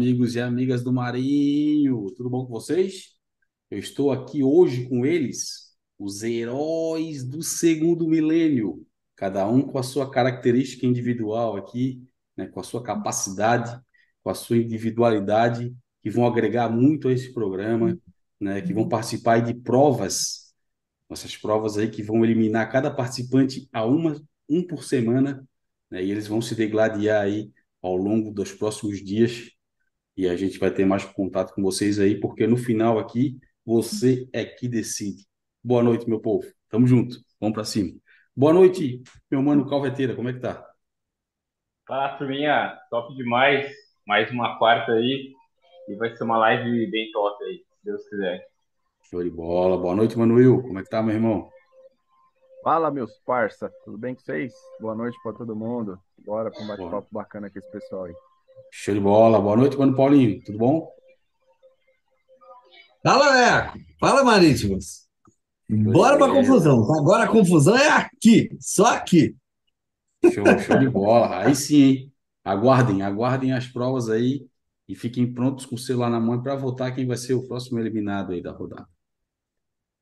[0.00, 3.10] amigos e amigas do Marinho, tudo bom com vocês?
[3.70, 9.82] Eu estou aqui hoje com eles, os heróis do segundo milênio, cada um com a
[9.82, 12.02] sua característica individual aqui,
[12.34, 13.78] né, com a sua capacidade,
[14.22, 15.70] com a sua individualidade,
[16.02, 18.00] que vão agregar muito a esse programa,
[18.40, 20.54] né, que vão participar de provas,
[21.10, 25.46] essas provas aí que vão eliminar cada participante a uma, um por semana,
[25.90, 29.59] né, e eles vão se degladiar aí ao longo dos próximos dias
[30.16, 34.28] e a gente vai ter mais contato com vocês aí, porque no final aqui você
[34.32, 35.26] é que decide.
[35.62, 36.46] Boa noite, meu povo.
[36.68, 37.16] Tamo junto.
[37.40, 37.92] Vamos para cima.
[38.34, 40.14] Boa noite, meu mano Calveteira.
[40.14, 40.66] Como é que tá?
[41.86, 42.78] Fala, turminha.
[42.90, 43.72] Top demais.
[44.06, 45.32] Mais uma quarta aí.
[45.88, 48.46] E vai ser uma live bem top aí, se Deus quiser.
[49.02, 49.76] Show de bola.
[49.76, 50.62] Boa noite, Manuel.
[50.62, 51.50] Como é que tá, meu irmão?
[52.62, 53.72] Fala, meus parça.
[53.84, 54.54] Tudo bem com vocês?
[54.78, 55.98] Boa noite para todo mundo.
[56.18, 58.14] Bora para um bate-papo bacana com esse pessoal aí.
[58.72, 59.40] Show de bola.
[59.40, 60.42] Boa noite, mano Paulinho.
[60.44, 60.90] Tudo bom?
[63.02, 63.78] Fala, Eco.
[63.98, 65.08] Fala, Marítimos.
[65.68, 66.82] Bora para confusão.
[66.98, 69.36] Agora a confusão é aqui, só aqui.
[70.22, 71.44] Show, show de bola.
[71.44, 72.12] Aí sim, hein?
[72.44, 74.46] Aguardem, aguardem as provas aí
[74.88, 77.78] e fiquem prontos com o celular na mão para votar quem vai ser o próximo
[77.78, 78.88] eliminado aí da rodada.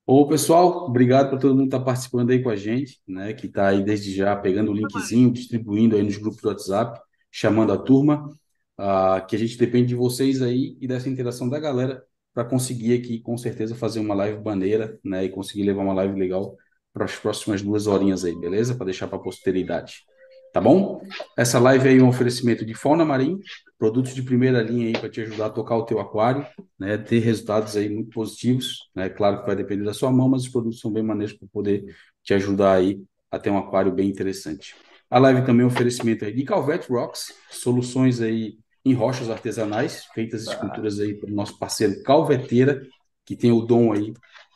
[0.07, 3.35] Ô, pessoal, obrigado por todo mundo estar tá participando aí com a gente, né?
[3.35, 6.99] Que está aí desde já pegando o linkzinho, distribuindo aí nos grupos do WhatsApp,
[7.31, 8.35] chamando a turma.
[8.79, 12.95] Uh, que a gente depende de vocês aí e dessa interação da galera para conseguir
[12.95, 15.25] aqui, com certeza, fazer uma live maneira, né?
[15.25, 16.57] E conseguir levar uma live legal
[16.93, 18.77] para as próximas duas horinhas aí, beleza?
[18.77, 20.05] Para deixar para a posteridade.
[20.53, 21.03] Tá bom?
[21.37, 23.37] Essa live aí é um oferecimento de fauna marinha,
[23.77, 26.47] produtos de primeira linha aí para te ajudar a tocar o teu aquário,
[26.79, 26.97] né?
[26.97, 29.09] Ter resultados aí muito positivos, né?
[29.09, 31.85] Claro que vai depender da sua mão, mas os produtos são bem maneiros para poder
[32.23, 34.75] te ajudar aí a ter um aquário bem interessante.
[35.11, 40.05] A live também é um oferecimento aí de Calvet Rocks, soluções aí em rochas artesanais,
[40.15, 42.83] feitas esculturas aí pelo nosso parceiro Calveteira,
[43.25, 44.13] que tem o dom aí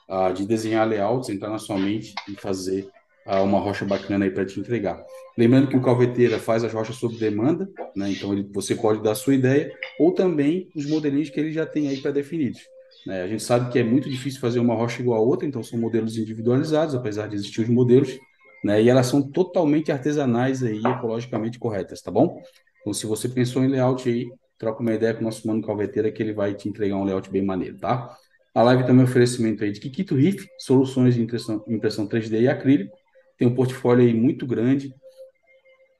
[0.08, 2.88] uh, de desenhar layouts, entrar na sua mente e fazer
[3.26, 5.02] uh, uma rocha bacana aí para te entregar.
[5.36, 8.10] Lembrando que o Calveteira faz as rochas sob demanda, né?
[8.10, 11.64] Então ele, você pode dar a sua ideia, ou também os modelinhos que ele já
[11.64, 12.60] tem aí pré-definidos.
[13.06, 13.22] Né?
[13.22, 15.78] A gente sabe que é muito difícil fazer uma rocha igual a outra, então são
[15.78, 18.18] modelos individualizados, apesar de existir os modelos,
[18.62, 18.80] né?
[18.80, 22.40] E elas são totalmente artesanais aí, ecologicamente corretas, tá bom?
[22.82, 24.28] Então, se você pensou em layout aí,
[24.58, 27.30] troca uma ideia com o nosso mano Calveteira que ele vai te entregar um layout
[27.30, 28.14] bem maneiro, tá?
[28.54, 32.42] A live também é um oferecimento aí de Kikito Riff, soluções de impressão, impressão 3D
[32.42, 32.94] e acrílico.
[33.38, 34.94] Tem um portfólio aí muito grande,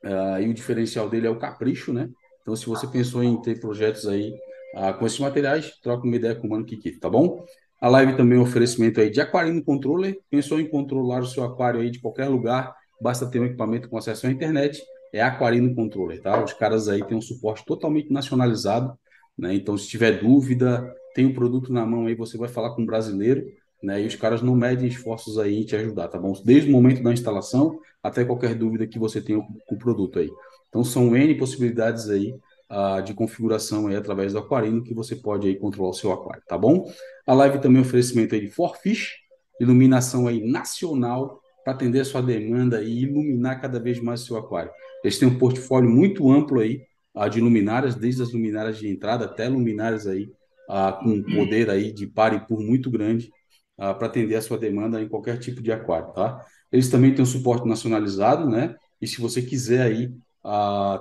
[0.04, 2.10] uh, e o diferencial dele é o capricho, né?
[2.42, 4.32] Então, se você pensou em ter projetos aí
[4.74, 7.44] uh, com esses materiais, troca uma ideia com o Mano Kikito, tá bom?
[7.80, 10.16] A live também é um oferecimento aí de Aquarino Controller.
[10.30, 13.96] Pensou em controlar o seu aquário aí de qualquer lugar, basta ter um equipamento com
[13.96, 14.80] acesso à internet
[15.12, 16.42] é Aquarino Controller, tá?
[16.42, 18.98] Os caras aí têm um suporte totalmente nacionalizado,
[19.36, 19.54] né?
[19.54, 22.82] Então, se tiver dúvida, tem o um produto na mão aí, você vai falar com
[22.82, 23.44] um brasileiro,
[23.82, 24.02] né?
[24.02, 26.32] E os caras não medem esforços aí em te ajudar, tá bom?
[26.44, 30.30] Desde o momento da instalação até qualquer dúvida que você tenha com o produto aí.
[30.68, 32.34] Então, são N possibilidades aí
[32.70, 36.42] uh, de configuração aí através do Aquarino que você pode aí controlar o seu aquário,
[36.48, 36.90] tá bom?
[37.26, 39.12] A live também é um oferecimento aí de Forfish,
[39.60, 44.36] iluminação aí nacional para atender a sua demanda e iluminar cada vez mais o seu
[44.36, 44.70] aquário.
[45.02, 46.82] Eles têm um portfólio muito amplo aí
[47.14, 50.30] uh, de luminárias, desde as luminárias de entrada até luminárias aí
[50.68, 53.30] uh, com poder aí de par e por muito grande
[53.78, 56.44] uh, para atender a sua demanda em qualquer tipo de aquário, tá?
[56.70, 58.74] Eles também têm um suporte nacionalizado, né?
[59.00, 60.14] E se você quiser aí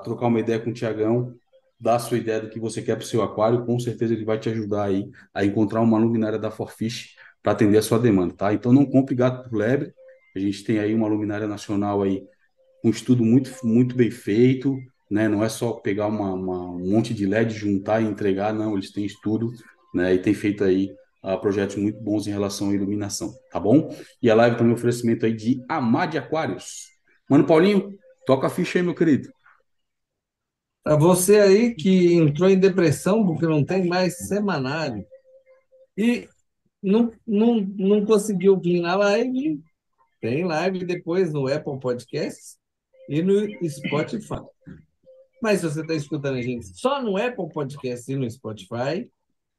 [0.04, 1.34] trocar uma ideia com o Tiagão,
[1.80, 4.24] dar a sua ideia do que você quer para o seu aquário, com certeza ele
[4.24, 8.36] vai te ajudar aí a encontrar uma luminária da Forfish para atender a sua demanda,
[8.36, 8.54] tá?
[8.54, 9.94] Então não compre gato por lebre,
[10.36, 12.24] a gente tem aí uma luminária nacional aí,
[12.84, 14.78] um estudo muito, muito bem feito,
[15.10, 15.28] né?
[15.28, 18.92] Não é só pegar uma, uma, um monte de LED, juntar e entregar, não, eles
[18.92, 19.52] têm estudo,
[19.94, 20.14] né?
[20.14, 20.90] E tem feito aí
[21.24, 23.94] uh, projetos muito bons em relação à iluminação, tá bom?
[24.22, 26.88] E a live também é oferecimento aí de Amade Aquários.
[27.30, 29.30] Mano Paulinho, toca a ficha aí, meu querido.
[30.84, 35.06] Para você aí que entrou em depressão porque não tem mais semanário
[35.96, 36.28] e
[36.82, 39.62] não, não, não conseguiu vir na live,
[40.20, 42.61] tem live depois no Apple Podcasts
[43.12, 44.42] e no Spotify.
[45.44, 49.12] Mas se você está escutando a gente só no Apple Podcasts e no Spotify,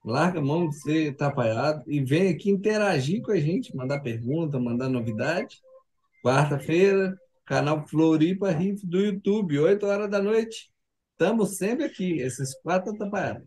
[0.03, 4.59] larga a mão de ser atrapalhado e vem aqui interagir com a gente, mandar pergunta,
[4.59, 5.61] mandar novidade.
[6.25, 7.15] Quarta-feira,
[7.45, 10.73] canal Floripa Riff do YouTube, 8 horas da noite.
[11.13, 13.47] Estamos sempre aqui, esses quatro atrapalhados.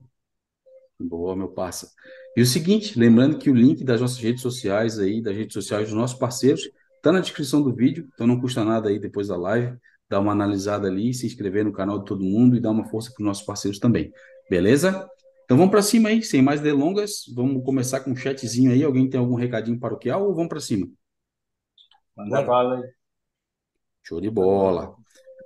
[1.00, 1.90] Boa, meu parça.
[2.38, 5.88] E o seguinte, lembrando que o link das nossas redes sociais aí, das redes sociais
[5.88, 6.69] dos nossos parceiros,
[7.06, 9.78] Está na descrição do vídeo, então não custa nada aí depois da live,
[10.15, 13.12] dar uma analisada ali, se inscrever no canal de todo mundo e dar uma força
[13.12, 14.13] para os nossos parceiros também.
[14.50, 15.09] Beleza?
[15.44, 17.25] Então vamos para cima aí, sem mais delongas.
[17.35, 18.81] Vamos começar com um chatzinho aí.
[18.81, 20.88] Alguém tem algum recadinho paroquial ou vamos para cima?
[22.15, 22.89] Manda bala aí.
[24.03, 24.95] Show de bola.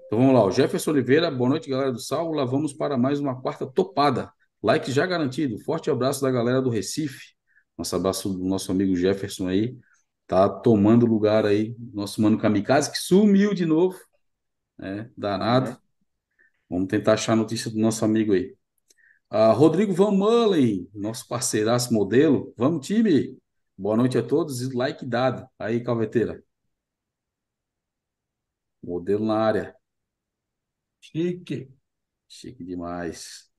[0.05, 2.31] Então vamos lá, o Jefferson Oliveira, boa noite, galera do Sal.
[2.31, 4.31] Lá vamos para mais uma quarta topada.
[4.61, 5.57] Like já garantido.
[5.63, 7.33] Forte abraço da galera do Recife.
[7.75, 9.75] Nosso abraço do nosso amigo Jefferson aí.
[10.27, 13.97] Tá tomando lugar aí, nosso mano Kamikaze, que sumiu de novo.
[14.79, 15.11] Né?
[15.17, 15.77] Danado.
[16.69, 18.55] Vamos tentar achar a notícia do nosso amigo aí.
[19.29, 22.53] Ah, Rodrigo Van Mullen, nosso parceiraço modelo.
[22.57, 23.37] Vamos, time!
[23.77, 25.47] Boa noite a todos e like dado.
[25.59, 26.43] Aí, Calveteira.
[28.83, 29.75] Modelo na área.
[31.01, 31.69] Chique.
[32.27, 33.49] Chique demais.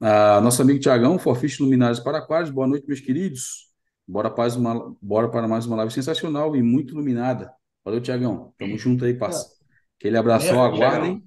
[0.00, 2.50] Ah, nosso amigo Tiagão, Forfish Luminários para Aquários.
[2.50, 3.70] Boa noite, meus queridos.
[4.06, 7.52] Bora para, uma, bora para mais uma live sensacional e muito iluminada.
[7.84, 8.54] Valeu, Tiagão.
[8.58, 9.55] Tamo junto aí, parça.
[9.98, 11.22] Aquele abraço, É, aguardem.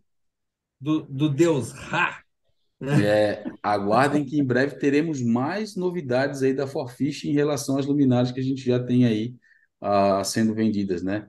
[0.80, 2.24] Do, do Deus Ra.
[3.01, 8.31] É, aguardem que em breve teremos mais novidades aí da Forfish em relação às luminárias
[8.31, 9.36] que a gente já tem aí
[9.81, 11.27] ah, sendo vendidas, né?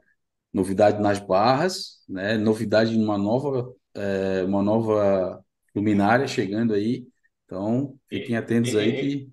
[0.53, 2.39] Novidade nas barras, né?
[2.39, 5.45] Novidade em uma nova, é, uma nova
[5.75, 7.07] luminária chegando aí.
[7.47, 9.31] Então, fiquem atentos aí que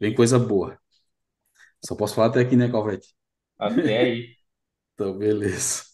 [0.00, 0.78] vem coisa boa.
[1.84, 3.14] Só posso falar até aqui, né, Calvete?
[3.58, 4.36] Até aí.
[4.94, 5.89] Então, beleza.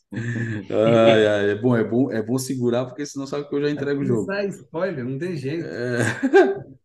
[0.70, 3.70] Ai, ai, é bom, é bom, é bom segurar, porque senão sabe que eu já
[3.70, 4.26] entrego o jogo.
[4.26, 5.66] Sai spoiler, não tem jeito.
[5.66, 5.98] É.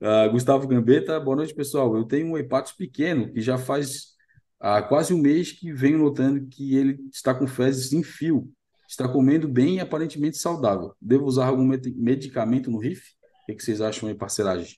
[0.00, 1.94] Ah, Gustavo Gambetta, boa noite, pessoal.
[1.96, 4.14] Eu tenho um hepatos pequeno que já faz
[4.60, 8.50] ah, quase um mês que venho notando que ele está com fezes em fio.
[8.88, 10.94] Está comendo bem e aparentemente saudável.
[11.00, 13.00] Devo usar algum med- medicamento no RIF?
[13.42, 14.76] O que que vocês acham aí, parceragem?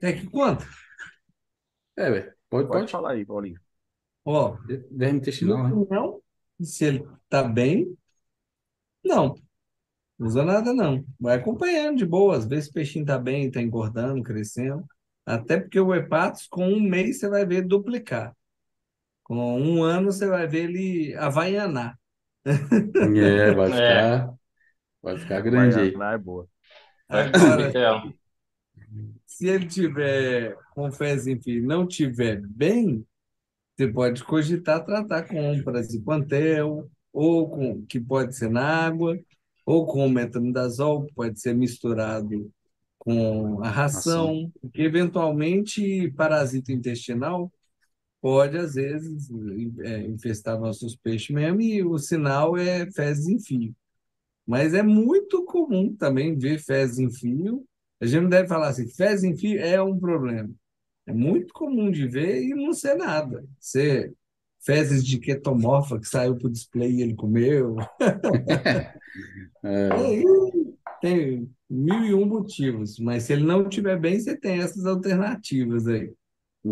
[0.00, 0.64] É que quanto?
[1.96, 2.92] É, velho, pode, Pode pode.
[2.92, 3.60] falar aí, Paulinho.
[4.24, 4.56] Ó,
[4.90, 5.86] Verme intestinal, né?
[5.90, 6.20] não,
[6.62, 7.96] se ele tá bem,
[9.04, 9.34] não.
[10.18, 11.04] Não usa nada, não.
[11.20, 12.36] Vai acompanhando de boa.
[12.36, 14.84] Às vezes o peixinho tá bem, tá engordando, crescendo.
[15.26, 18.34] Até porque o hepatos, com um mês, você vai ver duplicar.
[19.22, 21.98] Com um ano, você vai ver ele havaianar.
[22.44, 24.34] É, vai ficar,
[25.02, 25.94] vai ficar grande aí.
[25.94, 26.46] É boa.
[27.08, 28.14] Vai Agora,
[29.26, 33.04] se ele tiver com fezes em fio e não tiver bem,
[33.76, 39.18] você pode cogitar tratar com praziquantel, ou com, que pode ser na água,
[39.64, 42.50] ou com metronidazol, que pode ser misturado
[42.98, 47.52] com a ração, porque eventualmente parasita intestinal
[48.20, 49.28] pode, às vezes,
[49.80, 53.74] é, infestar nossos peixes mesmo, e o sinal é fezes em fio.
[54.46, 57.64] Mas é muito comum também ver fezes em fio.
[58.00, 60.50] A gente não deve falar assim, fezes em fio é um problema.
[61.06, 63.44] É muito comum de ver e não ser nada.
[63.60, 64.14] Ser
[64.64, 67.76] fezes de ketomorfa que saiu para o display e ele comeu.
[69.66, 70.24] É, Aí
[71.00, 75.86] tem mil e um motivos, mas se ele não estiver bem, você tem essas alternativas
[75.86, 76.12] aí.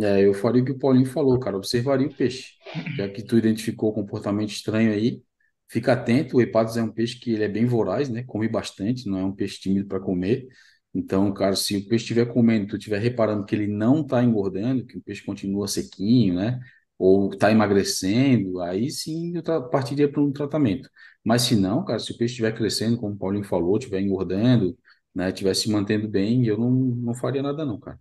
[0.01, 1.57] É, eu faria o que o Paulinho falou, cara.
[1.57, 2.55] Observaria o peixe.
[2.97, 5.23] Já que tu identificou o comportamento estranho aí,
[5.69, 6.37] fica atento.
[6.37, 8.23] O hepatos é um peixe que ele é bem voraz, né?
[8.25, 10.47] Come bastante, não é um peixe tímido para comer.
[10.95, 14.85] Então, cara, se o peixe estiver comendo, tu estiver reparando que ele não está engordando,
[14.87, 16.61] que o peixe continua sequinho, né?
[16.99, 20.89] Ou está emagrecendo, aí sim eu partiria para um tratamento.
[21.25, 24.79] Mas se não, cara, se o peixe estiver crescendo, como o Paulinho falou, estiver engordando,
[25.15, 25.29] né?
[25.31, 27.99] Estiver se mantendo bem, eu não, não faria nada não, cara.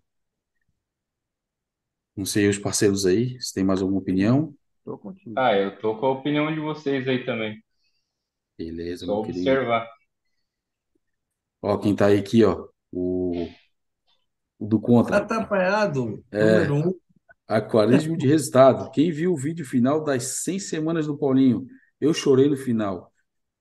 [2.15, 4.55] Não sei os parceiros aí, se tem mais alguma opinião.
[4.85, 5.37] Tô contigo.
[5.37, 7.61] Ah, eu tô com a opinião de vocês aí também.
[8.57, 9.59] Beleza, Só meu querido.
[9.59, 9.87] observar.
[11.61, 13.47] Ó, quem tá aí aqui, ó, o,
[14.59, 15.17] do Contra.
[15.17, 16.65] Atrapalhado, É.
[16.67, 16.93] número um.
[17.47, 18.89] Aquarismo de resultado.
[18.91, 21.65] Quem viu o vídeo final das 100 semanas do Paulinho?
[21.99, 23.11] Eu chorei no final.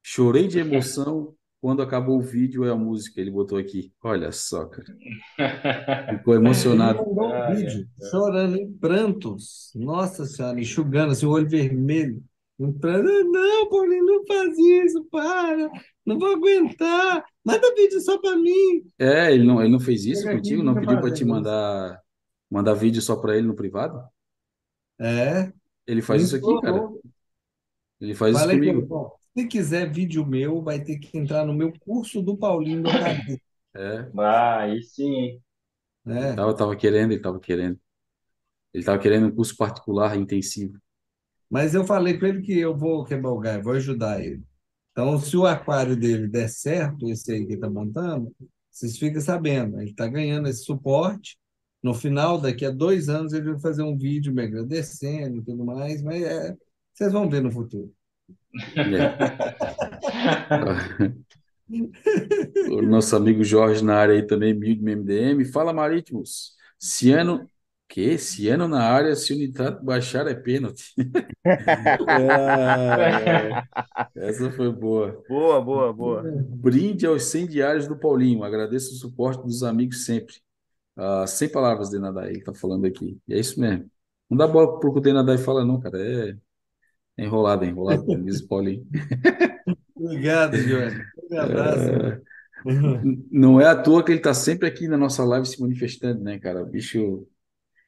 [0.03, 3.21] Chorei de emoção quando acabou o vídeo e a música.
[3.21, 3.93] Ele botou aqui.
[4.03, 4.95] Olha só, cara.
[6.17, 6.99] Ficou Ele emocionado.
[6.99, 7.55] mandou um é.
[7.55, 9.71] vídeo chorando em prantos.
[9.75, 12.23] Nossa Senhora, enxugando assim, o olho vermelho.
[12.63, 12.67] "Ah,
[13.25, 15.71] Não, Paulinho, não faz isso, para.
[16.13, 17.25] Não vou aguentar.
[17.45, 18.83] Manda vídeo só para mim.
[18.99, 20.63] É, ele não, ele não fez isso Chega contigo?
[20.63, 21.27] Não pediu para te isso.
[21.27, 22.01] mandar,
[22.51, 24.03] mandar vídeo só para ele no privado?
[24.99, 25.53] É,
[25.87, 26.89] Ele faz isso aqui, cara.
[28.01, 28.87] Ele faz isso Falei comigo.
[28.87, 32.89] "Bom, se quiser vídeo meu, vai ter que entrar no meu curso do Paulinho do.
[33.75, 35.41] É, Ah, aí sim,
[36.05, 36.35] né?
[36.35, 37.79] tava, tava querendo, ele tava querendo.
[38.75, 40.79] Ele tava querendo um curso particular intensivo.
[41.51, 44.43] Mas eu falei com ele que eu vou quebrar o galho, vou ajudar ele.
[44.93, 48.35] Então, se o aquário dele der certo, esse aí que está montando,
[48.71, 51.39] vocês ficam sabendo, ele está ganhando esse suporte.
[51.83, 55.65] No final, daqui a dois anos, ele vai fazer um vídeo me agradecendo e tudo
[55.65, 56.57] mais, mas é,
[56.93, 57.93] vocês vão ver no futuro.
[58.77, 58.91] É.
[62.69, 65.45] O nosso amigo Jorge na área aí também, Build MDM.
[65.45, 66.57] Fala, Marítimos.
[66.79, 67.49] Ciano,
[67.91, 68.19] que?
[68.19, 70.95] Ciano na área, se o nitrato baixar é pênalti.
[72.09, 73.63] Ah,
[74.15, 75.23] essa foi boa.
[75.29, 76.23] Boa, boa, boa.
[76.23, 78.45] Brinde aos 100 diários do Paulinho.
[78.45, 80.35] Agradeço o suporte dos amigos sempre.
[80.97, 83.19] Ah, sem palavras, Denadai, ele tá falando aqui.
[83.29, 83.91] E é isso mesmo.
[84.31, 85.99] Não dá bola pro que o Denadai fala, não, cara.
[86.01, 86.37] É,
[87.19, 88.87] é enrolado, é enrolado, diz o Paulinho.
[89.97, 91.07] Obrigado, Jorge.
[91.31, 91.91] Um abraço.
[93.03, 96.23] N- Não é à toa que ele tá sempre aqui na nossa live se manifestando,
[96.23, 96.63] né, cara?
[96.63, 97.27] O bicho.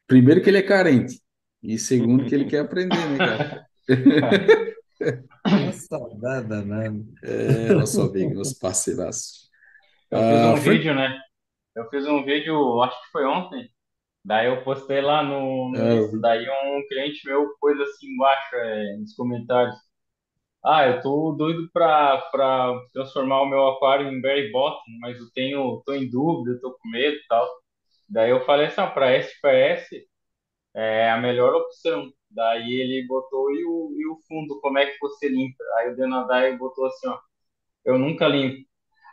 [0.06, 1.20] Primeiro que ele é carente.
[1.62, 3.66] E segundo que ele quer aprender, né, cara?
[5.46, 7.04] Uma saudade danada.
[7.22, 9.48] É, nosso amigo, nosso parceiraço.
[10.10, 11.18] Eu fiz Ah, um foi- vídeo, né?
[11.76, 13.68] Eu fiz um vídeo, acho que foi ontem.
[14.24, 16.20] Daí eu postei lá no, no É, eu.
[16.20, 19.76] Daí um cliente meu pôs assim embaixo, é, nos comentários.
[20.64, 25.26] Ah, eu tô doido pra, pra transformar o meu aquário em berry bottom, mas eu
[25.34, 27.48] tenho, tô em dúvida, tô com medo e tal.
[28.12, 29.88] Daí eu falei assim, para SPS
[30.74, 32.12] é a melhor opção.
[32.30, 35.64] Daí ele botou, e o, e o fundo, como é que você limpa?
[35.78, 37.18] Aí o Denadai botou assim, ó,
[37.84, 38.66] eu nunca limpo.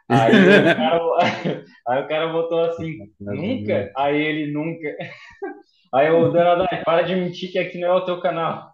[0.10, 1.00] Aí o cara,
[1.88, 3.92] aí o cara botou assim, nunca?
[3.98, 4.88] Aí ele nunca.
[5.94, 8.69] Aí o Denadai, para de mentir que aqui não é o teu canal.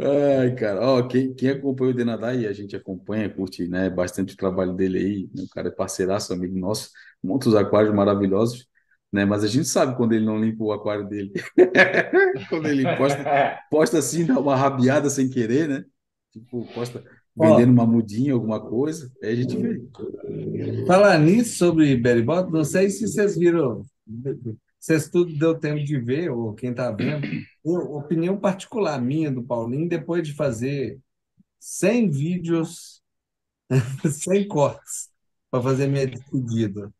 [0.00, 4.36] Ai, cara, ó, quem, quem acompanha o Denadai, a gente acompanha, curte, né, bastante o
[4.36, 6.90] trabalho dele aí, né, o cara é parceiraço, amigo nosso,
[7.22, 8.66] monta os aquários maravilhosos,
[9.12, 11.32] né, mas a gente sabe quando ele não limpa o aquário dele.
[12.48, 13.24] Quando ele posta,
[13.70, 15.84] posta assim, dá uma rabiada sem querer, né?
[16.32, 17.00] Tipo, posta
[17.36, 19.82] vendendo uma mudinha, alguma coisa, aí a gente vê.
[20.86, 23.84] Falar nisso sobre Berry não sei se vocês viram,
[24.84, 27.26] vocês tudo deu tempo de ver, ou quem está vendo.
[27.64, 31.00] Eu, opinião particular minha do Paulinho, depois de fazer
[31.58, 33.02] 100 vídeos,
[34.06, 35.10] 100 cortes,
[35.50, 36.92] para fazer minha despedida.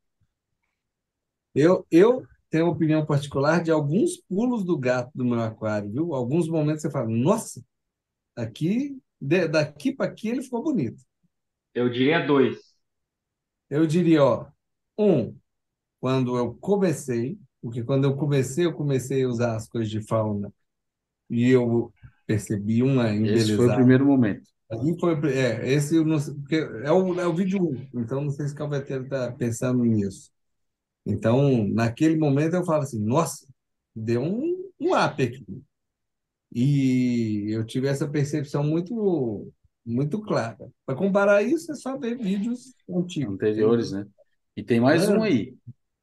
[1.54, 6.14] Eu, eu tenho opinião particular de alguns pulos do gato do meu aquário, viu?
[6.14, 7.62] Alguns momentos você fala, nossa,
[8.34, 11.02] aqui, de- daqui para aqui ele ficou bonito.
[11.74, 12.58] Eu diria dois.
[13.68, 14.46] Eu diria, ó,
[14.98, 15.36] um,
[16.00, 20.52] quando eu comecei, porque quando eu comecei, eu comecei a usar as coisas de fauna
[21.30, 21.92] e eu
[22.26, 23.74] percebi uma Esse foi o embelezada.
[23.74, 24.48] primeiro momento.
[25.00, 27.62] Foi, é, esse não porque é o, é o vídeo
[27.94, 30.30] 1, então não sei se o Calveteiro está pensando nisso.
[31.06, 33.46] Então, naquele momento eu falo assim, nossa,
[33.94, 35.44] deu um, um up aqui.
[36.52, 39.52] E eu tive essa percepção muito,
[39.84, 40.70] muito clara.
[40.86, 43.34] Para comparar isso, é só ver vídeos antigos.
[43.34, 44.06] Anteriores, né?
[44.56, 45.18] E tem mais É.
[45.18, 45.56] um aí.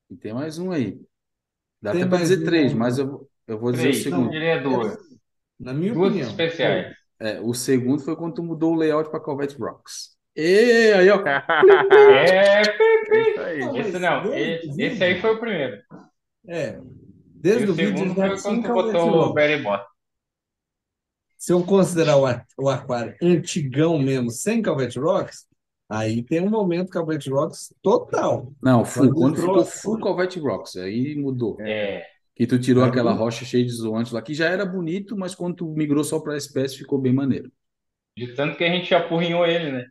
[0.09, 0.99] E tem mais um aí.
[1.81, 2.45] Dá Tem até para dizer um.
[2.45, 4.03] três, mas eu, vou- eu vou dizer o Três.
[4.03, 4.29] Segundo.
[4.29, 4.97] diria duas.
[5.59, 6.29] Na minha Duas opinião.
[6.29, 6.95] especiais.
[7.19, 10.15] É, o segundo foi quando tu mudou o layout para Calvet Rocks.
[10.35, 11.21] E aí, ó.
[11.91, 13.59] É, É.
[13.59, 14.33] Não, esse não.
[14.33, 15.81] Esse, o esse aí foi o primeiro.
[16.47, 16.79] É.
[16.79, 16.81] E
[17.35, 19.85] Desde o o vídeo segundo foi quando tu botou o bottom.
[21.38, 22.25] Se eu considerar o,
[22.57, 25.45] o aquário antigão mesmo, sem Calvete Rocks,
[25.91, 28.53] aí tem um momento Calvete Rocks total.
[28.62, 29.13] Não, full.
[29.13, 31.57] Quando ficou full Calvet Rocks, aí mudou.
[31.62, 32.03] É.
[32.36, 35.36] Que tu tirou Aí- aquela rocha cheia de zoantes lá, que já era bonito, mas
[35.36, 37.51] quando tu migrou só para espécie, ficou bem maneiro.
[38.17, 39.86] De tanto que a gente apurrinhou ele, né?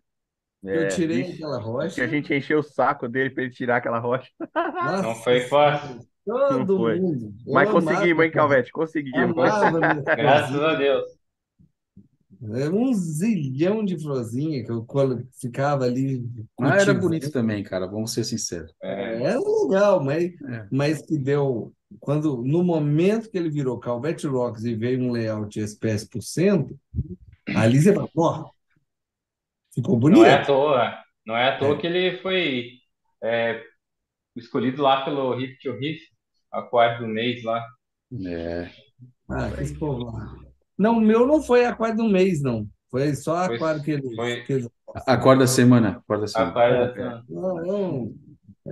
[0.63, 2.05] Eu É, tirei aquela que rocha.
[2.05, 4.29] a gente encheu o saco dele para ele tirar aquela rocha.
[4.55, 6.01] Nossa Não foi fácil.
[6.27, 7.01] Todo Não foi.
[7.01, 7.33] mundo.
[7.47, 8.71] Mas conseguimos, hein, Calvete?
[8.71, 9.35] Conseguimos.
[9.35, 11.05] Graças a Deus.
[12.43, 16.25] É um zilhão de florzinha que eu colo- ficava ali
[16.59, 18.73] Ah, era bonito também, cara, vamos ser sinceros.
[18.83, 19.23] É.
[19.33, 20.67] É legal, mas, É.
[20.73, 21.73] mas que deu.
[21.99, 26.79] Quando, no momento que ele virou Calvete Rocks e veio um layout SPS por cento,
[27.55, 28.51] ali você fala, ó,
[29.75, 30.47] ficou Não é à bonito.
[30.47, 30.99] toa.
[31.27, 31.79] Não é à toa É.
[31.79, 32.71] que ele foi
[33.23, 33.63] é,
[34.35, 36.01] escolhido lá pelo Riff to Riff,
[36.51, 37.63] aquário do mês lá.
[38.27, 38.71] É,
[39.29, 40.39] Ah, que esse povo lá.
[40.81, 42.67] Não, o meu não foi aquário do mês, não.
[42.91, 44.17] Foi só Foi- aquário que ele.
[44.17, 46.51] foi- que ele- a semana, acorda a semana.
[46.51, 48.15] Aquário da- Não, não.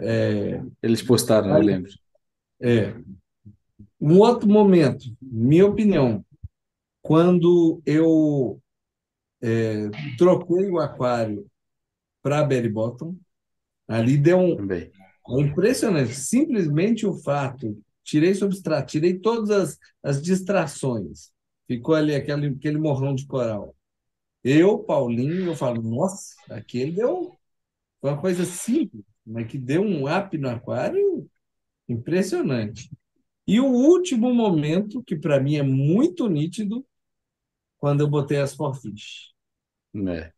[0.00, 1.90] É, Eles postaram, eu lembro.
[2.62, 2.94] É.
[4.00, 6.24] Um outro momento, minha opinião,
[7.02, 8.58] quando eu
[9.42, 11.46] é, troquei o aquário
[12.22, 13.16] para Berry Bottom,
[13.86, 14.90] ali deu um, Também.
[15.28, 16.14] um impressionante.
[16.14, 21.30] Simplesmente o fato, tirei substrato, tirei todas as, as distrações,
[21.68, 23.76] ficou ali aquele, aquele morrão de coral.
[24.44, 27.38] Eu, Paulinho, eu falo, nossa, aquele deu
[28.00, 31.28] foi uma coisa simples, mas que deu um up no aquário
[31.88, 32.90] impressionante.
[33.46, 36.87] E o último momento, que para mim é muito nítido,
[37.78, 39.32] quando eu botei as forfish.
[40.08, 40.32] É.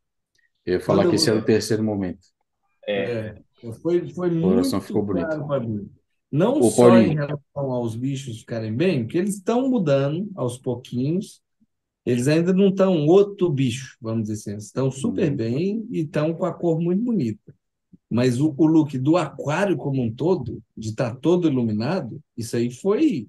[0.66, 2.26] Eu ia falar Quando que esse era o eu- terceiro momento.
[2.86, 5.36] É, É, foi, foi O coração muito ficou bonito.
[5.36, 5.90] claro para mim.
[6.30, 11.42] Não Ô, só em relação aos bichos ficarem bem, porque eles estão mudando aos pouquinhos.
[12.06, 14.50] Eles ainda não estão outro bicho, vamos dizer assim.
[14.52, 15.36] Eles estão super Uhum.
[15.36, 17.54] bem e estão com a cor muito bonita.
[18.10, 22.70] Mas o, o look do aquário como um todo, de estar todo iluminado, isso aí
[22.70, 23.28] foi.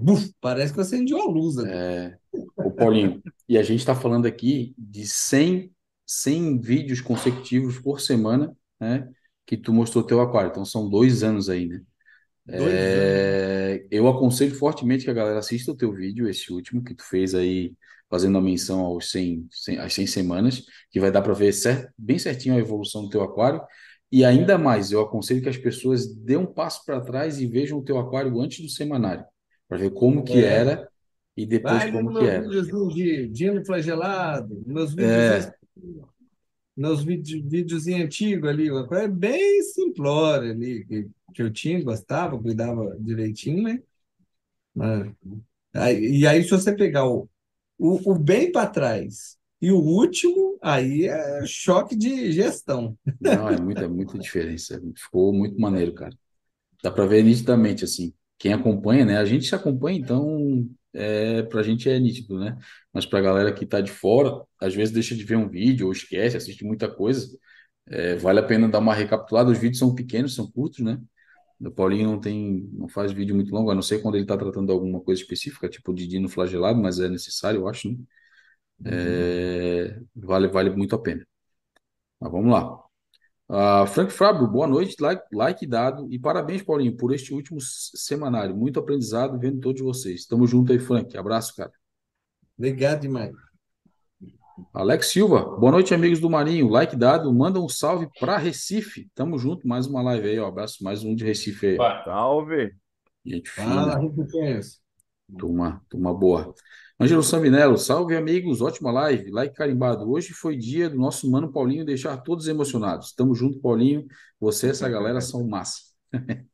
[0.00, 1.70] Buf, parece que acendeu a luz ali.
[1.70, 2.18] É,
[2.56, 5.72] Ô, Paulinho, e a gente está falando aqui de 100,
[6.06, 9.10] 100 vídeos consecutivos por semana, né?
[9.46, 10.50] Que tu mostrou teu aquário.
[10.50, 11.82] Então são dois anos aí, né?
[12.58, 12.84] Anos.
[12.84, 17.04] É, eu aconselho fortemente que a galera assista o teu vídeo, esse último que tu
[17.04, 17.74] fez aí,
[18.08, 21.92] fazendo a menção aos 100, 100 às 100 semanas, que vai dar para ver cer-
[21.96, 23.60] bem certinho a evolução do teu aquário.
[24.10, 27.78] E ainda mais, eu aconselho que as pessoas dêem um passo para trás e vejam
[27.78, 29.24] o teu aquário antes do semanário,
[29.68, 30.46] para ver como que É.
[30.46, 30.88] era
[31.36, 32.42] e depois Vai como que era.
[32.42, 34.96] videozinho de Dino Flagelado, meus É.
[34.96, 35.52] vídeos,
[36.76, 42.40] meus vídeos, videozinho antigo ali, uma coisa bem simplória ali, que, que eu tinha, gostava,
[42.40, 43.82] cuidava direitinho, né?
[44.74, 45.12] Mas-
[45.74, 47.28] aí- e aí, se você pegar o,
[47.78, 52.98] o, o bem para trás e o último, aí é choque de gestão.
[53.20, 54.80] Não, é muita, muita diferença.
[54.96, 56.16] Ficou muito maneiro, cara.
[56.82, 58.14] Dá para ver nitidamente, assim.
[58.38, 59.18] Quem acompanha, né?
[59.18, 62.58] A gente se acompanha, então, é, pra gente é nítido, né?
[62.92, 65.92] Mas pra galera que tá de fora, às vezes deixa de ver um vídeo ou
[65.92, 67.28] esquece, assiste muita coisa.
[67.88, 69.50] É, vale a pena dar uma recapitulada.
[69.50, 70.98] Os vídeos são pequenos, são curtos, né?
[71.60, 74.36] O Paulinho não tem, não faz vídeo muito longo, a não ser quando ele tá
[74.36, 77.96] tratando alguma coisa específica, tipo de dino flagelado, mas é necessário, eu acho, né?
[78.84, 81.26] É, vale, vale muito a pena.
[82.20, 82.78] Mas vamos lá.
[83.48, 88.56] Ah, Frank Fábio, boa noite, like, like dado e parabéns, Paulinho, por este último semanário.
[88.56, 90.26] Muito aprendizado vendo todos vocês.
[90.26, 91.16] Tamo junto aí, Frank.
[91.16, 91.72] Abraço, cara.
[92.58, 93.49] Obrigado demais.
[94.72, 96.68] Alex Silva, boa noite, amigos do Marinho.
[96.68, 99.10] Like dado, manda um salve para Recife.
[99.14, 100.46] Tamo junto, mais uma live aí, ó.
[100.48, 101.76] Abraço, mais um de Recife aí.
[102.04, 102.72] Salve!
[103.24, 104.00] Gente Fala,
[105.38, 106.54] turma, turma boa.
[106.98, 110.10] Ângelo Saminello, salve amigos, ótima live, like carimbado.
[110.10, 113.12] Hoje foi dia do nosso mano Paulinho deixar todos emocionados.
[113.14, 114.06] Tamo junto, Paulinho.
[114.38, 115.80] Você e essa galera são massa.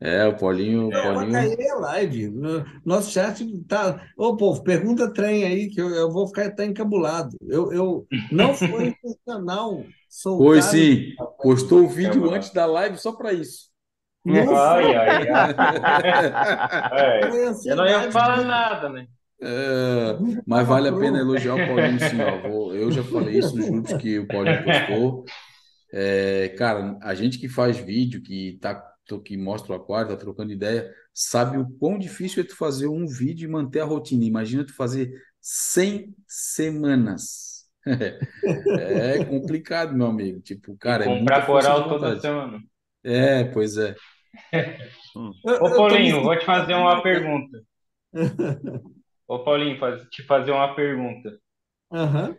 [0.00, 1.32] É, o Paulinho, vou Paulinho.
[1.32, 2.28] cair a live.
[2.28, 4.00] No- Nosso chat tá.
[4.16, 7.36] Ô, povo, pergunta trem aí, que eu, eu vou ficar até encabulado.
[7.48, 10.46] Eu, eu não foi intencional soltar.
[10.46, 13.70] Foi sim, postou o vídeo antes da live só para isso.
[14.24, 15.54] Não Ai, ai, ai.
[16.92, 19.06] É, foi eu não ia falar nada, né?
[19.40, 22.72] É, mas vale a pena elogiar o Paulinho, sim, ó.
[22.74, 25.24] Eu já falei isso nos grupos que o Paulinho postou.
[25.92, 28.58] É, cara, a gente que faz vídeo, que
[29.06, 32.88] tá, que mostra o aquário, tá trocando ideia, sabe o quão difícil é tu fazer
[32.88, 34.24] um vídeo e manter a rotina.
[34.24, 37.54] Imagina tu fazer 100 semanas.
[38.78, 40.40] É complicado, meu amigo.
[40.40, 42.60] Tipo, cara, é muita Comprar força coral toda semana.
[43.02, 43.94] É, pois é.
[45.44, 47.62] Eu- Ô, Paulinho, vou te fazer uma pergunta.
[49.28, 51.38] Ô, Paulinho, faz- te fazer uma pergunta.
[51.90, 52.36] Aham.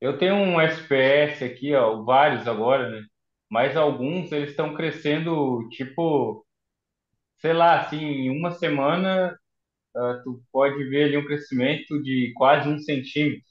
[0.00, 3.06] Eu tenho um SPS aqui, ó, vários agora, né?
[3.50, 6.44] Mas alguns eles estão crescendo, tipo,
[7.38, 9.38] sei lá, assim, em uma semana,
[9.96, 13.46] ah, tu pode ver ali um crescimento de quase um centímetro.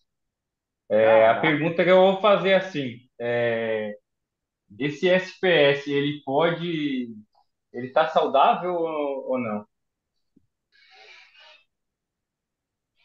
[0.90, 3.96] É, a pergunta que eu vou fazer é assim, é,
[4.80, 7.10] esse SPS, ele pode,
[7.74, 9.66] ele tá saudável ou, ou não?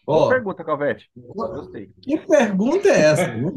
[0.06, 1.08] Boa Ó, pergunta, Calvete.
[1.14, 1.88] Gostei.
[2.02, 3.28] que pergunta é essa?
[3.28, 3.52] né?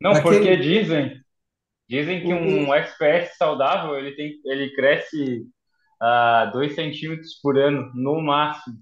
[0.00, 1.22] Não, porque dizem,
[1.88, 5.46] dizem que um SPS saudável, ele tem, ele cresce
[6.00, 8.76] a 2 centímetros por ano, no máximo.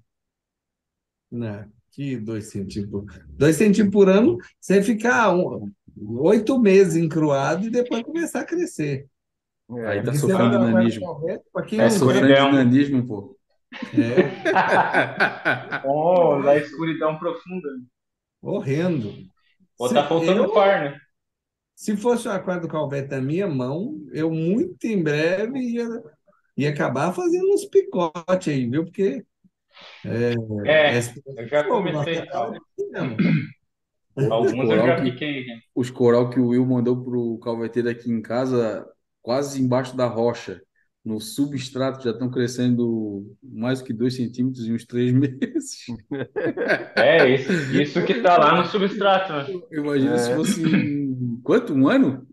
[1.31, 3.05] Não, que dois centímetros.
[3.29, 5.71] Dois centímetros por ano, você ficar um-
[6.19, 9.07] oito meses encruado e depois começar a crescer.
[9.77, 11.05] É, Aí tá Porque sofrendo vai- nanismo.
[11.05, 12.49] Tá não sofrendo escuridão.
[12.51, 13.37] de nanismo, pô.
[13.93, 14.17] é
[15.85, 17.67] Oh, da escuridão profunda.
[18.41, 19.11] horrendo.
[19.11, 20.99] Se- tá faltando eu- par, né?
[21.77, 25.87] Se fosse o aquário do Calvete na minha mão, eu muito em breve ia,
[26.57, 28.83] ia acabar fazendo uns picotes aí, viu?
[28.83, 29.23] Porque
[30.03, 32.15] É, esse- eu já Pô, comecei.
[32.25, 32.59] bacana
[32.91, 33.17] mesmo.
[34.31, 35.45] Alguns eu já que- piquei.
[35.45, 35.59] né?
[35.75, 38.83] Os coral que o Will mandou pro calveteiro aqui em casa,
[39.21, 40.59] quase embaixo da rocha,
[41.07, 45.85] no substrato, já estão crescendo mais do que dois centímetros em uns três meses.
[46.95, 49.45] É, isso, isso que tá lá no substrato, né?
[49.71, 50.17] Imagina É.
[50.17, 51.73] se fosse em- quanto?
[51.73, 52.27] Um ano?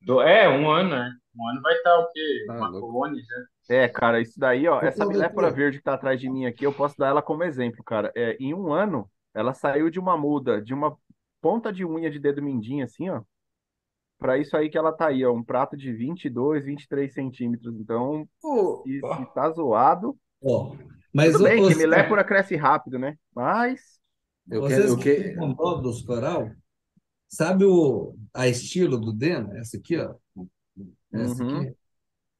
[0.00, 1.10] Do- é, um ano, né?
[1.38, 2.46] Um ano vai estar o quê?
[2.50, 3.74] Ah, Uma colônia já.
[3.76, 6.72] É, cara, isso daí, ó, essa miléfora verde que tá atrás de mim aqui, eu
[6.72, 8.12] posso dar ela como exemplo, cara.
[8.14, 10.96] É, em um ano, ela saiu de uma muda de uma
[11.40, 13.22] ponta de unha de dedo mindinho, assim, ó.
[14.18, 15.32] Pra isso aí que ela tá aí, ó.
[15.32, 17.78] Um prato de 22, 23 centímetros.
[17.78, 20.74] Então, Ô, se, se tá zoado, Ó,
[21.12, 23.16] mas tudo o, bem, o, que milépora cresce rápido, né?
[23.34, 24.00] Mas,
[24.50, 26.50] eu vocês quero, eu que comprou dos coral,
[27.28, 29.58] sabe o, a estilo do Dena?
[29.58, 30.14] Essa aqui, ó.
[31.12, 31.74] Essa uhum, aqui.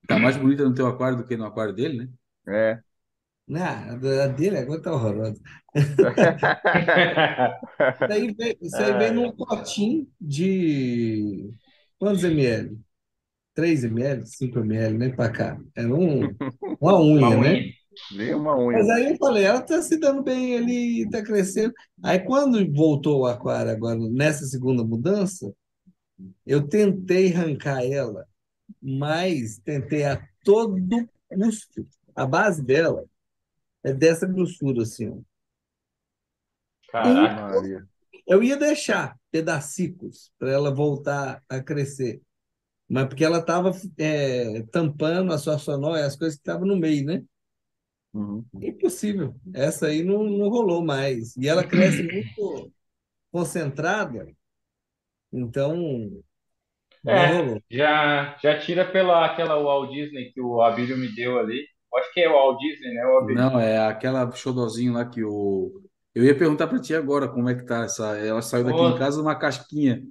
[0.06, 2.08] tá mais bonita no teu aquário do que no aquário dele, né?
[2.48, 2.80] é.
[3.48, 5.40] Não, a da- a dele agora tá horrorosa.
[7.94, 11.48] Isso aí vem, isso aí vem num potinho de
[11.98, 12.78] quantos ml?
[13.54, 15.58] 3 ml, 5 ml, nem pra cá.
[15.74, 16.28] Era um,
[16.78, 17.52] uma uma unha, né?
[17.52, 17.72] unha.
[18.12, 18.78] Vê uma unha.
[18.78, 21.72] Mas aí eu falei, ela tá se dando bem ali, tá crescendo.
[22.02, 25.52] Aí quando voltou o aquário agora, nessa segunda mudança,
[26.44, 28.26] eu tentei arrancar ela,
[28.80, 31.86] mas tentei a todo custo.
[32.14, 33.04] A base dela
[33.82, 35.16] é dessa grossura, assim, ó.
[36.90, 37.42] Caraca.
[37.42, 37.88] Maria.
[38.26, 42.20] Eu ia deixar pedacicos para ela voltar a crescer,
[42.88, 43.72] mas porque ela estava
[44.70, 47.24] tampando a sua sonora e as coisas que estavam no meio, né?
[48.12, 48.46] Uhum.
[48.60, 49.38] Impossível.
[49.54, 51.36] Essa aí não, não rolou mais.
[51.36, 52.72] E ela cresce muito
[53.32, 54.28] concentrada,
[55.32, 55.76] então
[57.02, 57.62] não É, rolou.
[57.70, 61.66] já, já tira pela aquela Walt Disney que o Abílio me deu ali.
[61.94, 63.02] Acho que é o Walt Disney, né?
[63.28, 65.85] Não, é aquela xodozinho lá que o.
[66.16, 68.16] Eu ia perguntar pra ti agora como é que tá essa.
[68.18, 70.02] Ela saiu daqui em Pô, casa numa casquinha.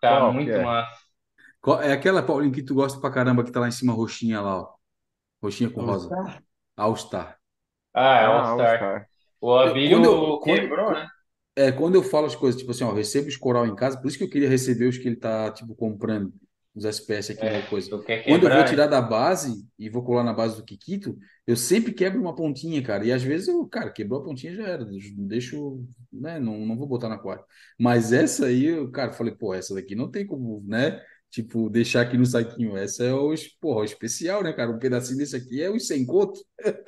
[0.00, 0.60] tá Qual muito é?
[0.60, 0.98] massa.
[1.60, 4.40] Qual- É aquela, Paulinho, que tu gosta pra caramba, que tá lá em cima, roxinha
[4.40, 4.74] lá, ó.
[5.42, 6.16] Roxinha com rosa.
[6.16, 6.42] All-Star?
[6.76, 7.38] All Star.
[7.94, 9.06] Ah, é Ah, All All.
[9.40, 11.08] O Eu- Abílio quando eu, quando, quebrou, né?
[11.56, 14.08] é, quando eu falo as coisas, tipo assim, ó, recebo os coral em casa, por
[14.08, 16.32] isso que eu queria receber os que ele tá, tipo, comprando,
[16.78, 17.90] os SPS aqui É, coisa.
[17.90, 21.92] Quando eu vou tirar da base e vou colar na base do Kikito, eu sempre
[21.92, 23.04] quebro uma pontinha, cara.
[23.04, 24.86] E às vezes eu, cara, quebrou a pontinha já era.
[25.16, 26.38] Deixo, né?
[26.38, 27.44] Não, não vou botar na aquário.
[27.78, 31.00] Mas essa aí, eu, cara, falei, pô, essa daqui não tem como, né?
[31.30, 32.76] Tipo, deixar aqui no saquinho.
[32.76, 34.70] Essa é o, porra, o especial, né, cara?
[34.70, 36.40] Um pedacinho desse aqui é os sem conto.
[36.64, 36.78] É,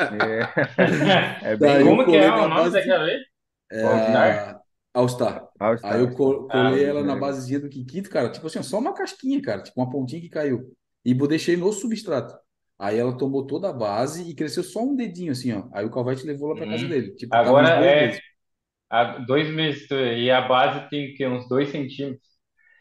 [1.52, 3.20] é bem Como que é o nome daquela vez?
[3.70, 4.59] é,
[4.94, 5.48] All Star?
[5.58, 5.92] a All Star.
[5.92, 7.16] Aí eu co- Ah, colei ela na É.
[7.16, 8.30] basezinha do Kikito, cara.
[8.30, 9.62] Tipo assim, só uma casquinha, cara.
[9.62, 10.76] Tipo uma pontinha que caiu.
[11.04, 12.34] E deixei no substrato.
[12.78, 15.68] Aí ela tomou toda a base e cresceu só um dedinho, assim, ó.
[15.72, 16.88] Aí o Calvete levou lá pra casa Hum.
[16.88, 17.14] dele.
[17.14, 18.20] Tipo, Agora dois é meses.
[18.90, 22.26] há dois meses e a base tem que uns dois centímetros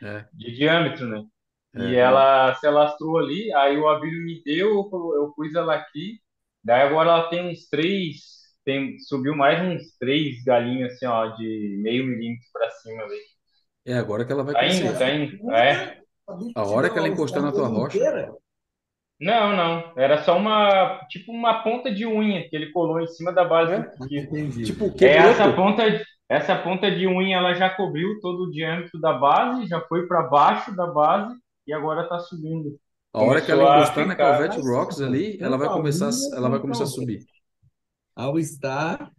[0.01, 1.23] É, de diâmetro, né?
[1.75, 1.95] E é.
[1.95, 6.19] ela se alastrou ali, aí o Abílio me deu, eu eu pus ela aqui,
[6.63, 8.38] daí agora ela tem uns três,
[8.69, 13.19] tem, subiu mais uns três galinhos assim, ó, de meio milímetro pra cima ali.
[13.85, 14.97] É agora que ela vai Tá indo, crescer.
[14.97, 15.99] tá indo, é.
[16.55, 17.97] A hora que ela encostar na tua rocha?
[19.19, 23.33] Não, não, era só uma, tipo uma ponta de unha que ele colou em cima
[23.33, 23.83] da base é,
[24.63, 25.83] tipo, É, quebrou, essa ponta,
[26.29, 30.23] essa ponta de unha ela já cobriu todo o diâmetro da base, já foi para
[30.23, 31.35] baixo da base
[31.67, 32.79] e agora tá subindo.
[33.13, 34.15] A hora que ela Começou encostar na.
[34.15, 37.38] Calvete Rocks ali, ela vai começar, ela vai começar a a
[38.25, 38.27] subir.
[38.27, 39.11] All-Star,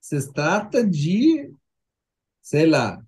[0.00, 1.50] se trata de,
[2.42, 2.98] sei lá,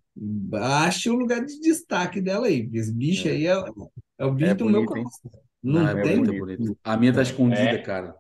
[0.55, 3.33] ache o lugar de destaque dela aí, porque esse bicho É.
[3.33, 3.53] aí é,
[4.19, 5.31] é o bicho É do meu coração.
[5.63, 6.79] Não, Não é É tem bonito.
[6.85, 7.79] A minha tá escondida, É.
[7.79, 8.15] cara.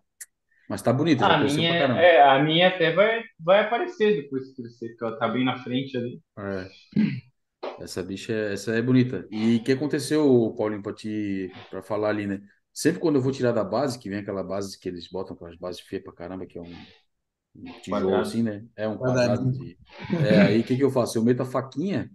[0.68, 2.00] Mas tá bonita, já A minha, pra caramba.
[2.00, 5.62] é, a minha até vai, vai aparecer depois que crescer, porque ela tá bem na
[5.62, 6.20] frente ali.
[6.38, 6.68] É.
[7.80, 9.26] Essa bicha, é- essa é bonita.
[9.30, 12.40] E o que aconteceu, Paulinho, pra te, pra falar ali, né?
[12.72, 15.56] Sempre quando eu vou tirar da base, que vem aquela base que eles botam aquelas
[15.56, 16.74] bases feias pra caramba, que é um,
[17.58, 18.22] um tijolo Quadrado.
[18.22, 18.64] assim, né?
[18.76, 19.52] É um quadrado Quadradinho.
[19.52, 19.78] de.
[20.18, 21.18] É, aí o que que eu faço?
[21.18, 22.10] Eu meto a faquinha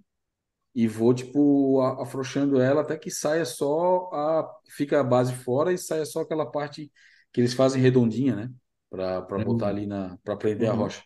[0.76, 4.50] e vou, tipo, a- afrouxando ela até que saia só a.
[4.72, 6.92] Fica a base fora e saia só aquela parte
[7.34, 8.52] que eles fazem redondinha, né?
[8.90, 10.18] Pra, pra botar ali na.
[10.24, 10.76] Pra prender a Uhum.
[10.76, 11.04] rocha.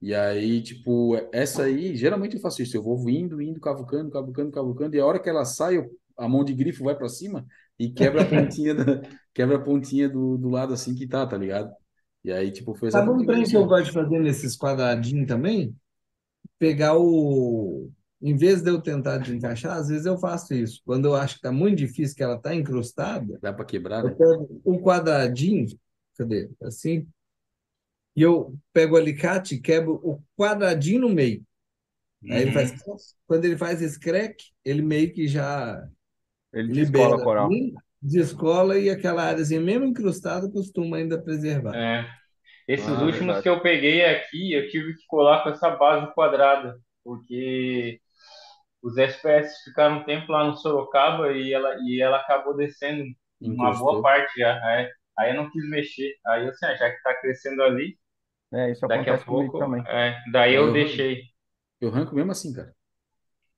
[0.00, 2.76] E aí, tipo, essa aí, geralmente eu faço isso.
[2.76, 6.28] Eu vou indo, indo, cavucando, cavucando, cavucando, e a hora que ela sai, eu- a
[6.28, 7.46] mão de grifo vai pra cima
[7.78, 9.02] e quebra a pontinha, da,
[9.34, 11.72] quebra a pontinha do, do lado assim que tá, tá ligado?
[12.24, 15.74] E aí, tipo, foi Sabe um trem que eu gosto de fazer nesses quadradinhos também?
[16.58, 17.90] Pegar o.
[18.20, 20.80] Em vez de eu tentar desencaixar, às vezes eu faço isso.
[20.84, 24.10] Quando eu acho que está muito difícil, que ela está encrustada, Dá pra quebrar, eu
[24.10, 24.14] né?
[24.14, 25.66] pego o quadradinho,
[26.16, 26.48] cadê?
[26.62, 27.06] Assim,
[28.14, 31.44] e eu pego o alicate e quebro o quadradinho no meio.
[32.30, 32.70] Aí ele faz.
[32.70, 32.96] Uhum.
[33.26, 35.88] Quando ele faz esse crack, ele meio que já
[36.52, 37.50] Ele descola libera, coral.
[38.04, 41.80] Assim, descola e aquela áreazinha mesmo incrustada costuma ainda preservar.
[41.80, 42.04] É.
[42.68, 43.42] Esses Ah, últimos verdade.
[43.42, 48.00] que eu peguei aqui, eu tive que colar com essa base quadrada, porque
[48.82, 53.04] os SPS ficaram um tempo lá no Sorocaba e ela, e ela acabou descendo
[53.42, 54.50] uma boa parte já.
[54.80, 54.90] é.
[55.18, 56.14] Aí eu não quis mexer.
[56.26, 57.98] Aí eu assim, já que tá crescendo ali,
[58.52, 59.56] É, isso daqui a pouco.
[59.56, 59.86] também.
[59.88, 61.22] é, daí Aí eu eu, deixei.
[61.80, 62.74] eu arranco mesmo assim, cara.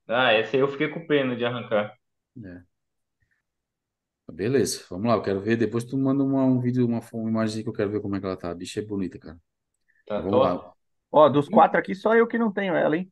[0.09, 1.95] Ah, essa aí eu fiquei com pena de arrancar.
[2.45, 2.65] É.
[4.33, 5.57] Beleza, vamos lá, eu quero ver.
[5.57, 8.21] Depois tu manda uma, um vídeo, uma, uma imagem que eu quero ver como é
[8.21, 8.51] que ela tá.
[8.51, 9.39] A bicha é bonita, cara.
[10.07, 10.43] Tá Vamos top?
[10.43, 10.75] lá.
[11.11, 13.11] Ó, dos quatro aqui, só eu que não tenho ela, hein?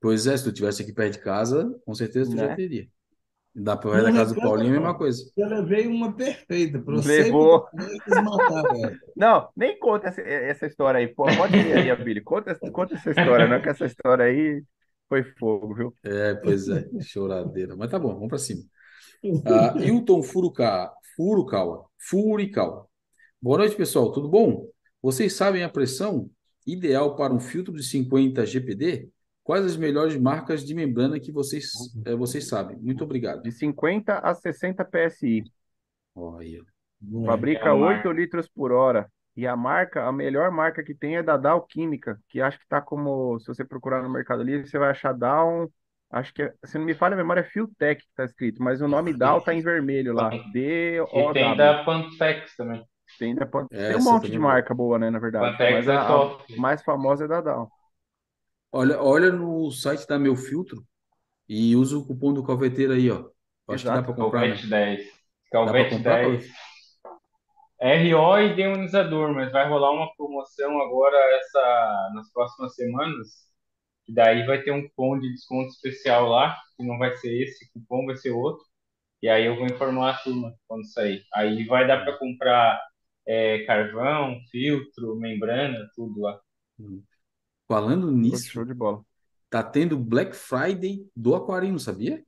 [0.00, 2.50] Pois é, se tu tivesse aqui perto de casa, com certeza tu já Né?
[2.50, 2.88] teria.
[3.54, 4.98] Dá pra ver da Não casa do reclama, Paulinho, a mesma não.
[4.98, 5.30] coisa.
[5.36, 7.68] Eu levei uma perfeita para você Levou.
[9.14, 11.08] Não, nem conta essa, essa história aí.
[11.08, 12.22] Pô, pode ir aí, Abílio.
[12.24, 14.62] Conta, conta essa história, não, que essa história aí
[15.08, 15.96] foi fogo, viu?
[16.04, 17.76] É, pois é, choradeira.
[17.76, 18.62] Mas tá bom, vamos pra cima.
[19.46, 22.86] Ah, Hilton Furukawa, Furukawa, Furikawa.
[23.40, 24.66] Boa noite, pessoal, tudo bom?
[25.00, 26.28] Vocês sabem a pressão
[26.66, 29.08] ideal para um filtro de 50 GPD?
[29.44, 31.70] Quais as melhores marcas de membrana que vocês,
[32.04, 32.76] eh, vocês sabem?
[32.78, 33.42] Muito obrigado.
[33.42, 35.44] De 50 a 60 PSI.
[36.14, 36.62] Olha,
[37.24, 38.12] Fabrica É a 8 marca.
[38.12, 39.10] litros por hora.
[39.36, 42.66] E a marca, a melhor marca que tem é da Dow Química, que acho que
[42.68, 45.72] tá como, se você procurar no Mercado Livre, você vai achar Dow,
[46.12, 48.80] acho que, é- se não me falha a memória, é Fueltech que tá escrito, mas
[48.82, 50.38] o nome Dow tá em vermelho lá,
[51.12, 52.84] E tem da Pantex também.
[53.18, 53.46] Tem, da-
[53.86, 56.16] tem essa um monte de é marca boa, né, na verdade, Pantex mas é a,
[56.18, 56.44] a top.
[56.56, 57.72] mais famosa é da Dow.
[58.70, 60.86] olha, olha no site da Meu Filtro
[61.48, 63.30] e usa o cupom do calveteiro aí, ó.
[63.68, 64.04] Acho que dá Exato.
[64.04, 64.56] para comprar, né?
[64.56, 65.06] Calvete 10.
[65.64, 66.20] Dá para Calvete comprar, 10.
[66.20, 66.52] Calvete?
[67.80, 73.28] RO e deionizador, mas vai rolar uma promoção agora essa nas próximas semanas.
[74.12, 78.06] Daí vai ter um cupom de desconto especial lá, que não vai ser esse cupom,
[78.06, 78.64] vai ser outro.
[79.22, 81.22] E aí eu vou informar a turma quando sair.
[81.34, 82.80] Aí vai dar para comprar
[83.26, 86.40] é, carvão, filtro, membrana, tudo lá.
[86.78, 87.02] Hum.
[87.68, 89.02] Falando nisso, show de bola.
[89.48, 92.22] tá tendo Black Friday do Aquarino, sabia?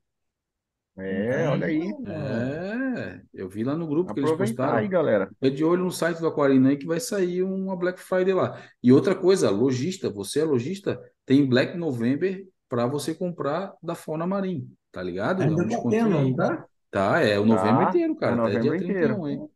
[0.97, 1.83] É, olha aí.
[2.07, 4.89] É, eu vi lá no grupo que eles Aproveitar aí, postaram.
[4.89, 5.31] galera.
[5.43, 8.63] É de olho no site do Aquarino aí que vai sair uma Black Friday lá.
[8.83, 14.27] E outra coisa, lojista, você é lojista, tem Black November para você comprar da Fauna
[14.27, 15.43] Marim, tá ligado?
[15.43, 16.35] Ainda tá descontinho tendo, aí.
[16.35, 16.67] não tá?
[16.91, 19.23] Tá, é o novembro Tá, inteiro, é cara, até dia novembro inteiro.
[19.23, 19.49] 31, hein?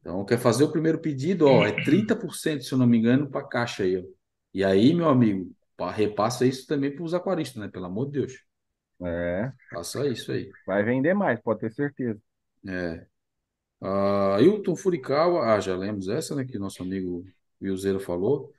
[0.00, 3.46] Então, quer fazer o primeiro pedido, ó, é 30%, se eu não me engano, para
[3.46, 4.02] caixa aí, ó.
[4.54, 7.68] E aí, meu amigo, pa- repassa isso também para os aquaristas, né?
[7.68, 8.32] Pelo amor de Deus.
[9.02, 10.50] É, Faça isso aí.
[10.66, 12.20] vai vender mais, pode ter certeza.
[12.68, 13.06] É.
[13.82, 16.44] Ah, Hilton Furikawa, ah, já lemos essa, né?
[16.46, 17.28] Que nosso amigo
[17.62, 18.52] Wilzeiro falou.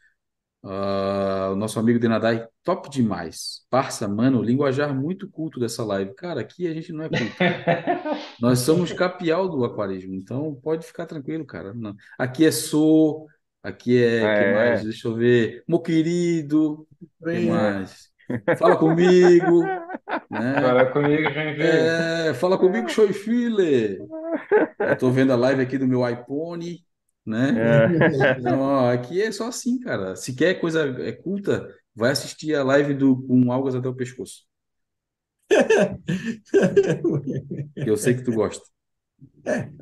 [0.63, 3.65] Ah, o nosso amigo Denadai, top demais.
[3.69, 6.13] Parça, mano, linguajar muito culto dessa live.
[6.15, 7.35] Cara, aqui a gente não é culto.
[8.41, 11.73] Nós somos capial do aquarismo, então pode ficar tranquilo, cara.
[11.73, 11.95] Não.
[12.17, 13.27] Aqui é sou,
[13.63, 14.81] aqui é, que mais?
[14.81, 15.63] É, Deixa eu ver.
[15.67, 18.07] Meu querido, que Bem, mais?
[18.57, 19.63] Fala comigo,
[20.29, 20.61] né?
[20.61, 21.63] Fala comigo, Joinville.
[21.63, 23.07] É, fala comigo, show.
[23.07, 26.83] Eu tô vendo a live aqui do meu iPhone,
[27.27, 27.53] né?
[27.57, 28.39] é.
[28.39, 30.15] Então, ó, aqui é só assim, cara.
[30.15, 34.45] Se quer coisa é, culta, vai assistir a live do com algas até o pescoço,
[37.83, 38.63] que eu sei que tu gosta.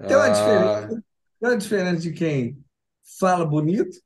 [0.08, 2.58] Tem uma diferença, Ah, tem uma diferença de quem
[3.20, 3.98] fala bonito.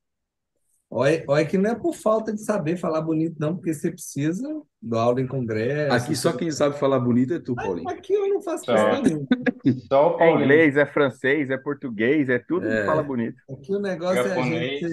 [0.89, 4.43] Olha, olha que não é por falta de saber falar bonito, não, porque você precisa
[4.81, 6.05] do aula em congresso.
[6.05, 7.93] aqui só quem sabe falar bonito é tu, Mas Paulinho.
[7.97, 9.27] aqui eu não faço questão nenhuma.
[9.87, 13.41] Só o É inglês, é francês, é português, é tudo que fala É, bonito.
[13.53, 14.81] Aqui o negócio é a Japonês.
[14.81, 14.85] gente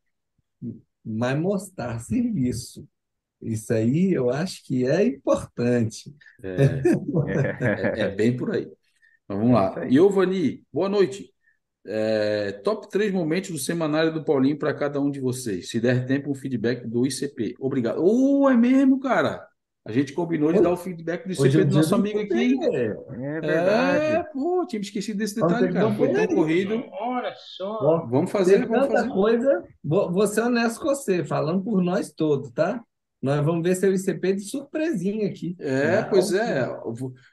[1.04, 2.86] mas mostrar serviço.
[3.42, 6.14] Isso aí eu acho que é importante.
[6.42, 6.90] é,
[7.74, 8.66] é, é bem por aí.
[9.28, 9.88] Mas vamos É lá.
[9.88, 11.32] Giovanni, boa noite.
[11.86, 15.70] É, top 3 momentos do semanário do Paulinho para cada um de vocês.
[15.70, 17.54] Se der tempo, um feedback do ICP.
[17.58, 18.02] Obrigado.
[18.04, 19.46] Oh, é mesmo, cara.
[19.82, 22.34] A gente combinou de dar o feedback do Hoje é ICP do nosso amigo aqui?
[22.34, 22.76] ICP.
[22.76, 24.28] É É, verdade.
[24.32, 25.90] pô, tinha esquecido desse detalhe, que cara.
[25.94, 26.84] Foi tão corrido.
[27.00, 28.06] Olha só.
[28.06, 29.12] Vamos fazer, Tem vamos tanta fazer.
[29.14, 29.64] coisa.
[29.82, 32.84] Vou, vou ser honesto com você, falando por nós todos, tá?
[33.22, 35.54] Nós vamos ver seu ICP de surpresinha aqui.
[35.58, 36.66] É, Não, pois é.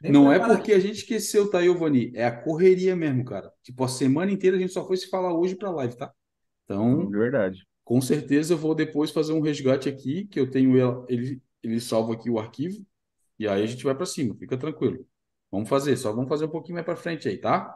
[0.02, 2.12] Nem Não é porque a gente esqueceu, tá, Giovanni?
[2.14, 3.52] É a correria mesmo, cara.
[3.64, 6.12] Tipo, a semana inteira a gente só foi se falar hoje pra live, tá?
[6.66, 7.66] Então, Verdade.
[7.86, 11.80] com certeza eu vou depois fazer um resgate aqui, que eu tenho ele, ele, ele
[11.80, 12.86] salva aqui o arquivo,
[13.40, 15.08] e aí a gente vai pra cima, fica tranquilo.
[15.50, 17.74] Vamos fazer, só vamos fazer um pouquinho mais pra frente aí, tá?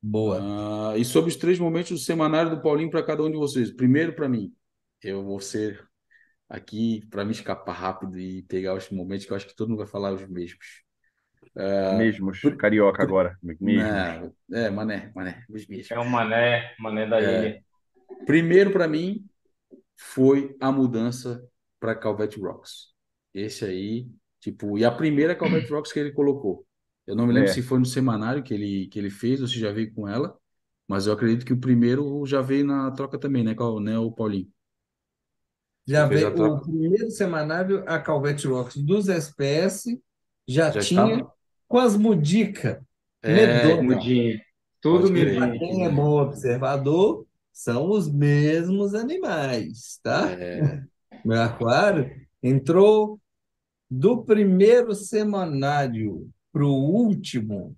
[0.00, 0.92] Boa.
[0.92, 3.70] Ah, e sobre os três momentos do semanário do Paulinho para cada um de vocês.
[3.70, 4.52] Primeiro, para mim,
[5.02, 5.86] eu vou ser
[6.52, 9.78] aqui para me escapar rápido e pegar os momentos que eu acho que todo mundo
[9.78, 10.82] vai falar os mesmos.
[11.96, 12.40] Mesmos.
[12.40, 13.38] pr- Carioca agora.
[13.42, 13.60] Mesmos.
[13.60, 15.90] Não, é, mané, mané, os mesmos.
[15.90, 17.28] É o Mané, Mané da É.
[17.38, 17.64] ilha.
[18.26, 19.24] Primeiro, para mim,
[19.96, 21.42] foi a mudança
[21.80, 22.92] para Calvet Rocks.
[23.34, 24.08] Esse aí,
[24.40, 26.66] tipo, e a primeira Calvet Rocks que ele colocou.
[27.06, 27.54] Eu não me lembro É.
[27.54, 30.36] se foi no semanário que ele, que ele fez ou se já veio com ela,
[30.88, 34.50] mas eu acredito que o primeiro já veio na troca também, né, né, o Paulinho?
[35.86, 36.60] Já fez a veio o troca?
[36.60, 39.98] primeiro semanário, a Calvete Rocks dos SPS
[40.46, 41.32] já Já tinha estava?
[41.68, 42.78] com as mudicas
[43.22, 43.64] É, medonhas.
[43.64, 43.82] então.
[43.82, 44.40] Mudinho.
[44.80, 45.12] Tudo.
[45.58, 50.30] Quem é bom observador são os mesmos animais, tá?
[50.30, 50.82] É,
[51.24, 52.10] Meu aquário
[52.42, 53.20] entrou
[53.90, 57.76] do primeiro semanário para o último,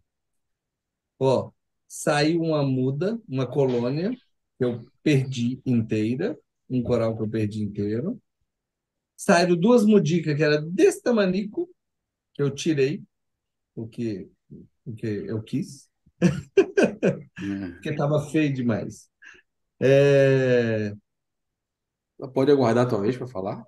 [1.18, 1.50] ó,
[1.86, 4.10] saiu uma muda, uma colônia
[4.58, 6.38] que eu perdi inteira,
[6.74, 8.20] um coral que eu perdi inteiro.
[9.16, 11.68] Saíram duas mudicas que era desse tamanico,
[12.32, 13.02] que eu tirei,
[13.74, 14.28] porque,
[14.84, 15.88] porque eu quis,
[16.20, 16.26] é.
[17.74, 19.08] porque estava feio demais.
[19.80, 20.94] É...
[22.32, 23.64] Pode aguardar a tua vez para falar?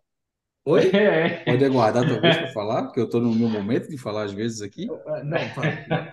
[0.64, 0.90] Oi?
[0.94, 1.44] É.
[1.44, 2.84] Pode aguardar a tua vez para falar?
[2.84, 4.86] Porque eu estou no meu momento de falar às vezes aqui.
[4.86, 6.10] Não, fala.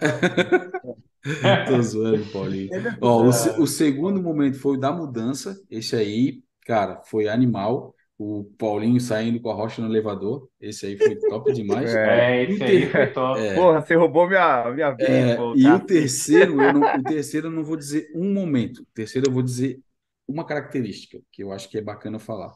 [1.68, 2.70] Tô zoando, Paulinho.
[3.02, 5.60] Ó, o, o segundo momento foi o da mudança.
[5.70, 7.96] Esse aí, cara, foi animal.
[8.18, 10.50] O Paulinho saindo com a rocha no elevador.
[10.60, 11.96] Esse aí foi top demais.
[12.06, 13.48] É, E o esse aí foi top.
[13.48, 17.48] é, Porra, você roubou minha, minha é, pô, e o terceiro, eu não, o terceiro
[17.48, 18.82] eu não vou dizer um momento.
[18.84, 19.82] O terceiro eu vou dizer
[20.28, 22.54] uma característica que eu acho que é bacana falar.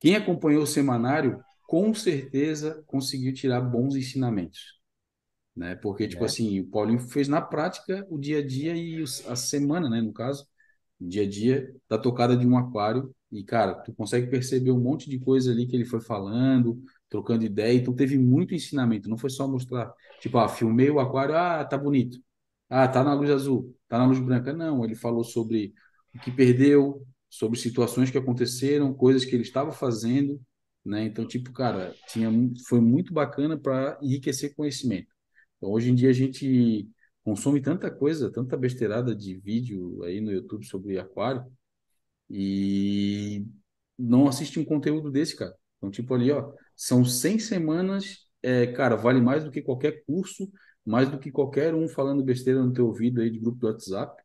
[0.00, 4.80] Quem acompanhou o semanário, com certeza conseguiu tirar bons ensinamentos,
[5.56, 5.76] né?
[5.76, 6.26] Porque, tipo É.
[6.26, 10.00] assim, o Paulinho fez na prática o dia a dia e a semana, né?
[10.02, 10.46] No caso,
[11.08, 13.14] dia a dia da tocada de um aquário.
[13.30, 17.44] E, cara, tu consegue perceber um monte de coisa ali que ele foi falando, trocando
[17.44, 17.76] ideia.
[17.78, 19.08] Então, teve muito ensinamento.
[19.08, 22.18] Não foi só mostrar, tipo, ah, filmei o aquário, ah, tá bonito.
[22.68, 24.52] Ah, tá na luz azul, tá na luz branca.
[24.52, 25.72] Não, ele falou sobre
[26.14, 30.40] o que perdeu, sobre situações que aconteceram, coisas que ele estava fazendo,
[30.84, 31.04] né?
[31.04, 32.30] Então, tipo, cara, tinha,
[32.68, 35.08] foi muito bacana para enriquecer conhecimento.
[35.56, 36.88] Então, hoje em dia a gente
[37.24, 41.44] consome tanta coisa, tanta besteirada de vídeo aí no YouTube sobre aquário
[42.30, 43.46] e
[43.98, 45.54] não assiste um conteúdo desse, cara.
[45.78, 50.50] Então, tipo ali, ó, são 100 semanas, é, cara, vale mais do que qualquer curso,
[50.84, 54.22] mais do que qualquer um falando besteira no teu ouvido aí de grupo do WhatsApp,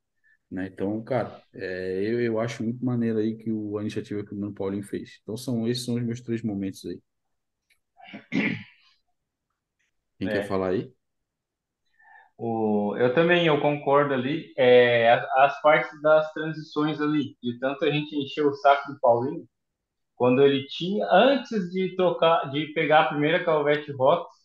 [0.51, 0.67] né?
[0.67, 4.38] Então, cara, é, eu, eu acho muito maneiro aí que o, a iniciativa que o
[4.39, 5.19] Mano Paulinho fez.
[5.23, 7.01] Então, são, esses são os meus três momentos aí.
[10.19, 10.29] Quem É.
[10.29, 10.93] quer falar aí?
[12.38, 14.54] O, eu também, eu concordo ali.
[14.58, 19.00] É, as, as partes das transições ali, de tanto a gente encheu o saco do
[19.00, 19.45] Paulinho,
[20.15, 24.36] quando ele tinha, antes de trocar, de pegar a primeira Calvete Rocks,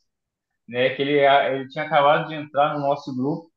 [0.68, 3.50] né, que ele, ele tinha acabado de entrar no nosso grupo,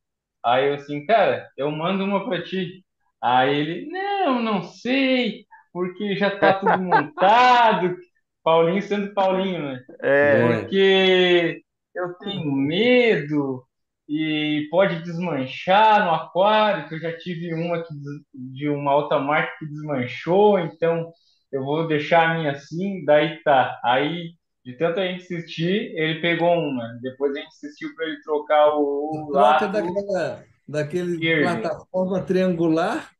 [0.44, 2.84] aí eu assim, cara, eu mando uma pra ti.
[3.22, 7.96] Aí ele, não, não sei, porque já tá tudo montado.
[8.44, 9.80] Paulinho sendo Paulinho, né?
[10.02, 11.62] É, porque
[11.94, 13.65] eu tenho medo
[14.08, 17.92] e pode desmanchar no aquário, que eu já tive uma que,
[18.34, 21.10] de uma outra marca que desmanchou, então
[21.52, 23.80] eu vou deixar a minha assim, daí tá.
[23.84, 24.32] Aí,
[24.64, 26.98] de tanto a gente insistir, ele pegou uma.
[27.02, 29.72] Depois a gente insistiu para ele trocar o, o lado.
[29.72, 31.40] daquela, daquele Esquerdo.
[31.40, 33.10] plataforma triangular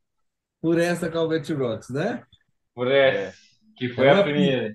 [0.61, 2.23] por essa Calvete Rocks, né?
[2.73, 3.33] por essa,
[3.77, 4.73] que foi É a primeira.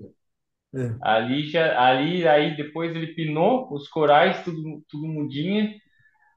[0.74, 1.02] É.
[1.02, 5.74] Ali já, ali aí depois ele pinou os corais tudo tudo mudinha.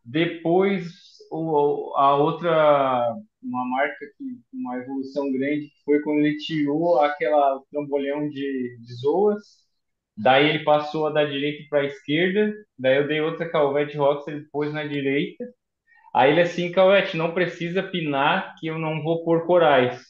[0.05, 0.85] Depois
[1.95, 8.77] a outra uma marca que uma evolução grande foi quando ele tirou aquela trambolhão de,
[8.79, 9.41] de zoas.
[10.17, 12.53] Daí ele passou a da direita para a esquerda.
[12.79, 15.45] Daí eu dei outra Calvete Rocks, ele pôs na direita.
[16.15, 20.01] Aí ele assim, Calvete, não precisa pinar que eu não vou pôr corais.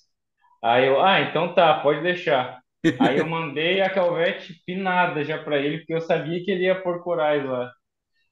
[0.63, 2.61] Aí eu, ah, então tá, pode deixar.
[2.99, 6.81] Aí eu mandei a Calvete pinada já para ele, porque eu sabia que ele ia
[6.81, 7.71] pôr corais lá.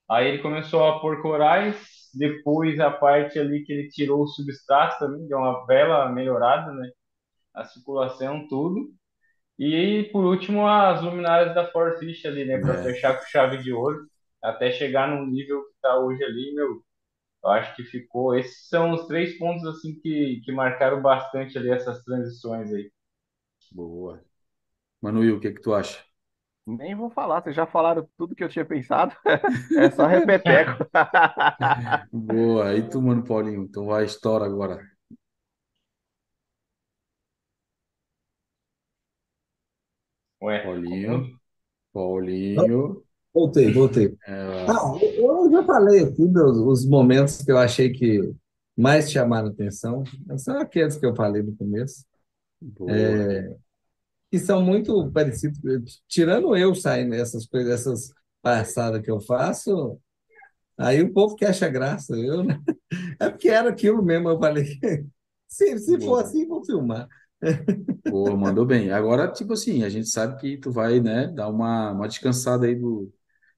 [0.09, 1.77] Aí ele começou a pôr corais,
[2.13, 6.89] depois a parte ali que ele tirou o substrato também, deu uma bela melhorada, né?
[7.53, 8.91] A circulação, tudo.
[9.59, 12.59] E por último, as luminárias da Forfish ali, né?
[12.59, 12.81] Para É.
[12.81, 14.05] fechar com chave de ouro,
[14.43, 16.83] até chegar no nível que tá hoje ali, meu.
[17.43, 18.35] Eu acho que ficou.
[18.35, 22.91] Esses são os três pontos assim que, que marcaram bastante ali essas transições aí.
[23.71, 24.23] Boa.
[25.01, 26.06] Manuel, o que que tu acha?
[26.65, 29.15] Nem vou falar, vocês já falaram tudo que eu tinha pensado.
[29.77, 30.85] É só repeteco.
[32.11, 32.73] Boa.
[32.77, 33.63] E tu, Mano Paulinho?
[33.63, 34.79] Então vai, estoura agora.
[40.41, 41.39] Ué, Paulinho.
[41.93, 43.03] Paulinho.
[43.33, 44.17] Voltei, voltei.
[44.27, 48.33] É, Ah, eu já falei aqui dos os momentos que eu achei que
[48.77, 50.03] mais chamaram atenção.
[50.37, 52.05] São aqueles que eu falei no começo,
[52.61, 53.27] boa.
[54.34, 56.02] Que são muito parecidos.
[56.08, 60.02] Tirando eu saindo essas coisas, essas palhaçadas que eu faço,
[60.77, 62.15] aí o povo que acha graça.
[62.17, 62.60] Eu, né?
[63.19, 64.79] É porque era aquilo mesmo, eu falei.
[65.48, 67.08] Se, se for assim, vou filmar.
[68.10, 68.92] Pô, mandou bem.
[68.92, 72.75] Agora, tipo assim, a gente sabe que tu vai, né, dar uma, uma descansada aí
[72.75, 73.12] do,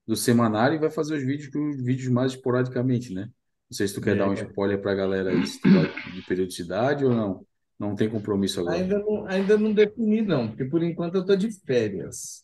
[0.08, 3.26] do semanário e vai fazer os vídeos, os vídeos mais esporadicamente, né?
[3.70, 5.94] Não sei se tu quer dar um É, spoiler pra galera aí, se tu vai
[6.12, 7.48] de periodicidade ou não.
[7.80, 8.76] Não tem compromisso agora.
[8.78, 12.44] ainda não, ainda não defini, não, porque por enquanto eu estou de férias.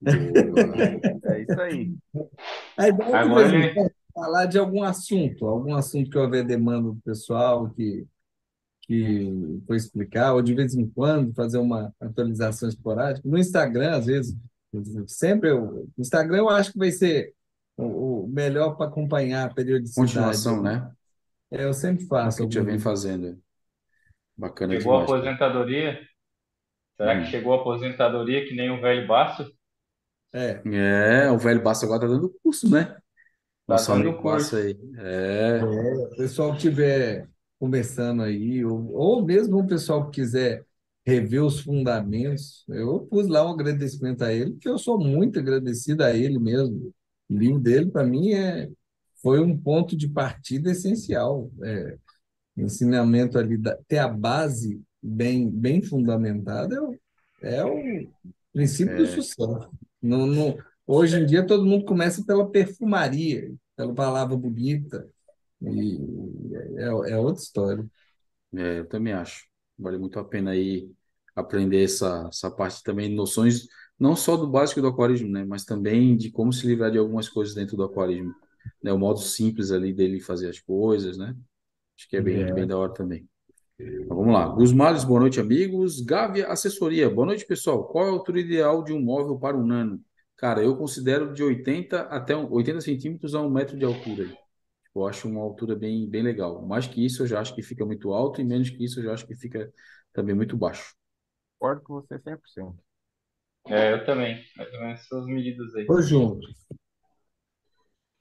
[0.00, 0.12] Boa.
[1.24, 1.94] É isso aí.
[2.76, 6.88] A ideia é Agora ele, quando falar de algum assunto, algum assunto que houver demanda
[6.90, 8.06] do pessoal, que,
[8.82, 13.28] que for explicar, ou de vez em quando fazer uma atualização esporádica.
[13.28, 14.36] No Instagram, às vezes,
[15.06, 17.34] sempre eu, o Instagram eu acho que vai ser
[17.76, 20.08] o, o melhor para acompanhar a periodicidade.
[20.08, 20.90] Continuação, né?
[21.50, 23.38] É, eu sempre O faço que tu já algum vem fazendo.
[24.36, 25.34] Bacana chegou a demais, cara.
[25.42, 26.00] aposentadoria?
[26.96, 27.30] Será que Hum.
[27.30, 29.50] chegou a aposentadoria que nem o velho Basso?
[30.32, 30.62] É,
[31.26, 32.96] É, o velho Bassa agora tá dando curso, né?
[33.68, 34.56] Tá Nosso dando curso.
[34.56, 34.76] aí.
[34.98, 37.28] É, o pessoal que estiver
[37.58, 40.64] começando aí, ou, ou mesmo o pessoal que quiser
[41.06, 46.04] rever os fundamentos, eu pus lá um agradecimento a ele, porque eu sou muito agradecido
[46.04, 46.94] a ele mesmo.
[47.30, 48.70] O livro dele, para mim, é,
[49.22, 51.50] foi um ponto de partida essencial.
[51.64, 51.98] É,
[52.56, 56.98] ensinamento ali, da- ter a base bem, bem fundamentada é o,
[57.42, 58.08] é o
[58.52, 59.70] princípio do é, sucesso.
[60.02, 65.08] Não, não, hoje em dia, todo mundo começa pela perfumaria, pela palavra bonita.
[65.60, 65.98] E
[66.78, 67.84] é, é outra história.
[68.54, 69.46] é, eu também acho.
[69.78, 70.90] Vale muito a pena aí
[71.34, 73.66] aprender essa, essa parte também, noções,
[73.98, 75.44] não só do básico do aquarismo, né?
[75.44, 78.34] Mas também de como se livrar de algumas coisas dentro do aquarismo.
[78.82, 78.92] Né?
[78.92, 81.34] O modo simples ali dele fazer as coisas, né?
[81.98, 82.66] Acho que é bem, bem É.
[82.66, 83.28] da hora também.
[84.04, 84.46] Então, vamos lá.
[84.48, 86.00] Gusmales, boa noite, amigos.
[86.00, 87.86] Gávea Assessoria, boa noite, pessoal.
[87.88, 90.00] Qual é a altura ideal de um móvel para um nano?
[90.36, 94.26] Cara, eu considero de 80 até um- 80 centímetros a um metro de altura.
[94.94, 96.64] Eu acho uma altura bem, bem legal.
[96.66, 99.04] Mais que isso, eu já acho que fica muito alto, e menos que isso, eu
[99.04, 99.72] já acho que fica
[100.12, 100.94] também muito baixo.
[101.58, 102.76] Concordo com você 100%.
[103.68, 104.42] É, eu também.
[104.56, 105.86] Mais ou menos essas medidas aí.
[105.86, 106.46] Tô junto.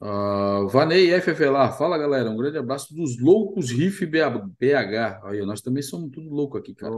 [0.01, 1.09] Ah, Vanei
[1.49, 5.21] lá, fala galera, um grande abraço dos loucos Riff BH.
[5.23, 6.97] Aí, nós também somos tudo louco aqui, cara.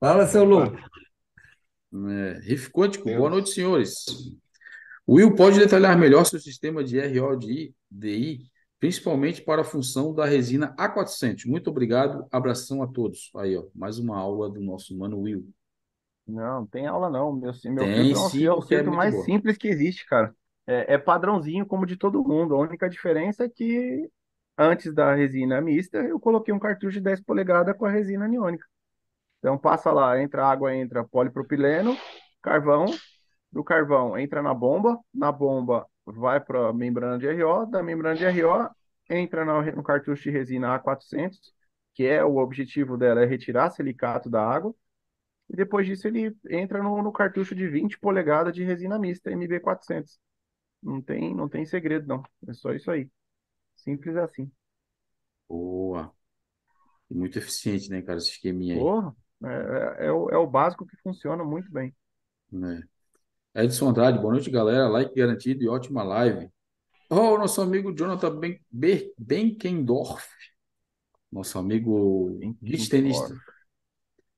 [0.00, 0.76] Fala, seu louco.
[1.92, 3.30] É, Riff Quântico, boa Deus.
[3.30, 4.04] noite, senhores.
[5.08, 7.74] Will pode detalhar melhor seu sistema de RODI,
[8.78, 11.46] principalmente para a função da resina A400.
[11.46, 13.30] Muito obrigado, abração a todos.
[13.36, 15.48] Aí, ó, mais uma aula do nosso mano Will.
[16.26, 17.32] Não, não tem aula não.
[17.32, 19.24] Meu, meu Tem filtro é, um, sim, é o porque é filtro muito mais boa.
[19.24, 20.34] simples que existe, cara.
[20.68, 22.54] É, é padrãozinho como de todo mundo.
[22.54, 24.10] A única diferença é que
[24.56, 28.66] antes da resina mista, eu coloquei um cartucho de 10 polegadas com a resina aniônica.
[29.38, 31.96] Então passa lá, entra água, entra polipropileno,
[32.42, 32.86] carvão,
[33.52, 38.16] do carvão entra na bomba, na bomba vai para a membrana de RO, da membrana
[38.16, 38.68] de RO
[39.10, 41.38] entra no, cartucho de resina A400,
[41.94, 44.74] que é o objetivo dela é retirar silicato da água,
[45.48, 50.18] e depois disso ele entra no, no cartucho de 20 polegadas de resina mista MB400.
[50.82, 53.08] Não tem, não tem segredo não, é só isso aí.
[53.76, 54.50] Simples assim.
[55.48, 56.14] Boa.
[57.10, 58.84] E muito eficiente, né, cara, esse esqueminha aí.
[58.84, 59.14] Porra,
[59.44, 61.94] é, é, é o, é o básico que funciona muito bem.
[62.50, 62.82] né?
[63.54, 64.88] Edson Andrade, boa noite, galera.
[64.88, 66.50] Like garantido e ótima live.
[67.10, 70.26] Oh, nosso amigo Jonathan Ben- Be- Benkendorf,
[71.30, 72.38] nosso amigo
[72.88, 73.34] tenista.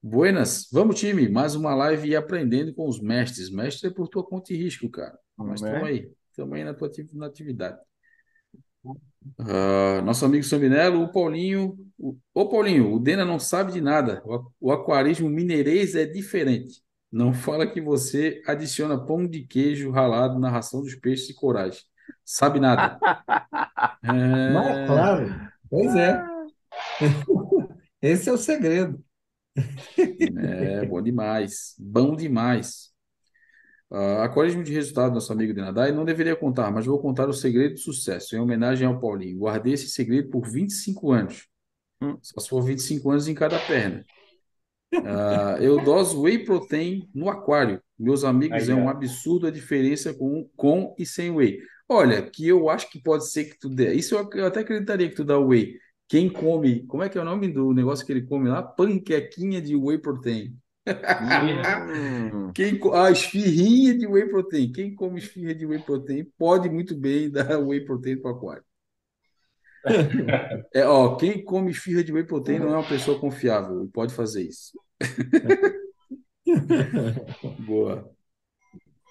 [0.02, 3.50] Buenas, vamos time, mais uma live e aprendendo com os mestres.
[3.50, 5.18] Mestre é por tua conta e risco, cara.
[5.36, 5.68] Mas Né?
[5.68, 6.10] estamos aí,
[6.54, 7.78] aí na tua na atividade.
[9.38, 11.76] Ah, nosso amigo Saminello, o Paulinho.
[11.98, 14.22] O, ô Paulinho, o Dena não sabe de nada.
[14.24, 16.82] O, o aquarismo mineirês é diferente.
[17.12, 21.84] Não fala que você adiciona pão de queijo ralado na ração dos peixes e corais.
[22.24, 22.98] Sabe nada.
[24.46, 26.24] Mas, É, claro, pois é.
[28.02, 29.02] Esse é o segredo.
[30.38, 31.74] é bom demais.
[31.78, 32.89] Bom demais.
[33.90, 37.74] Ah, aquarismo de resultado, nosso amigo Denadai, não deveria contar, mas vou contar o segredo
[37.74, 39.38] do sucesso, em homenagem ao Paulinho.
[39.38, 41.48] Guardei esse segredo por 25 anos.
[42.00, 42.16] Hum.
[42.22, 44.04] Só se for 25 anos em cada perna.
[45.04, 47.82] Ah, eu doso whey protein no aquário.
[47.98, 51.58] Meus amigos, Aí, é um absurdo a diferença com, com e sem whey.
[51.88, 53.92] Olha, que eu acho que pode ser que tu dê.
[53.94, 55.76] Isso eu, eu até acreditaria que tu dá whey.
[56.08, 58.62] Quem come, como é que é o nome do negócio que ele come lá?
[58.62, 60.56] Panquequinha de whey protein.
[60.86, 64.72] Hum, Quem, a esfirrinha de whey protein.
[64.72, 68.64] Quem come esfirra de whey protein pode muito bem dar whey protein para o aquário.
[70.74, 74.12] É, ó, quem come esfirra de whey protein não é uma pessoa confiável e pode
[74.14, 74.72] fazer isso.
[77.66, 78.10] Boa.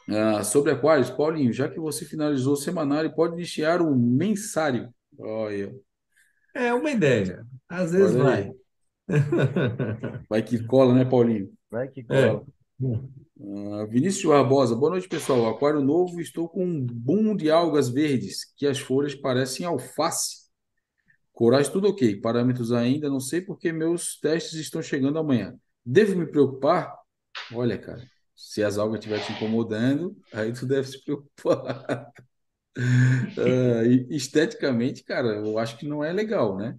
[0.07, 4.91] Ah, sobre aquários, Paulinho, já que você finalizou o semanário, pode iniciar o mensário.
[5.19, 5.73] Olha,
[6.55, 7.45] É uma ideia.
[7.69, 8.51] Às vezes vai.
[10.29, 11.51] Vai que cola, né, Paulinho?
[11.69, 12.41] Vai que É.
[13.41, 15.47] Ah, Vinícius Barbosa, boa noite, pessoal.
[15.47, 20.49] Aquário novo, estou com um boom de algas verdes, que as folhas parecem alface.
[21.31, 22.19] Corais tudo ok.
[22.19, 25.57] Parâmetros ainda, não sei porque meus testes estão chegando amanhã.
[25.85, 26.93] Devo me preocupar?
[27.53, 28.05] Olha, cara,
[28.35, 32.11] se as algas estiverem te incomodando, aí tu deve se preocupar.
[33.37, 36.77] E esteticamente, cara, eu acho que não é legal, né?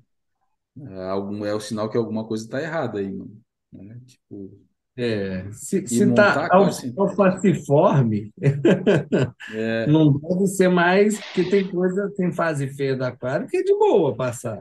[0.83, 3.39] Ah, Algum, é o sinal que alguma coisa está errada aí, mano.
[3.71, 4.01] Né?
[4.07, 4.59] Tipo,
[4.97, 6.93] É, se está aquário sem...
[6.97, 8.33] alfaciforme,
[9.55, 13.63] É, não deve ser mais, porque tem coisa, tem fase feia do aquário que é
[13.63, 14.61] de boa passar.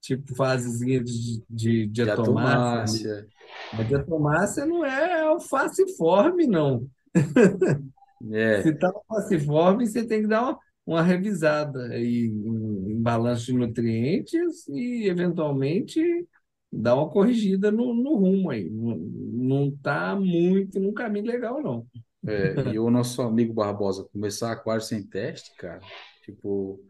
[0.00, 3.02] Tipo fasezinha de, de diatomácea.
[3.02, 3.26] diatomácea.
[3.72, 6.88] A diatomácea não é alfaciforme, não.
[8.32, 13.46] É, Se está alfaciforme, você tem que dar uma, uma revisada aí em, em balanço
[13.46, 16.00] de nutrientes e, eventualmente,
[16.72, 18.68] dar uma corrigida no, no rumo aí.
[18.70, 21.86] Não está muito num caminho legal, não.
[22.26, 25.80] É, e o nosso amigo Barbosa começar aquário sem teste, cara,
[26.22, 26.80] tipo,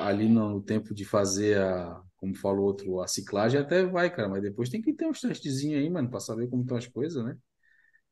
[0.00, 4.42] ali no tempo de fazer a, como falou outro, a ciclagem até vai, cara, mas
[4.42, 7.36] depois tem que ter uns testezinhos aí, mano, pra saber como estão as coisas, né?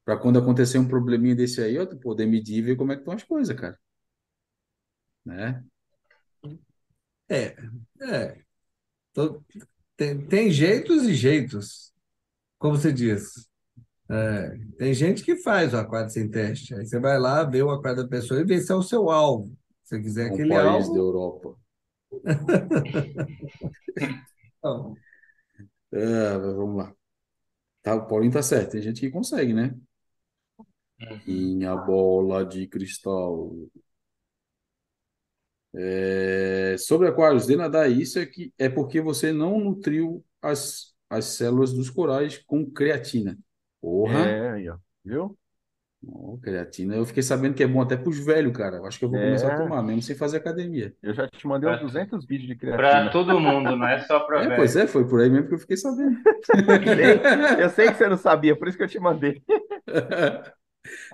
[0.05, 2.97] Pra quando acontecer um probleminha desse aí, ó, tu poder medir e ver como é
[2.97, 3.79] que estão as coisas, cara,
[5.25, 5.65] né?
[7.29, 7.57] É,
[8.03, 8.45] é.
[9.15, 9.45] Tô-
[9.97, 11.93] tem, tem jeitos e jeitos,
[12.59, 13.49] como você diz.
[14.11, 16.75] É, tem gente que faz o aquário sem teste.
[16.75, 19.11] Aí você vai lá, vê o aquário da pessoa e vê se é o seu
[19.11, 19.57] alvo.
[19.85, 21.57] Se você quiser Um aquele país da alvo, Europa.
[24.63, 24.95] não.
[25.93, 26.95] É, vamos lá.
[27.83, 29.75] Tá, o Paulinho tá certo, tem gente que consegue, né?
[31.27, 33.51] Minha bola de cristal.
[35.75, 41.27] É, sobre aquários, de nadar, isso é que é porque você não nutriu as, as
[41.27, 43.39] células dos corais com creatina.
[43.81, 44.79] Porra, É, aí, ó.
[45.05, 45.39] Viu?
[46.07, 46.95] Ó, creatina.
[46.97, 48.77] Eu fiquei sabendo que é bom até pros velhos, cara.
[48.79, 50.95] Eu acho que eu vou começar a É, tomar, mesmo sem fazer academia.
[51.03, 53.11] eu já te mandei uns Pra, 200 vídeos de pra creatina.
[53.11, 54.77] todo mundo, não é só pra É, pois velho.
[54.77, 56.19] é, foi por aí mesmo que eu fiquei sabendo.
[57.59, 59.43] Eu sei que você não sabia, por isso que eu te mandei.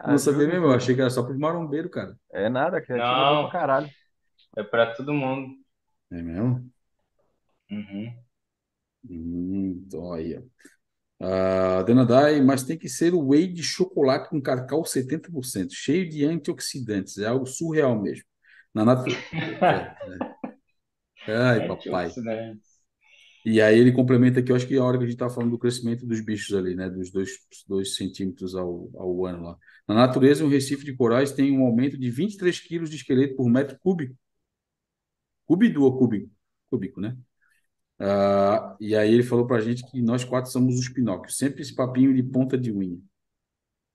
[0.05, 2.19] Não sabia mesmo, eu achei que era só pros marombeiros, cara.
[2.33, 3.93] É nada, creatina é Não, caralho.
[4.59, 5.55] É pra todo mundo.
[6.11, 6.71] É mesmo?
[7.71, 8.13] Uhum.
[9.09, 10.43] Hum, aí, ó.
[11.21, 16.25] Ah, Denadai, mas tem que ser o whey de chocolate com cacau 70%, cheio de
[16.25, 17.19] antioxidantes.
[17.19, 18.25] É algo surreal mesmo.
[18.75, 19.21] Na natureza.
[21.27, 22.09] Ai, papai.
[23.45, 25.31] E aí ele complementa aqui, eu acho que é a hora que a gente está
[25.31, 26.91] falando do crescimento dos bichos ali, né?
[26.91, 27.31] Dos dois,
[27.67, 29.57] dois centímetros ao, ao ano lá.
[29.87, 33.49] Na natureza, um recife de corais tem um aumento de 23 quilos de esqueleto por
[33.49, 34.15] metro cúbico.
[35.49, 36.31] Cúbido ou cúbico?
[36.71, 37.17] Cúbico, né?
[37.99, 41.39] Ah, e aí ele falou pra gente que nós quatro somos os Pinóquios.
[41.39, 42.99] Sempre esse papinho de ponta de unha.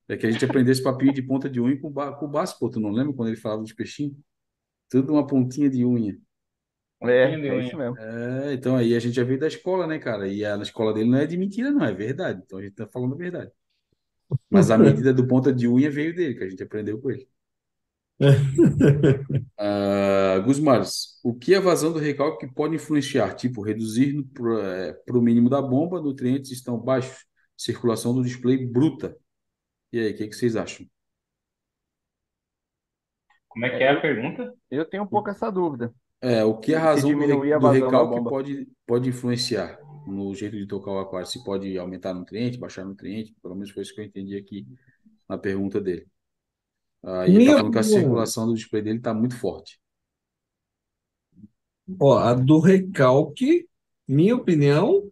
[0.09, 2.59] É que a gente aprendeu esse papinho de ponta de unha com, com o Basco,
[2.59, 2.69] pô.
[2.69, 4.17] Tu não lembra quando ele falava dos peixinhos?
[4.89, 6.17] Tudo uma pontinha de unha.
[7.03, 7.91] É, é isso unha.
[7.91, 7.97] mesmo.
[7.99, 10.27] É, então aí a gente já veio da escola, né, cara?
[10.27, 12.41] E a, na escola dele não é de mentira, não, é verdade.
[12.43, 13.51] Então a gente tá falando a verdade.
[14.49, 17.27] Mas a medida do ponta de unha veio dele, que a gente aprendeu com ele.
[20.45, 23.33] Gusmares, o que a vazão do recalque pode influenciar?
[23.35, 27.25] Tipo, reduzir para o mínimo da bomba, nutrientes estão baixos,
[27.57, 29.15] circulação do display bruta.
[29.93, 30.87] E aí, o que, que vocês acham?
[33.47, 34.53] Como é que É, é a eu, pergunta?
[34.71, 35.93] eu tenho um pouco essa dúvida.
[36.21, 40.65] É, o que a razão do, re- do recalque pode, pode influenciar no jeito de
[40.67, 41.27] tocar o aquário?
[41.27, 43.35] Se pode aumentar nutriente, baixar nutriente?
[43.41, 44.65] Pelo menos foi isso que eu entendi aqui
[45.29, 46.07] na pergunta dele.
[47.03, 49.79] Ah, e ele Minha falando que a circulação do display dele está muito forte.
[51.99, 53.67] ó, a do recalque,
[54.07, 55.09] minha opinião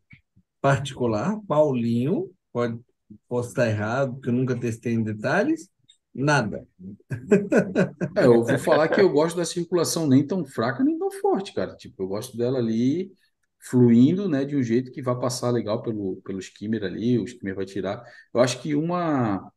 [0.62, 2.80] particular, Paulinho, pode,
[3.28, 5.70] posso estar errado, porque eu nunca testei em detalhes,
[6.14, 6.68] nada.
[8.16, 11.54] É, eu vou falar que eu gosto da circulação nem tão fraca nem tão forte,
[11.54, 11.76] cara.
[11.76, 13.12] Tipo, eu gosto dela ali
[13.60, 17.56] fluindo, né, de um jeito que vai passar legal pelo, pelo skimmer ali, o skimmer
[17.56, 18.04] vai tirar.
[18.34, 19.52] Eu acho que uma,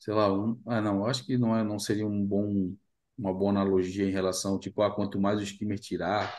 [0.00, 2.74] sei lá, um, ah, não, acho que não é, não seria um bom,
[3.18, 6.34] uma boa analogia em relação, tipo, ah, quanto mais o skimmer tirar,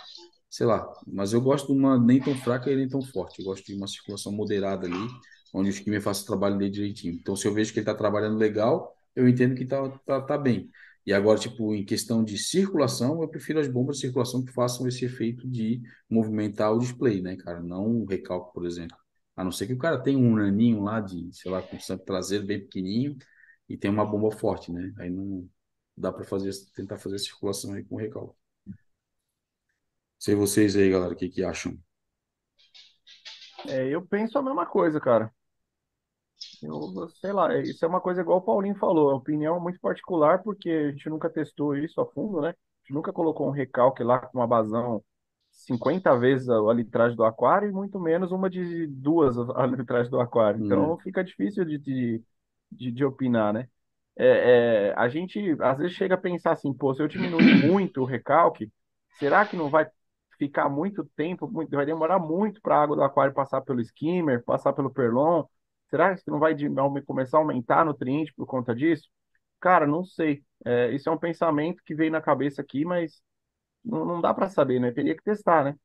[0.50, 0.92] sei lá.
[1.08, 3.40] Mas eu gosto de uma nem tão fraca e nem tão forte.
[3.40, 5.08] Eu gosto de uma circulação moderada ali,
[5.54, 7.14] onde o skimmer faça o trabalho dele direitinho.
[7.14, 10.38] Então, se eu vejo que ele está trabalhando legal, eu entendo que tá, tá, tá
[10.38, 10.70] bem.
[11.06, 14.88] E agora, tipo, em questão de circulação, eu prefiro as bombas de circulação que façam
[14.88, 17.60] esse efeito de movimentar o display, né, cara?
[17.62, 18.98] Não o recalque, por exemplo.
[19.36, 22.06] A não ser que o cara tenha um naninho lá de, sei lá, com sangue
[22.06, 23.18] traseiro bem pequenininho
[23.70, 24.94] e tem uma bomba forte, né?
[25.00, 25.50] Aí não
[25.98, 28.36] dá para fazer, tentar fazer circulação aí com recalque.
[30.18, 31.78] Sei vocês aí, galera, o que que acham?
[33.68, 35.32] É, eu penso a mesma coisa, cara.
[36.62, 39.60] Eu, sei lá, é, isso é uma coisa igual o Paulinho falou, é uma opinião
[39.60, 42.50] muito particular, porque a gente nunca testou isso a fundo, né?
[42.50, 42.54] A
[42.84, 45.04] gente nunca colocou um recalque lá com uma vazão
[45.52, 50.12] 50 vezes a, a litragem do aquário e muito menos uma de duas a litragem
[50.12, 50.60] do aquário.
[50.62, 51.00] Então Hum.
[51.00, 52.24] fica difícil de, de,
[52.72, 53.68] de, de opinar, né?
[54.18, 58.02] É, é, a gente às vezes chega a pensar assim, pô, se eu diminuir muito
[58.02, 58.72] o recalque,
[59.18, 59.88] será que não vai
[60.38, 64.44] ficar muito tempo, muito, vai demorar muito para a água do aquário passar pelo skimmer,
[64.44, 65.44] passar pelo perlon?
[65.90, 66.56] Será que não vai
[67.06, 69.10] começar a aumentar nutriente por conta disso?
[69.60, 70.44] Cara, não sei.
[70.66, 73.22] É, isso é um pensamento que veio na cabeça aqui, mas
[73.84, 74.92] não, não dá para saber, né?
[74.92, 75.76] Teria que testar, né?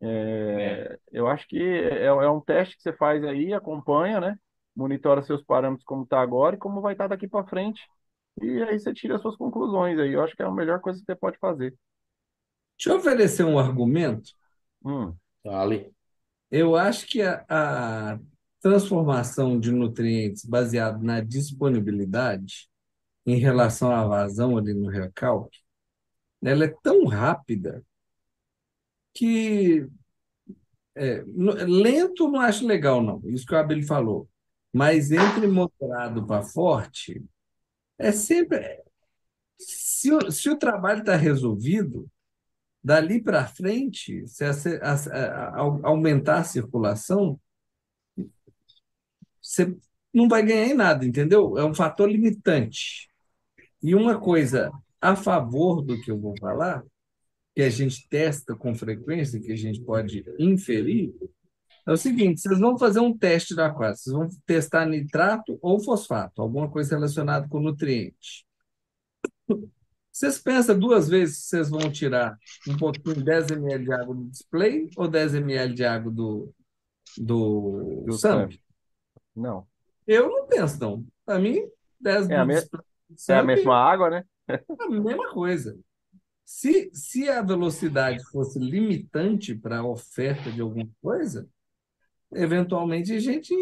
[0.00, 0.92] É.
[0.94, 4.38] É, eu acho que é, é um teste que você faz aí, acompanha, né?
[4.78, 7.82] Monitora seus parâmetros como está agora e como vai estar daqui para frente.
[8.42, 10.12] E aí você tira as suas conclusões aí.
[10.14, 11.76] Eu acho que é a melhor coisa que você pode fazer.
[12.78, 14.32] Deixa eu oferecer um argumento.
[14.84, 15.92] Hum, Tá ali.
[16.50, 18.20] Eu acho que a, a
[18.62, 22.68] transformação de nutrientes baseado na disponibilidade
[23.26, 25.60] em relação à vazão ali no recalque,
[26.42, 27.84] ela é tão rápida
[29.14, 29.88] que
[30.94, 31.22] é,
[31.66, 33.20] lento não acho legal, não.
[33.24, 34.28] Isso que o Abel falou.
[34.78, 37.24] Mas entre moderado para forte,
[37.98, 38.82] é sempre.
[39.58, 42.08] Se, o- se o trabalho está resolvido,
[42.84, 44.52] dali para frente, se a-
[44.82, 47.40] a- a- aumentar a circulação,
[49.40, 49.74] você
[50.12, 51.56] não vai ganhar em nada, entendeu?
[51.58, 53.08] É um fator limitante.
[53.82, 54.70] E uma coisa
[55.00, 56.84] a favor do que eu vou falar,
[57.54, 61.14] que a gente testa com frequência, que a gente pode inferir,
[61.88, 65.80] é o seguinte: vocês vão fazer um teste da aquário, vocês vão testar nitrato ou
[65.80, 68.46] fosfato, alguma coisa relacionada com nutriente.
[70.12, 72.36] Vocês pensam duas vezes se vocês vão tirar
[72.66, 76.52] um pouquinho, 10 ml de água do display ou 10 ml de água do,
[77.16, 78.60] do do SAMP?
[79.34, 79.66] Não.
[80.06, 81.06] Eu não penso, não.
[81.24, 81.68] Para mim,
[82.00, 82.54] 10 É a me-
[83.28, 84.24] É a mesma água, né?
[84.48, 85.78] é a mesma coisa.
[86.44, 91.46] Se, se a velocidade fosse limitante para a oferta de alguma coisa,
[92.32, 93.54] eventualmente a gente.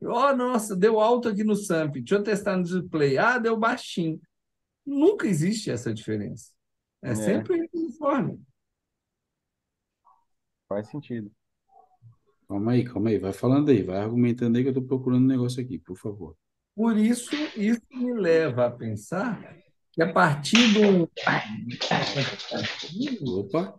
[0.00, 3.16] Oh, nossa, deu alto aqui no SAMP, deixa eu testar no display.
[3.16, 4.20] Ah, deu baixinho.
[4.84, 6.50] Nunca existe essa diferença.
[7.02, 7.14] É, É.
[7.14, 8.40] sempre uniforme.
[10.68, 11.30] Faz sentido.
[12.48, 13.18] Calma aí, calma aí.
[13.18, 16.36] Vai falando aí, vai argumentando aí que eu tô procurando um negócio aqui, por favor.
[16.74, 19.56] Por isso, isso me leva a pensar
[19.92, 21.06] que a partir um.
[23.38, 23.74] Opa,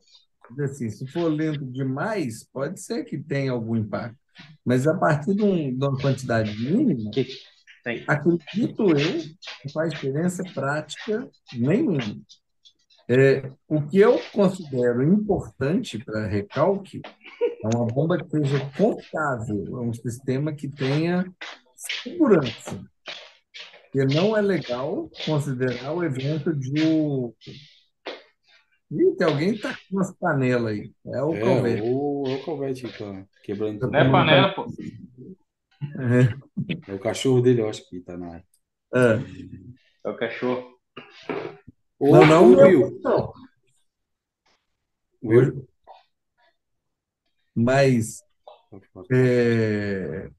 [0.59, 4.17] assim, se for lento demais, pode ser que tenha algum impacto.
[4.65, 7.27] Mas a partir de, um- de uma quantidade mínima, Que
[8.07, 9.21] acredito eu,
[9.63, 11.99] não faz diferença prática nenhuma.
[13.07, 17.01] É, o que eu considero importante para recalque
[17.63, 21.31] é uma bomba que seja confiável, é um sistema que tenha
[21.75, 22.83] segurança.
[23.91, 26.73] Porque não é legal considerar o evento de.
[28.91, 30.91] Ih, tem alguém que tá com umas panelas aí.
[31.07, 31.81] É o é, Calvete.
[31.83, 33.91] o, é o Calvete que tá quebrando tudo.
[33.91, 34.67] Não é panela, pô.
[36.87, 38.45] É o cachorro dele, eu acho que tá na área.
[38.93, 39.19] É.
[40.05, 40.75] É o cachorro.
[41.99, 43.33] Ô, Não, não, meu, Will, não.
[45.23, 45.67] Will.
[47.55, 48.21] Mas,
[49.11, 50.29] é,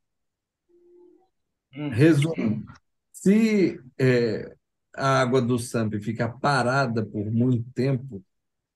[1.76, 1.90] Hum.
[1.90, 2.64] resumo,
[3.12, 4.56] se é,
[4.94, 8.24] a água do SAMP fica parada por muito tempo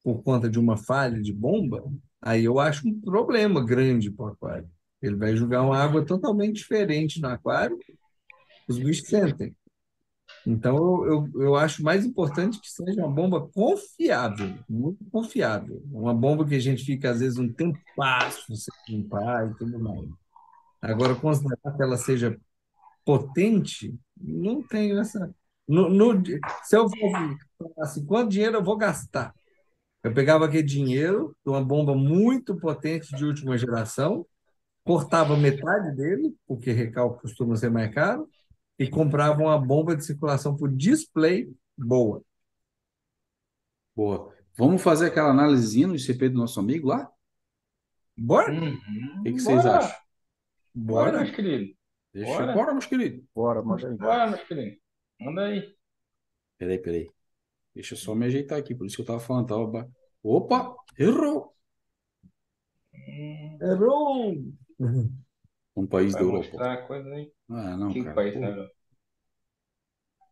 [0.02, 1.82] por conta de uma falha de bomba,
[2.20, 4.70] aí eu acho um problema grande para o aquário.
[5.02, 7.82] Ele vai jogar uma água totalmente diferente no aquário,
[8.68, 9.54] os bichos sentem.
[10.46, 10.76] Então,
[11.06, 15.82] eu, eu, eu acho mais importante que seja uma bomba confiável, muito confiável.
[15.92, 19.78] Uma bomba que a gente fica, às vezes, um tempo passo sem limpar e tudo
[19.78, 20.08] mais.
[20.80, 22.38] Agora, considerar que ela seja
[23.04, 25.34] potente, não tenho essa.
[25.68, 26.22] No, no-
[26.62, 29.34] se eu fosse falar assim, quanto dinheiro eu vou gastar?
[30.02, 34.26] Eu pegava aquele dinheiro de uma bomba muito potente de última geração,
[34.82, 38.28] cortava metade dele, porque recalque costuma ser mais caro,
[38.78, 42.22] e comprava uma bomba de circulação por display boa.
[43.94, 44.34] Boa.
[44.56, 47.10] Vamos fazer aquela análisezinha no ICP do nosso amigo lá?
[48.16, 48.52] Bora?
[48.52, 49.20] Uhum.
[49.20, 49.78] O que que vocês Bora.
[49.78, 49.96] acham?
[50.74, 51.22] Bora, Bora?
[51.24, 51.76] meus queridos.
[52.12, 52.52] Deixa, Bora.
[52.52, 53.24] bora, meus queridos.
[53.34, 53.96] Bora, manda aí.
[53.96, 54.78] Bora, meus queridos.
[55.20, 55.76] Manda aí.
[56.58, 57.10] Peraí, peraí.
[57.74, 59.48] Deixa eu só me ajeitar aqui, por isso que eu tava falando.
[59.48, 59.90] Tava...
[60.22, 61.54] Opa, errou.
[63.68, 64.34] Errou!
[65.76, 66.56] Um país vai da Europa.
[66.86, 67.10] coisa.
[67.48, 68.14] Ah, não, que cara.
[68.14, 68.34] país?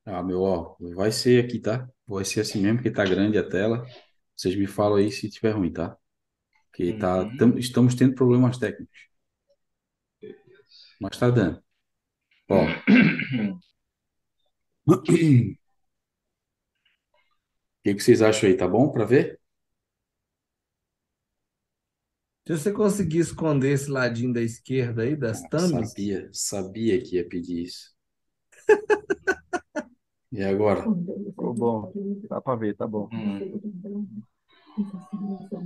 [0.05, 1.89] Ah, meu, ó, vai ser aqui, tá?
[2.07, 3.85] Vai ser assim mesmo, porque tá grande a tela.
[4.37, 5.97] Vocês me falam aí se tiver ruim, tá?
[6.71, 7.37] Porque tá, Uhum.
[7.39, 8.99] tam- estamos tendo problemas técnicos.
[11.01, 11.63] Mas tá dando.
[12.51, 12.67] Ó.
[17.89, 18.55] O que que vocês acham aí?
[18.55, 19.41] Tá bom para ver?
[22.47, 27.27] Se você conseguir esconder esse ladinho da esquerda aí, das thumbs, Sabia, sabia que ia
[27.27, 27.95] pedir isso.
[30.31, 30.83] E agora?
[30.83, 31.91] Ficou bom.
[32.29, 33.09] Dá pra ver, tá bom.
[33.11, 34.21] Hum.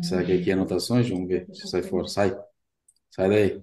[0.00, 1.08] Será que aqui é anotações?
[1.10, 1.48] Vamos ver.
[1.52, 2.06] Se sai fora.
[2.06, 2.32] Sai.
[3.10, 3.62] Sai daí.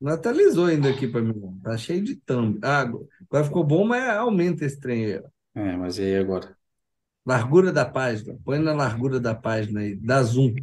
[0.00, 1.60] não atualizou ainda aqui para mim.
[1.62, 2.58] Tá cheio de thumb.
[2.64, 5.22] Ah, agora ficou bom, mas aumenta esse trem aí.
[5.60, 6.56] É, mas e aí agora?
[7.26, 8.38] Largura da página.
[8.44, 9.96] Põe na largura da página aí.
[9.96, 10.54] Dá zoom.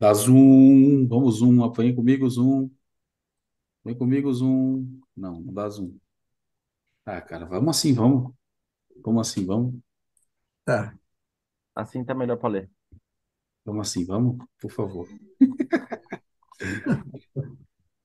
[0.00, 1.06] Dá zoom.
[1.08, 1.70] Vamos zoom.
[1.72, 2.70] Vem comigo, zoom.
[3.84, 5.00] Vem comigo, zoom.
[5.16, 5.98] Não, não dá zoom.
[7.04, 8.32] Ah, cara, vamos assim, vamos.
[9.04, 9.74] Vamos assim, vamos.
[10.64, 10.96] Tá.
[11.74, 12.70] Assim tá melhor pra ler.
[13.66, 15.06] Vamos assim, vamos, por favor.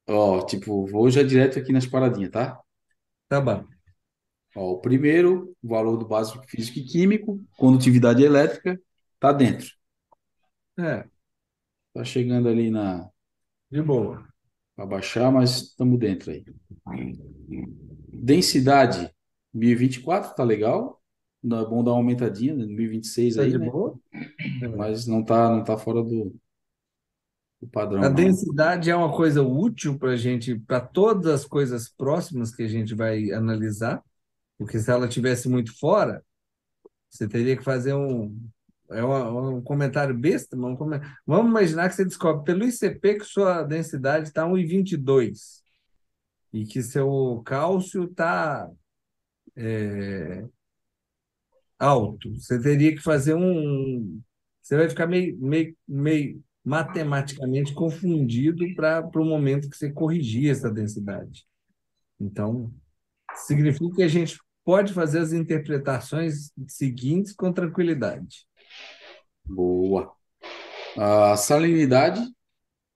[0.08, 2.60] Ó, tipo, vou já direto aqui nas paradinhas, tá?
[3.30, 3.68] Tá bom.
[4.56, 8.80] Ó, o primeiro, o valor do básico físico e químico, condutividade elétrica,
[9.20, 9.68] tá dentro.
[10.78, 11.10] É,
[11.94, 13.10] Tá chegando ali na
[13.72, 14.24] de boa.
[14.76, 16.44] para baixar, mas estamos dentro aí.
[18.12, 19.10] Densidade
[19.54, 21.02] 1024, tá legal.
[21.44, 22.66] Não é bom dar uma aumentadinha, né?
[22.66, 23.72] 1026 Tá aí, de né?
[23.72, 24.00] boa?
[24.78, 26.36] Mas não tá, não tá fora do,
[27.60, 28.16] do padrão, A não.
[28.16, 32.68] densidade é uma coisa útil para a gente, para todas as coisas próximas que a
[32.68, 34.04] gente vai analisar,
[34.62, 36.24] porque se ela tivesse muito fora,
[37.10, 38.40] você teria que fazer um,
[38.92, 43.16] é uma- um comentário besta, mas um come- vamos imaginar que você descobre pelo ICP
[43.16, 45.64] que sua densidade está 1,22
[46.54, 48.70] e que seu cálcio está
[51.80, 52.32] alto.
[52.36, 54.22] Você teria que fazer um.
[54.62, 60.72] Você vai ficar meio, meio, meio matematicamente confundido para o momento que você corrigir essa
[60.72, 61.48] densidade.
[62.20, 62.72] Então,
[63.36, 64.38] significa que a gente
[64.72, 68.48] pode fazer as interpretações seguintes com tranquilidade.
[69.46, 70.16] Boa.
[70.98, 72.22] A salinidade,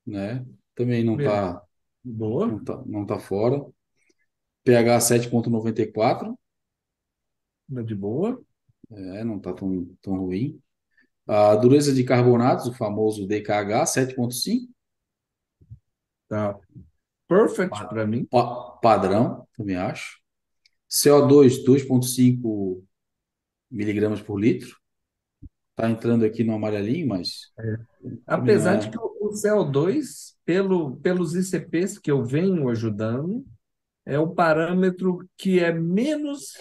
[0.07, 0.45] né?
[0.75, 1.63] Também não tá,
[2.03, 2.47] Boa?
[2.47, 3.65] não tá, não tá fora.
[4.63, 6.37] pH 7.94,
[7.69, 8.41] De boa?
[8.91, 10.61] é, não tá tão, tão ruim.
[11.27, 14.73] A dureza de carbonatos, o famoso DKH 7.5,
[16.27, 16.59] Tá.
[17.27, 18.27] Perfect para mim.
[18.29, 20.19] pa- padrão, também acho.
[20.89, 22.83] CO2 2.5
[23.69, 24.77] miligramas por litro.
[25.75, 27.51] Tá entrando aqui no amarelinho, mas
[28.25, 28.83] Apesar Não é.
[28.83, 33.45] de que o o CO2, pelo, pelos ICPs que eu venho ajudando,
[34.05, 36.53] é o parâmetro que é menos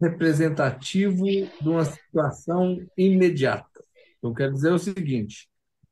[0.00, 3.82] representativo de uma situação imediata.
[4.22, 5.48] Eu quero dizer o seguinte: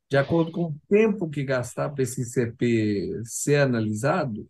[0.09, 4.49] de acordo com o tempo que gastar para esse ICP ser analisado,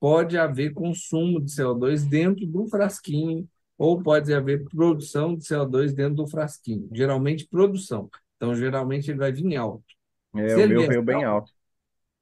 [0.00, 3.46] pode haver consumo de CO2 dentro do frasquinho,
[3.76, 6.88] ou pode haver produção de CO2 dentro do frasquinho.
[6.92, 8.10] Geralmente, produção.
[8.36, 9.84] Então, geralmente, ele vai vir alto.
[10.34, 11.52] É, Se o meu veio bem alto.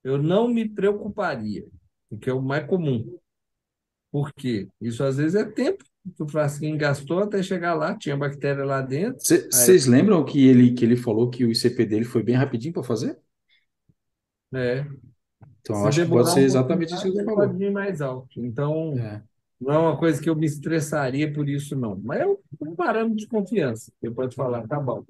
[0.02, 1.64] eu não me preocuparia,
[2.10, 3.16] porque é o mais comum.
[4.10, 4.68] Por quê?
[4.80, 5.84] Isso às vezes é tempo
[6.16, 9.20] que o frasquinho gastou até chegar lá, tinha bactéria lá dentro.
[9.20, 12.82] vocês lembram que ele, que ele falou que o ICP dele foi bem rapidinho para
[12.82, 13.18] fazer?
[14.54, 14.86] É.
[15.68, 17.40] Então, eu acho que pode ser exatamente isso que ele falou.
[17.40, 18.40] pode vir mais alto.
[18.42, 19.22] Então, É.
[19.60, 22.00] não é uma coisa que eu me estressaria por isso, não.
[22.02, 23.92] Mas é um parâmetro de confiança.
[24.00, 25.04] Você pode falar, tá bom.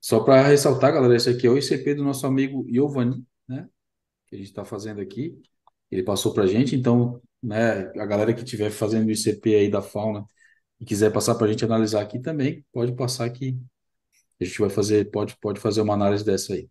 [0.00, 3.68] Só para ressaltar, galera, esse aqui é o ICP do nosso amigo Giovanni, né?
[4.28, 5.38] Que a gente está fazendo aqui.
[5.90, 9.70] Ele passou para a gente, então, né, a galera que estiver fazendo o ICP aí
[9.70, 10.24] da fauna
[10.78, 13.58] e quiser passar para a gente analisar aqui também, pode passar aqui.
[14.40, 16.68] A gente vai fazer, pode, pode fazer uma análise dessa aí.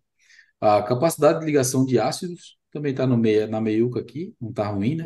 [0.62, 4.68] A capacidade de ligação de ácidos também está no meio, na meiuca aqui, não está
[4.68, 5.06] ruim, né?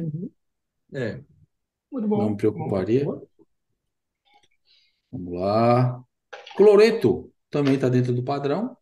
[0.93, 1.23] É.
[1.91, 2.17] Muito bom.
[2.17, 3.05] Não me preocuparia.
[5.11, 6.03] Vamos lá.
[6.55, 8.75] Cloreto também está dentro do padrão,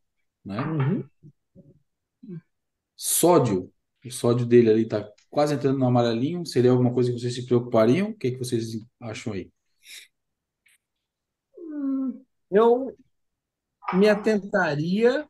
[0.46, 0.60] né?
[0.62, 1.04] Uhum.
[2.96, 3.72] Sódio,
[4.06, 6.46] o sódio dele ali está quase entrando no amarelinho.
[6.46, 8.10] Seria alguma coisa que vocês se preocupariam?
[8.10, 9.52] O que que vocês acham aí?
[12.50, 12.96] Eu
[13.94, 15.28] me atentaria,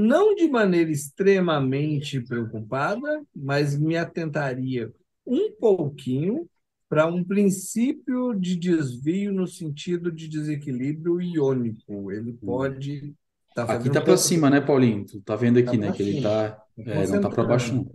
[0.00, 4.92] não de maneira extremamente preocupada, mas me atentaria
[5.26, 6.48] um pouquinho
[6.88, 12.10] para um princípio de desvio no sentido de desequilíbrio iônico.
[12.10, 13.14] Ele pode
[13.48, 15.04] estar Aqui fazendo tá para cima, né, Paulinho?
[15.04, 16.28] Tu tá vendo aqui, Tá né, que ele cima.
[16.28, 17.92] tá, é, não tá para baixo não.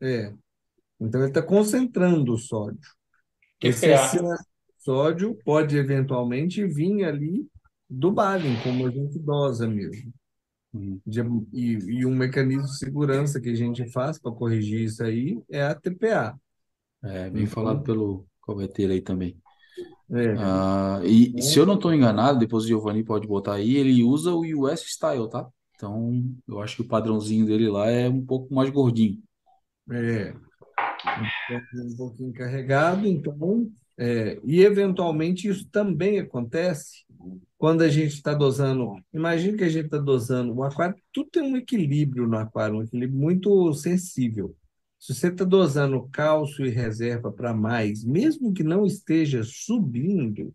[0.00, 0.32] É.
[1.00, 2.78] Então ele está concentrando o sódio.
[3.60, 4.18] Esse de
[4.78, 7.46] sódio pode eventualmente vir ali
[7.90, 10.12] do Baden, como a gente dosa mesmo.
[11.06, 15.40] De- e, e um mecanismo de segurança que a gente faz para corrigir isso aí
[15.50, 16.38] é a TPA.
[17.02, 19.40] É, bem falado pelo coveteiro aí também.
[20.10, 24.02] É, Ah, e se eu não estou enganado, depois o Giovanni pode botar aí, ele
[24.04, 25.48] usa o US Style, tá?
[25.74, 29.22] Então, eu acho que o padrãozinho dele lá é um pouco mais gordinho.
[29.90, 30.34] é,
[31.74, 37.04] um pouquinho carregado, então, é, e eventualmente isso também acontece
[37.58, 38.94] quando a gente está dosando.
[39.12, 42.82] Imagina que a gente está dosando o aquário, tudo tem um equilíbrio no aquário, um
[42.82, 44.56] equilíbrio muito sensível.
[44.98, 50.54] Se você está dosando cálcio e reserva para mais, mesmo que não esteja subindo,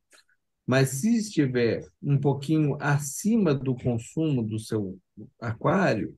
[0.66, 4.98] mas se estiver um pouquinho acima do consumo do seu
[5.40, 6.18] aquário,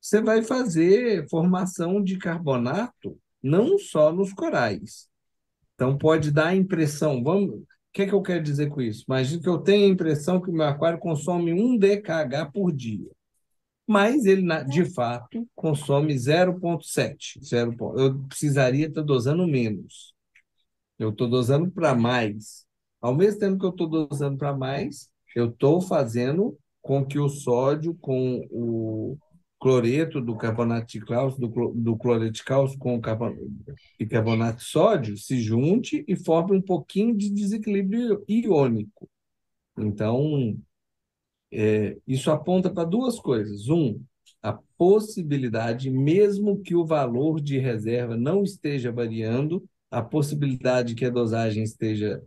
[0.00, 5.08] você vai fazer formação de carbonato não só nos corais.
[5.74, 9.04] Então pode dar a impressão, vamos, que que eu quero dizer com isso?
[9.06, 13.10] Imagina que eu tenho a impressão que o meu aquário consome 1 DKH por dia,
[13.86, 17.40] mas ele de fato consome 0,7.
[17.44, 20.14] 0 ponto- Eu precisaria estar dosando menos.
[20.98, 22.64] Eu estou dosando para mais.
[23.00, 27.28] Ao mesmo tempo que eu estou dosando para mais, eu estou fazendo com que o
[27.28, 29.18] sódio com o
[29.62, 33.36] cloreto do carbonato de cálcio, do, do cloreto de cálcio com o carbon-
[33.96, 39.08] e carbonato de sódio se junte e forme um pouquinho de desequilíbrio iônico.
[39.78, 40.58] Então,
[41.52, 43.68] é, isso aponta para duas coisas.
[43.68, 44.02] Um,
[44.42, 51.10] a possibilidade, mesmo que o valor de reserva não esteja variando, a possibilidade que a
[51.10, 52.20] dosagem esteja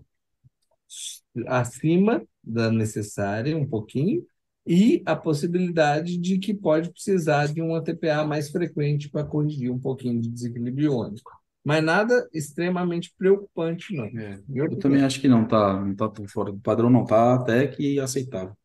[1.47, 4.25] acima da necessária, um pouquinho,
[4.65, 9.79] e a possibilidade de que pode precisar de um ATPA mais frequente para corrigir um
[9.79, 11.31] pouquinho de desequilíbrio iônico.
[11.63, 14.05] Mas nada extremamente preocupante, não.
[14.05, 17.35] É, eu também acho que não tá, não tá tão fora do padrão, não tá
[17.35, 18.55] até que aceitável.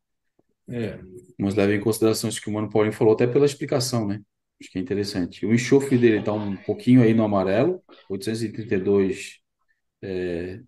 [0.69, 0.99] É,
[1.37, 4.21] Mas leve em consideração isso que o Mano Paulinho falou, até pela explicação, né?
[4.59, 5.45] Acho que é interessante.
[5.45, 9.39] O enxofre dele está um pouquinho aí no amarelo, 832
[10.03, 10.61] é,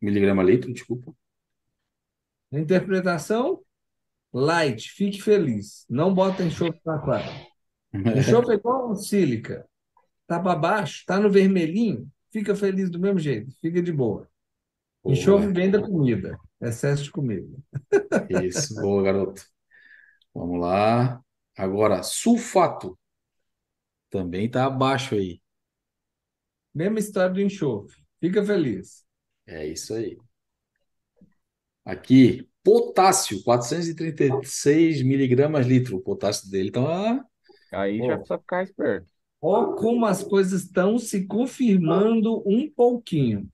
[0.00, 1.14] miligrama litro, desculpa.
[2.52, 3.62] A interpretação,
[4.32, 5.84] light, fique feliz.
[5.88, 7.46] Não bota enxofre para aquário.
[7.92, 9.68] Enxofre é igual sílica.
[10.26, 14.28] Tá para baixo, tá no vermelhinho, fica feliz do mesmo jeito, fica de boa.
[15.02, 15.14] Boa.
[15.14, 17.48] Enxofre vem da comida, excesso de comida.
[18.42, 19.44] Isso, boa, garoto.
[20.34, 21.22] Vamos lá.
[21.56, 22.98] Agora, sulfato.
[24.08, 25.42] Também tá abaixo aí.
[26.74, 28.02] Mesma história do enxofre.
[28.20, 29.04] Fica feliz.
[29.46, 30.16] É isso aí.
[31.84, 35.96] Aqui, potássio, 436 miligramas litro.
[35.96, 37.24] O potássio dele tá.
[37.72, 38.06] Aí Pô.
[38.06, 39.06] já precisa ficar esperto.
[39.40, 43.48] Ó, como as coisas estão se confirmando um pouquinho.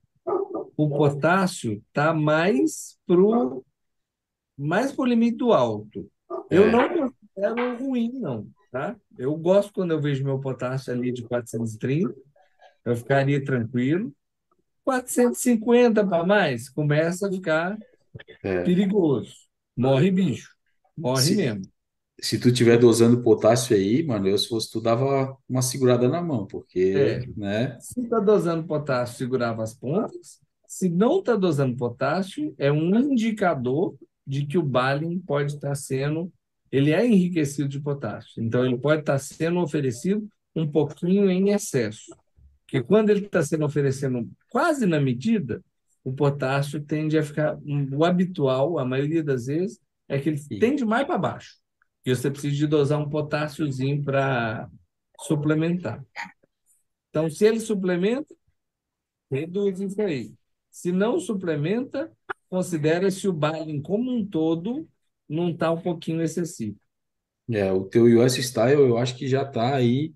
[0.77, 3.63] O potássio está mais pro
[4.57, 6.09] mais pro limite do alto.
[6.49, 6.71] Eu É.
[6.71, 8.95] não considero ruim, não, tá?
[9.17, 12.13] Eu gosto quando eu vejo meu potássio ali de 430,
[12.85, 14.13] eu ficaria tranquilo.
[14.83, 17.77] 450 para mais, começa a ficar
[18.43, 18.63] É.
[18.63, 19.33] perigoso.
[19.75, 20.49] Morre bicho.
[20.97, 21.35] Morre Sim.
[21.35, 21.61] mesmo.
[22.21, 26.21] Se tu tiver dosando potássio aí, mano, eu se fosse tu dava uma segurada na
[26.21, 27.25] mão, porque, É.
[27.37, 27.77] né?
[27.79, 30.39] Se está dosando potássio, segurava as pontas.
[30.67, 33.95] Se não está dosando potássio, é um indicador
[34.27, 36.31] de que o Balin pode estar sendo,
[36.71, 38.43] ele é enriquecido de potássio.
[38.43, 42.13] Então, ele pode estar sendo oferecido um pouquinho em excesso.
[42.65, 45.63] Porque quando ele está sendo oferecido quase na medida,
[46.03, 47.57] o potássio tende a ficar.
[47.93, 50.59] O habitual, a maioria das vezes, é que ele Sim.
[50.59, 51.57] tende mais para baixo.
[52.05, 54.69] E você precisa de dosar um potássiozinho para
[55.21, 56.03] suplementar.
[57.09, 58.33] Então, se ele suplementa,
[59.31, 60.33] reduz isso aí.
[60.69, 62.11] Se não suplementa,
[62.49, 64.87] considera se o Balin como um todo
[65.27, 66.77] não está um pouquinho excessivo.
[67.51, 70.13] É, o teu US Style eu acho que já tá aí,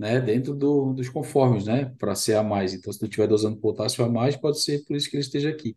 [0.00, 2.72] né, dentro do, dos conformes, né, para ser a mais.
[2.72, 5.50] Então, se tu estiver dosando potássio a mais, pode ser por isso que ele esteja
[5.50, 5.76] aqui.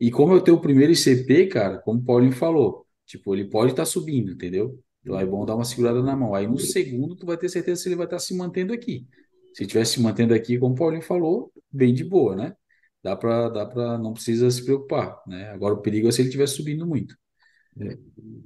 [0.00, 3.72] E como é o teu primeiro ICP, cara, como o Paulinho falou, tipo, ele pode
[3.72, 4.82] estar subindo, entendeu?
[5.02, 6.34] Então é bom dar uma segurada na mão.
[6.34, 9.06] Aí no segundo, tu vai ter certeza se ele vai estar se mantendo aqui.
[9.52, 12.56] Se estiver se mantendo aqui, como o Paulinho falou, bem de boa, né?
[13.02, 15.50] Dá para, dá para, não precisa se preocupar, né?
[15.50, 17.14] Agora o perigo é se ele estiver subindo muito.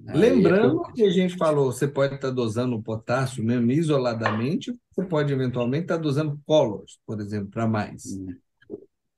[0.07, 0.95] Aí é Lembrando preocupante.
[0.95, 5.85] que a gente falou, você pode estar dosando o potássio mesmo isoladamente, você pode eventualmente
[5.85, 8.21] estar dosando colors, por exemplo, para mais.
[8.27, 8.39] Hum,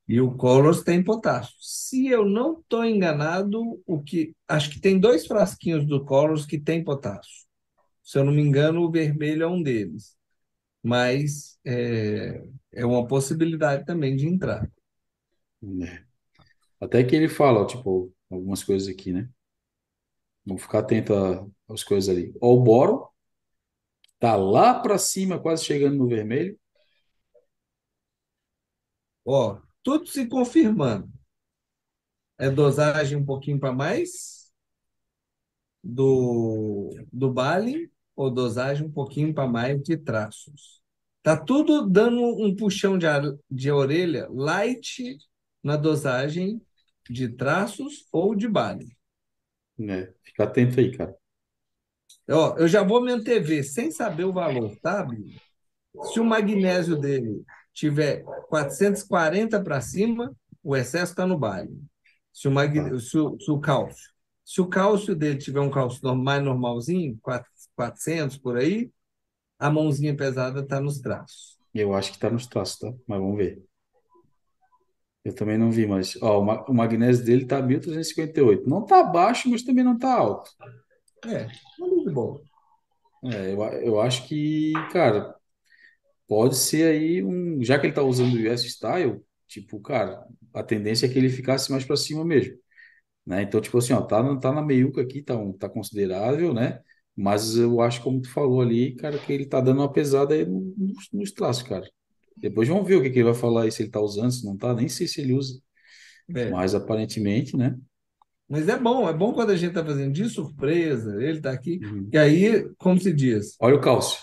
[0.08, 1.54] E o colors tem potássio.
[1.60, 6.58] Se eu não estou enganado, o que acho que tem dois frasquinhos do colors que
[6.60, 7.46] tem potássio.
[8.02, 10.16] Se eu não me engano, o vermelho é um deles.
[10.82, 14.70] Mas é, é uma possibilidade também de entrar.
[15.82, 16.04] É.
[16.80, 19.28] Até que ele fala, tipo, algumas coisas aqui, né?
[20.46, 21.12] Vamos ficar atento
[21.68, 22.32] às coisas ali.
[22.40, 23.08] O boro
[24.18, 26.58] tá lá para cima, quase chegando no vermelho.
[29.24, 31.12] Ó, tudo se confirmando.
[32.38, 34.52] É dosagem um pouquinho para mais
[35.82, 40.82] do, do Bali ou dosagem um pouquinho para mais de traços.
[41.22, 43.06] Tá tudo dando um puxão de,
[43.50, 45.18] de orelha light
[45.62, 46.60] na dosagem
[47.08, 48.95] de traços ou de Bali.
[49.78, 50.12] Né?
[50.22, 51.14] Fica atento aí, cara.
[52.30, 55.40] Ó, eu já vou me antever sem saber o valor, tá, Bia?
[56.12, 61.80] Se o magnésio dele tiver 440 para cima, o excesso está no Bali.
[62.32, 63.00] Se o, magne...
[63.00, 64.10] se, o, se o cálcio.
[64.44, 68.90] Se o cálcio dele tiver um cálcio mais normalzinho, 4 400 por aí,
[69.58, 71.58] a mãozinha pesada está nos traços.
[71.74, 72.92] Eu acho que tá nos traços, tá?
[73.06, 73.62] Mas vamos ver.
[75.26, 78.68] Eu também não vi, mas ó, o ma- o magnésio dele tá 1358.
[78.68, 80.50] Não tá baixo, mas também não tá alto.
[81.26, 81.48] É,
[81.78, 82.42] muito bom.
[83.24, 85.34] É, eu, eu acho que, cara,
[86.28, 87.62] pode ser aí um.
[87.64, 91.30] Já que ele tá usando o US Style, tipo, cara, a tendência é que ele
[91.30, 92.58] ficasse mais para cima mesmo,
[93.26, 93.42] né?
[93.42, 96.80] Então, tipo assim, ó, tá, na- tá na meiuca aqui, tá, um, tá considerável, né?
[97.16, 100.46] Mas eu acho, como tu falou ali, cara, que ele tá dando uma pesada aí
[100.46, 101.88] no- nos, nos traços, cara.
[102.36, 104.44] Depois vamos ver o que que ele vai falar aí, se ele tá usando, se
[104.44, 105.60] não tá, nem sei se ele usa,
[106.34, 106.50] É.
[106.50, 107.76] mas aparentemente, né?
[108.48, 111.80] Mas é bom, é bom quando a gente está fazendo de surpresa, ele está aqui,
[111.82, 112.08] Uhum.
[112.12, 114.18] e aí, como se diz, Olha o cálcio.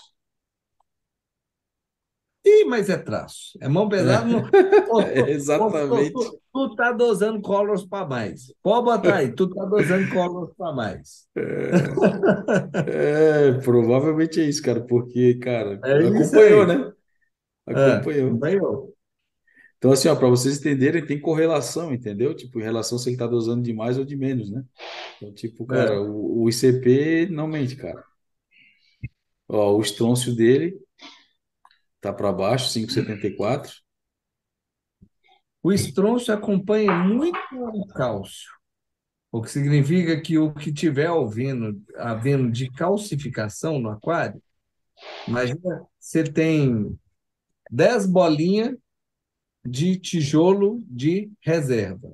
[2.46, 3.58] Ih, mas é traço.
[3.60, 4.26] É mão pesada.
[4.26, 4.42] Não...
[5.00, 6.12] É, ô, exatamente.
[6.12, 8.52] Tu, tu tá dosando colors para mais.
[8.62, 11.26] Pode botar aí, tu tá dosando colors para mais.
[12.86, 16.92] É, provavelmente é isso, cara, porque, cara, É isso acompanhou, né?
[17.68, 18.30] É, Acompanhou.
[18.60, 18.92] bom.
[19.78, 22.34] Então, assim, ó, para vocês entenderem, tem correlação, entendeu?
[22.34, 24.64] Tipo, em relação se ele tá dosando de mais ou de menos, né?
[25.18, 25.98] Então, tipo, cara, É.
[26.00, 28.02] o, o ICP não mente, cara.
[29.48, 30.78] Ó, o estrôncio dele
[32.00, 33.72] tá para baixo, 5,74.
[35.62, 38.50] O estrôncio acompanha muito o cálcio,
[39.32, 44.42] o que significa que o que tiver havendo, havendo de calcificação no aquário,
[45.28, 46.98] imagina, você tem
[47.70, 48.76] 10 bolinhas
[49.64, 52.12] de tijolo de reserva.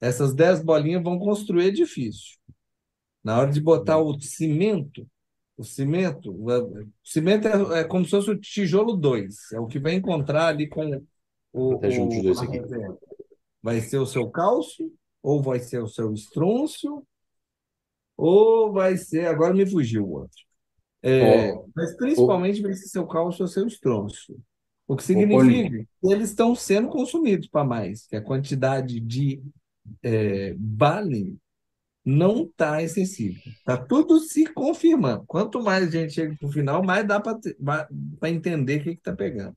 [0.00, 2.38] Essas 10 bolinhas vão construir edifício.
[3.22, 5.06] Na hora de botar o cimento,
[5.56, 9.78] o cimento, o cimento é, é como se fosse o tijolo 2, é o que
[9.78, 11.04] vai encontrar ali com
[11.52, 12.60] o, Até junto os dois aqui.
[13.62, 14.90] Vai ser o seu cálcio,
[15.22, 17.06] ou vai ser o seu estrôncio,
[18.16, 19.26] ou vai ser.
[19.26, 20.49] Agora me fugiu o outro.
[21.02, 24.38] É, Ó, mas principalmente vai ser seu cálcio ou seu estrôncio.
[24.86, 25.64] O que Ô, Paulinho.
[25.64, 29.42] significa que eles estão sendo consumidos para mais, que a quantidade de
[30.02, 31.38] é, Bali
[32.04, 33.38] não está excessiva.
[33.46, 35.24] Está tudo se confirmando.
[35.26, 39.14] Quanto mais a gente chega para o final, mais dá para entender o que está
[39.14, 39.56] pegando.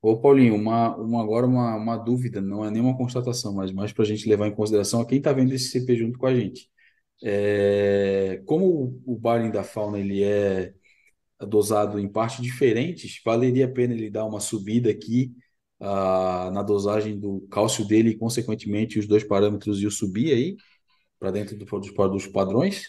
[0.00, 4.02] Ô, Paulinho, uma, uma, agora uma, uma dúvida, não é nenhuma constatação, mas mais para
[4.02, 6.68] a gente levar em consideração a quem está vendo esse CP junto com a gente.
[7.24, 10.74] É, como o, Baring da Fauna ele é
[11.48, 15.34] dosado em partes diferentes, valeria a pena ele dar uma subida aqui
[15.80, 20.56] ah, na dosagem do cálcio dele e, consequentemente, os dois parâmetros e o subir aí
[21.20, 22.84] para dentro do- dos, dos padrões?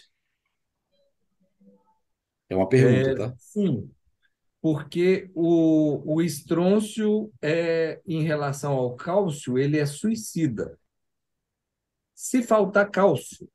[2.48, 3.34] É uma pergunta, É, tá?
[3.38, 3.90] sim,
[4.62, 10.78] porque o, o estrôncio, é, em relação ao cálcio, ele é suicida.
[12.14, 13.48] Se faltar cálcio,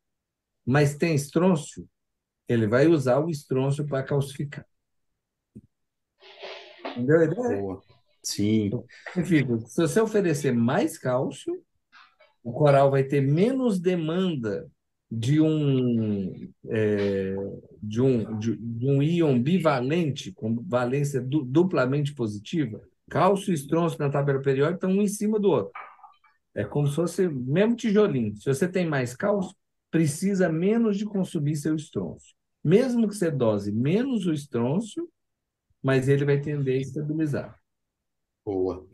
[0.70, 1.88] mas tem estrôncio,
[2.47, 4.65] ele vai usar o estrôncio para calcificar.
[6.86, 7.61] Entendeu a ideia?
[7.61, 7.82] Boa.
[8.22, 8.70] Sim,
[9.13, 11.61] Significa, se você oferecer mais cálcio,
[12.43, 14.70] o coral vai ter menos demanda
[15.11, 16.32] de um,
[16.70, 17.36] é,
[17.82, 22.82] de um, de, de um íon bivalente, com valência du- duplamente positiva.
[23.09, 25.72] Cálcio e estrôncio na tabela periódica estão um em cima do outro.
[26.53, 28.36] É como se fosse o mesmo tijolinho.
[28.38, 29.55] Se você tem mais cálcio,
[29.92, 32.36] precisa menos de consumir seu estrôncio.
[32.64, 35.10] Mesmo que você dose menos o estrôncio,
[35.84, 37.60] mas ele vai tender a estabilizar.
[38.46, 38.86] boa.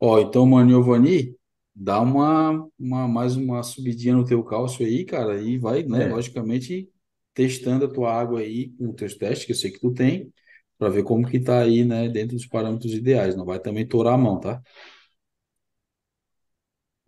[0.00, 1.36] Ó, então, Mano Giovanni,
[1.74, 6.06] dá uma, uma, mais uma subidinha no teu cálcio aí, cara, e vai, né, É.
[6.06, 6.90] logicamente,
[7.34, 10.32] testando a tua água aí com os teus testes, que eu sei que tu tem,
[10.78, 13.36] para ver como que tá aí, né, dentro dos parâmetros ideais.
[13.36, 14.62] Não vai também torar a mão, tá?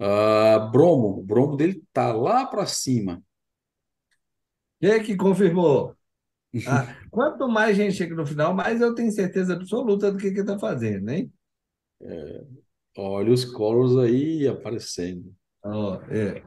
[0.05, 3.23] Ah, bromo, o bromo dele tá lá para cima.
[4.81, 5.97] Quem é que confirmou?
[6.67, 10.41] Ah, quanto mais gente chega no final, mais eu tenho certeza absoluta do que que
[10.41, 11.33] está fazendo, hein?
[12.97, 15.35] Olha os colors aí aparecendo.
[15.65, 16.43] Ó, é.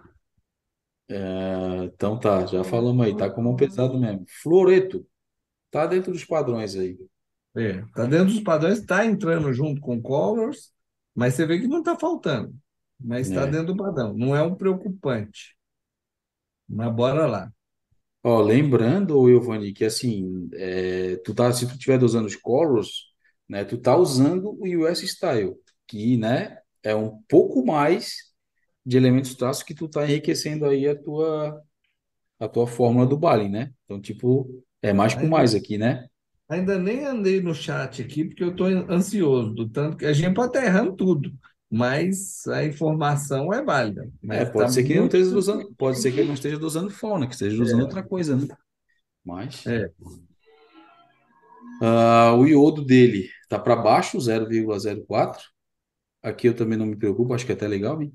[1.09, 4.25] Ah, Então tá, já falamos aí, tá com mão pesado mesmo.
[4.41, 5.05] Fluoreto,
[5.71, 6.97] tá dentro dos padrões aí.
[7.55, 10.73] É, tá dentro dos padrões, está entrando junto com Colors,
[11.15, 12.55] mas você vê que não está faltando.
[12.99, 13.47] Mas está É.
[13.47, 14.13] dentro do padrão.
[14.13, 15.55] Não é um preocupante.
[16.67, 17.51] Mas bora lá.
[18.23, 23.13] Ó, lembrando, Giovanni, que assim, é, tu tá, se tu estiver usando os Colors,
[23.47, 25.53] né, tu tá usando o US Style,
[25.87, 28.33] que, né, é um pouco mais
[28.85, 31.61] de elementos traços que tu tá enriquecendo aí a tua,
[32.39, 33.71] a tua fórmula do Balin, né?
[33.85, 36.07] Então, tipo, é mais com mais aqui, né?
[36.47, 40.33] ainda nem andei no chat aqui, porque eu estou ansioso, do tanto que a gente
[40.33, 41.31] pode estar errando tudo,
[41.71, 44.11] mas a informação é válida.
[44.29, 45.07] É, Mas está pode ser que ele não muito.
[45.07, 48.35] esteja usando, pode ser que ele não esteja usando fauna, que esteja usando outra coisa,
[48.35, 48.47] né?
[49.25, 49.89] Mas É,
[51.81, 55.43] ah, o iodo dele tá para baixo, 0,04.
[56.23, 58.13] Aqui eu também não me preocupo, acho que é até legal, hein?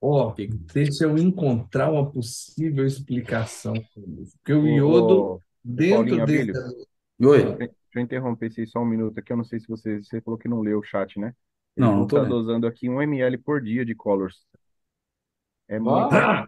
[0.00, 3.74] ó, Que- deixa eu encontrar uma possível explicação.
[3.94, 6.50] Porque o iodo, ô, dentro Paulinho desse.
[6.50, 6.62] Abílio,
[7.20, 7.64] Oi?
[8.06, 9.32] Ah, eu interromper vocês só um minuto aqui.
[9.32, 11.34] Eu não sei se você, você falou que não leu o chat, né?
[11.76, 12.38] Ele Não, não que tô tá lendo.
[12.38, 14.46] dosando aqui 1 ml por dia de Colors.
[15.68, 16.14] É muito.
[16.14, 16.46] Ó,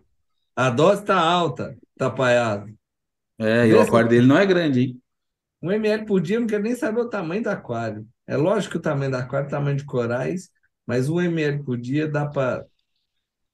[0.56, 2.72] A dose está alta, tá paiado.
[3.38, 5.02] É, e o aquário dele não é grande, hein?
[5.62, 8.06] um ml por dia, eu não quero nem saber o tamanho do aquário.
[8.26, 10.50] É lógico que o tamanho do aquário é o tamanho de corais,
[10.86, 12.64] mas um ml por dia dá para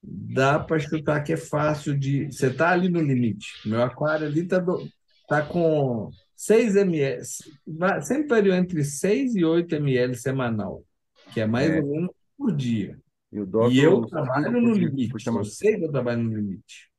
[0.03, 2.27] dá para chutar que é fácil de.
[2.33, 3.49] Você está ali no limite.
[3.69, 4.65] Meu aquário ali está
[5.29, 7.23] tá com 6 ml,
[8.03, 10.85] sempre variou entre 6 e 8 ml semanal,
[11.33, 13.01] que é mais É, ou menos por dia.
[13.33, 16.23] e eu E eu doso 5 trabalho no dia, limite, eu sei que eu trabalho
[16.23, 16.91] no limite.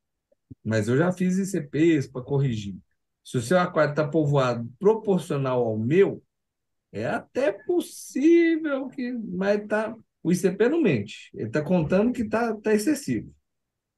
[0.64, 2.78] Mas eu já fiz ICPs para corrigir.
[3.24, 6.24] Se o seu aquário está povoado proporcional ao meu,
[6.92, 9.12] é até possível que.
[9.14, 11.32] Mas tá, o ICP não mente.
[11.36, 13.34] Ele está contando que está tá excessivo.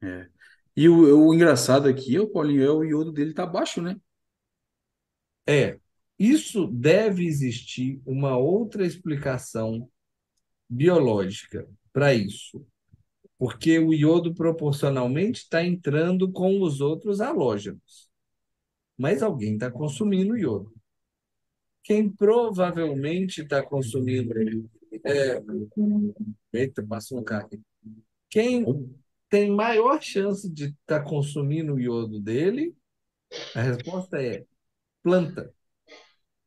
[0.02, 0.28] É.
[0.76, 3.96] E o, o engraçado aqui, o Paulinho, é o iodo dele tá baixo, né?
[5.50, 5.80] É.
[6.18, 9.90] Isso deve existir uma outra explicação
[10.70, 12.64] biológica para isso.
[13.38, 18.10] Porque o iodo proporcionalmente está entrando com os outros halógenos.
[18.98, 20.74] Mas alguém está consumindo iodo.
[21.84, 24.34] Quem provavelmente está consumindo.
[25.04, 25.42] É...
[26.52, 27.62] Eita, passou um carro aqui.
[28.30, 28.66] Quem
[29.30, 32.76] tem maior chance de estar consumindo o iodo dele?
[33.56, 34.46] A resposta é
[35.04, 35.54] planta.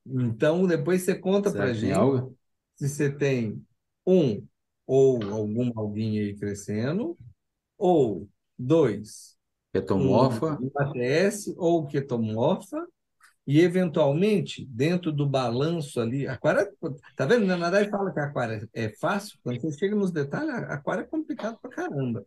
[0.06, 2.28] Então, depois você conta para tem gente alga?
[2.76, 3.64] se você tem
[4.06, 4.44] um
[4.86, 7.16] ou alguma alguinha aí crescendo,
[7.78, 8.28] ou
[8.58, 9.36] dois,
[9.72, 10.58] Petomorfa?
[10.60, 12.84] um ATS ou ketomorfa,
[13.46, 16.68] e eventualmente, dentro do balanço ali, aquário,
[17.16, 17.44] tá vendo?
[17.46, 21.58] Na verdade, fala que aquário é fácil, quando você chega nos detalhes, aquário é complicado
[21.60, 22.24] pra caramba.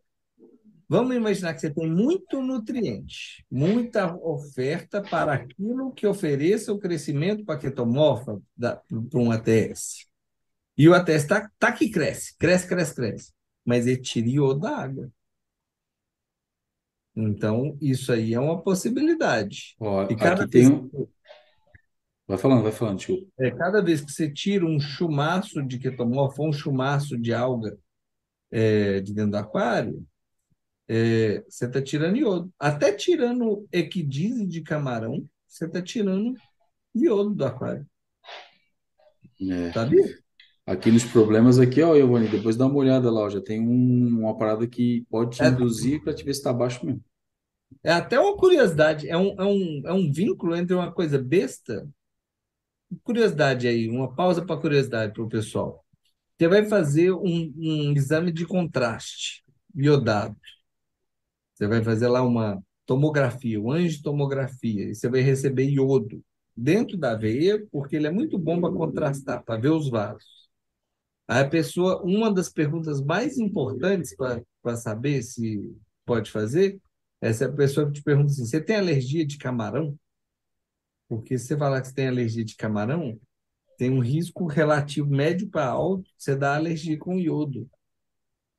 [0.88, 7.44] Vamos imaginar que você tem muito nutriente, muita oferta para aquilo que ofereça o crescimento
[7.44, 8.82] para ketomorfa para
[9.16, 10.08] um ATS.
[10.78, 13.34] E o ATS está tá que cresce, cresce, cresce, cresce.
[13.66, 15.10] Mas ele tira iodo da água.
[17.16, 19.76] Então, isso aí é uma possibilidade.
[19.80, 20.90] Ó, E cada vez, um.
[22.28, 23.28] Vai falando, vai falando, desculpa.
[23.40, 27.78] é, cada vez que você tira um chumaço de ketomorfa, ou um chumaço de alga
[28.52, 30.06] é, de dentro do aquário,
[30.88, 32.54] é, você está tirando iodo.
[32.60, 36.34] Até tirando equidise de camarão, você está tirando
[36.96, 37.86] iodo do aquário.
[39.42, 39.72] É.
[39.72, 40.06] Sabia?
[40.66, 44.22] Aqui nos problemas aqui, ó, Giovanni, depois dá uma olhada lá, ó, já tem um-
[44.22, 47.04] uma parada que pode te É, induzir para te ver se tá baixo mesmo.
[47.84, 51.88] é até uma curiosidade, é um, é um, é um vínculo entre uma coisa besta.
[53.04, 55.84] Curiosidade aí, uma pausa para curiosidade para o pessoal.
[56.38, 59.44] Você vai fazer um, um exame de contraste
[59.76, 60.36] iodado.
[61.56, 66.22] Você vai fazer lá uma tomografia, uma angiotomografia, e você vai receber iodo
[66.56, 70.50] dentro da veia, porque ele é muito bom para contrastar, para ver os vasos.
[71.28, 74.16] Aí a pessoa, uma das perguntas mais importantes
[74.62, 75.76] para saber se
[76.06, 76.80] pode fazer
[77.22, 79.98] é se a pessoa te pergunta assim: você tem alergia de camarão?
[81.08, 83.20] Porque se você falar que você tem alergia de camarão,
[83.78, 87.70] tem um risco relativo médio para alto você dar alergia com iodo,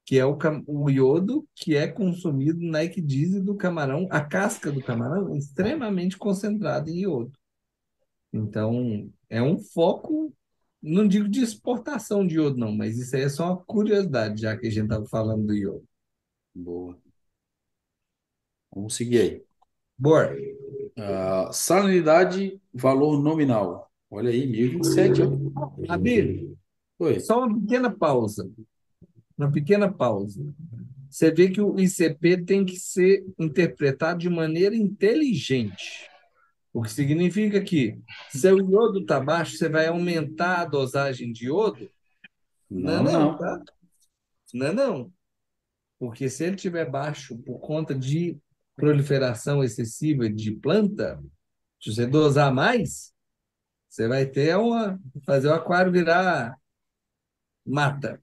[0.06, 0.38] que é o,
[0.68, 6.16] o iodo que é consumido na equidise do camarão, a casca do camarão é extremamente
[6.16, 7.32] concentrada em iodo.
[8.32, 10.32] Então, é um foco,
[10.80, 14.56] não digo de exportação de iodo, não, mas isso aí é só uma curiosidade, já
[14.56, 15.84] que a gente estava falando do iodo.
[16.54, 16.96] Boa.
[18.72, 19.42] Vamos seguir aí.
[19.98, 20.36] Bora.
[20.96, 23.90] Ah, salinidade, valor nominal.
[24.08, 25.92] Olha aí, 1027, ó.
[25.92, 26.56] Abílio,
[27.00, 27.18] Oi.
[27.18, 28.48] só uma pequena pausa.
[29.36, 30.42] Uma pequena pausa.
[31.10, 36.08] você vê que o ICP tem que ser interpretado de maneira inteligente.
[36.72, 37.98] O que significa que,
[38.30, 41.90] se o iodo está baixo, você vai aumentar a dosagem de iodo?
[42.70, 43.38] Não, não, não.
[43.38, 43.62] tá?
[44.52, 45.12] Não, não.
[45.98, 48.38] Porque se ele estiver baixo por conta de
[48.74, 51.18] proliferação excessiva de planta,
[51.82, 53.14] se você dosar mais,
[53.88, 56.54] você vai ter uma fazer o aquário virar
[57.64, 58.22] mata.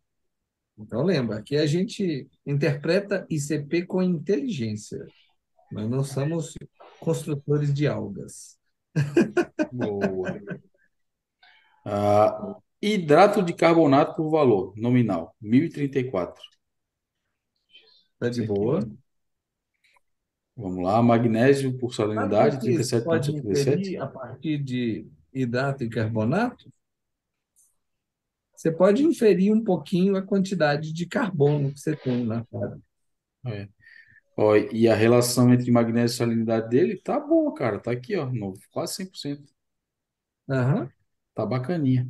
[0.84, 5.08] Então lembra, aqui a gente interpreta ICP com inteligência.
[5.72, 6.54] Nós não somos
[7.00, 8.58] construtores de algas.
[9.72, 10.42] Boa.
[11.86, 16.36] Ah, hidrato de carbonato por valor nominal, 1.034.
[18.20, 18.80] Tá de boa.
[20.56, 23.50] Vamos lá, magnésio por salinidade, Sabe o que você pode 37,77.
[23.52, 26.72] inferir a partir de hidrato e carbonato?
[28.64, 32.80] Você pode inferir um pouquinho a quantidade de carbono que você tem na água.
[33.46, 33.68] É.
[34.38, 37.78] Ó, e a relação entre magnésio e salinidade dele tá boa, cara.
[37.78, 39.44] Tá aqui, ó, no, quase 100%.
[40.50, 40.90] Aham,
[41.36, 42.10] Tá bacaninha.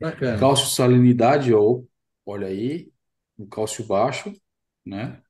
[0.00, 0.38] bacana.
[0.38, 1.82] Cálcio salinidade, ó,
[2.24, 2.88] olha aí,
[3.36, 4.32] o cálcio baixo,
[4.86, 5.20] né?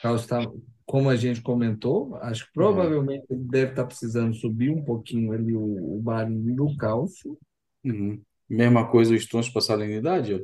[0.00, 0.40] Carlos tá,
[0.86, 5.54] como a gente comentou, acho que provavelmente ele deve estar precisando subir um pouquinho ali
[5.54, 7.38] o, o barulho do cálcio.
[7.82, 8.20] Uhum.
[8.48, 10.40] Mesma coisa o estronço para salinidade, ó.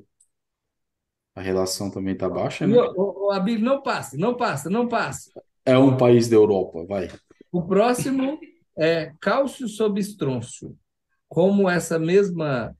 [1.34, 2.76] A relação também tá baixa, né?
[2.76, 5.30] o, o, o Abílio, não passa, não passa, não passa.
[5.64, 7.08] É um país da Europa, vai.
[7.52, 8.38] O próximo
[8.76, 10.76] é cálcio sobre estrôncio.
[11.28, 12.74] Como essa mesma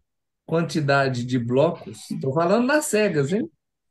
[0.44, 3.48] quantidade de blocos, estou falando nas cegas, hein?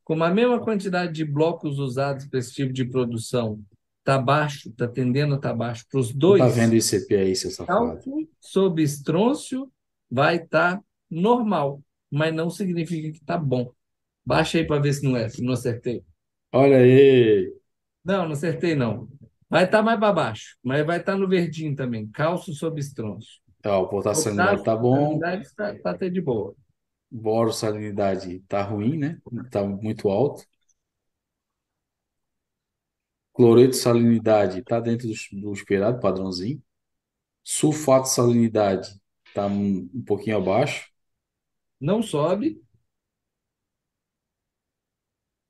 [0.09, 3.61] Como a mesma quantidade de blocos usados para esse tipo de produção
[3.99, 7.35] está baixo, está tendendo a estar baixo para os Tu dois, tá vendo ICP aí,
[7.35, 7.91] seu safado?
[7.91, 9.71] cálcio sobre estrôncio
[10.09, 10.81] vai estar
[11.11, 11.79] normal,
[12.09, 13.71] mas não significa que está bom.
[14.25, 16.03] Baixa aí para ver se não é, se não acertei.
[16.51, 17.53] Olha aí.
[18.03, 19.07] Não, não acertei, não.
[19.47, 22.07] Vai estar mais para baixo, mas vai estar no verdinho também.
[22.07, 23.39] Cálcio sobre estrôncio.
[23.63, 25.19] Ó, o potássio salinidade tá bom.
[25.19, 26.55] Salinidade está tá até de boa.
[27.11, 29.19] Boro salinidade tá ruim, né?
[29.51, 30.43] Tá muito alto.
[33.33, 36.61] Cloreto salinidade tá dentro do, do esperado, padrãozinho.
[37.43, 38.89] Sulfato salinidade
[39.35, 40.89] tá um, um pouquinho abaixo.
[41.81, 42.61] Não sobe,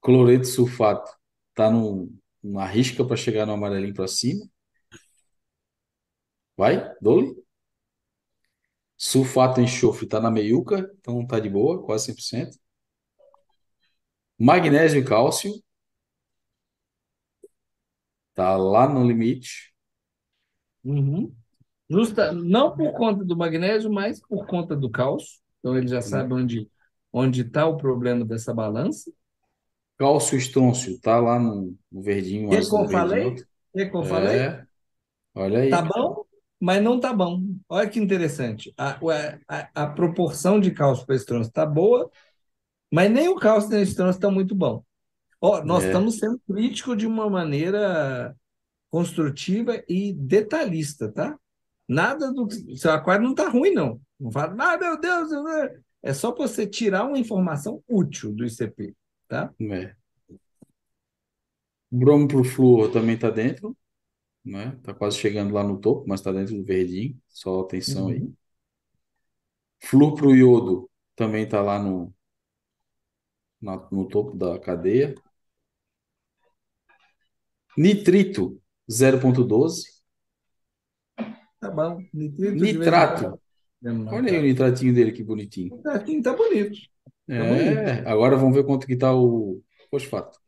[0.02, 1.10] Cloreto sulfato
[1.56, 2.10] tá no,
[2.44, 4.46] numa risca para chegar no amarelinho para cima.
[6.56, 7.39] Vai, Dole.
[9.00, 12.60] Sulfato enxofre tá na meiuca, então tá de boa, quase 100%.
[14.40, 15.52] Magnésio e cálcio
[18.34, 19.72] tá lá no limite.
[20.84, 21.34] Uhum.
[21.90, 25.40] Justa, não por conta do magnésio, mas por conta do cálcio.
[25.60, 26.70] Então ele já sabe onde
[27.14, 29.12] onde está o problema dessa balança.
[29.98, 33.26] Cálcio estrôncio tá lá no, no verdinho, O que eu verdinho falei?
[33.26, 33.44] alto.
[33.74, 34.40] O que que eu falei?
[34.40, 34.66] É,
[35.36, 35.76] olha aí.
[35.76, 36.19] Tá bom,
[36.60, 37.42] mas não tá bom.
[37.70, 38.74] Olha que interessante.
[38.78, 39.00] A,
[39.48, 42.10] a, a proporção de cálcio para estrôncio está boa,
[42.92, 44.84] mas nem o cálcio nem o estrôncio estão muito bom.
[45.42, 45.88] Ó, nós É.
[45.88, 48.36] estamos sendo críticos de uma maneira
[48.90, 51.38] construtiva e detalhista, tá?
[51.88, 54.02] Nada do seu aquário não tá ruim, não.
[54.20, 55.46] Não fala, ah, meu Deus, eu-
[56.04, 58.96] é só para você tirar uma informação útil do ICP,
[59.28, 59.54] tá?
[59.60, 59.96] É.
[61.92, 63.76] Bromo pro flúor também tá dentro,
[64.46, 64.78] né?
[64.84, 67.20] Tá quase chegando lá no topo, mas tá dentro do verdinho.
[67.30, 68.20] Só atenção aí.
[68.20, 68.36] Uhum.
[69.88, 72.14] Flúor pro iodo também tá lá no,
[73.62, 75.16] na- no topo da cadeia.
[77.84, 79.84] Nitrito 0.12.
[81.60, 82.06] Tá bom.
[82.14, 83.40] Nitrito Nitrato.
[84.10, 85.76] Olha aí o nitratinho dele, que bonitinho.
[85.76, 86.78] Nitratinho tá bonito.
[87.28, 90.40] É, agora vamos ver quanto que tá o fosfato.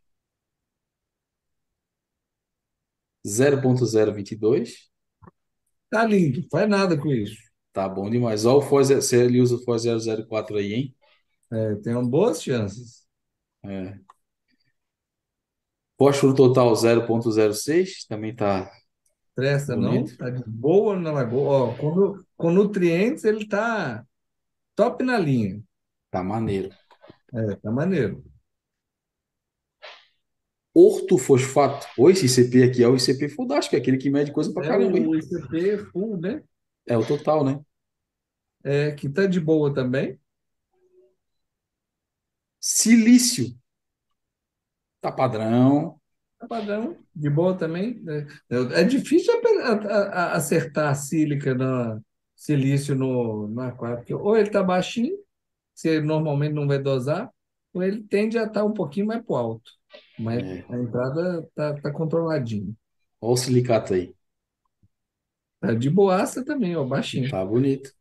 [3.25, 4.89] 0.022.
[5.89, 7.37] Tá lindo, faz nada com isso.
[7.73, 8.45] Tá bom demais.
[8.45, 9.85] Olha o FOS, se ele usa o FOS
[10.27, 10.95] 004 aí, hein?
[11.51, 13.05] É, tem boas chances.
[13.63, 13.97] É.
[15.97, 18.71] Fósforo total 0.06, também tá
[19.35, 20.17] Presta não, Bonito.
[20.17, 21.69] tá de boa na lagoa.
[21.69, 24.05] Ó, com, com nutrientes ele tá
[24.75, 25.61] top na linha.
[26.09, 26.69] Tá maneiro.
[27.33, 28.23] É, tá maneiro.
[30.73, 31.87] Ortofosfato.
[31.97, 34.67] Ô, esse ICP aqui é o ICP fodástico, é aquele que mede coisa pra É
[34.67, 35.07] caramba, hein?
[35.07, 36.41] o ICP full, né?
[36.87, 37.59] É o total, né?
[38.63, 40.19] É, que tá de boa também.
[42.59, 43.55] Silício.
[45.01, 45.99] Tá padrão.
[46.39, 48.01] Tá padrão, de boa também.
[48.49, 49.33] É, é difícil
[50.33, 52.01] acertar a sílica no
[52.35, 55.15] silício no, no aquário, porque ou ele tá baixinho,
[55.75, 57.29] você normalmente não vai dosar,
[57.75, 59.71] ele tende a estar um pouquinho mais para o alto.
[60.19, 60.65] Mas É.
[60.69, 62.75] a entrada tá, tá controladinho.
[63.21, 64.15] Olha o silicato aí.
[65.59, 67.29] Tá de boaça também, ó, baixinho.
[67.29, 67.91] Tá bonito.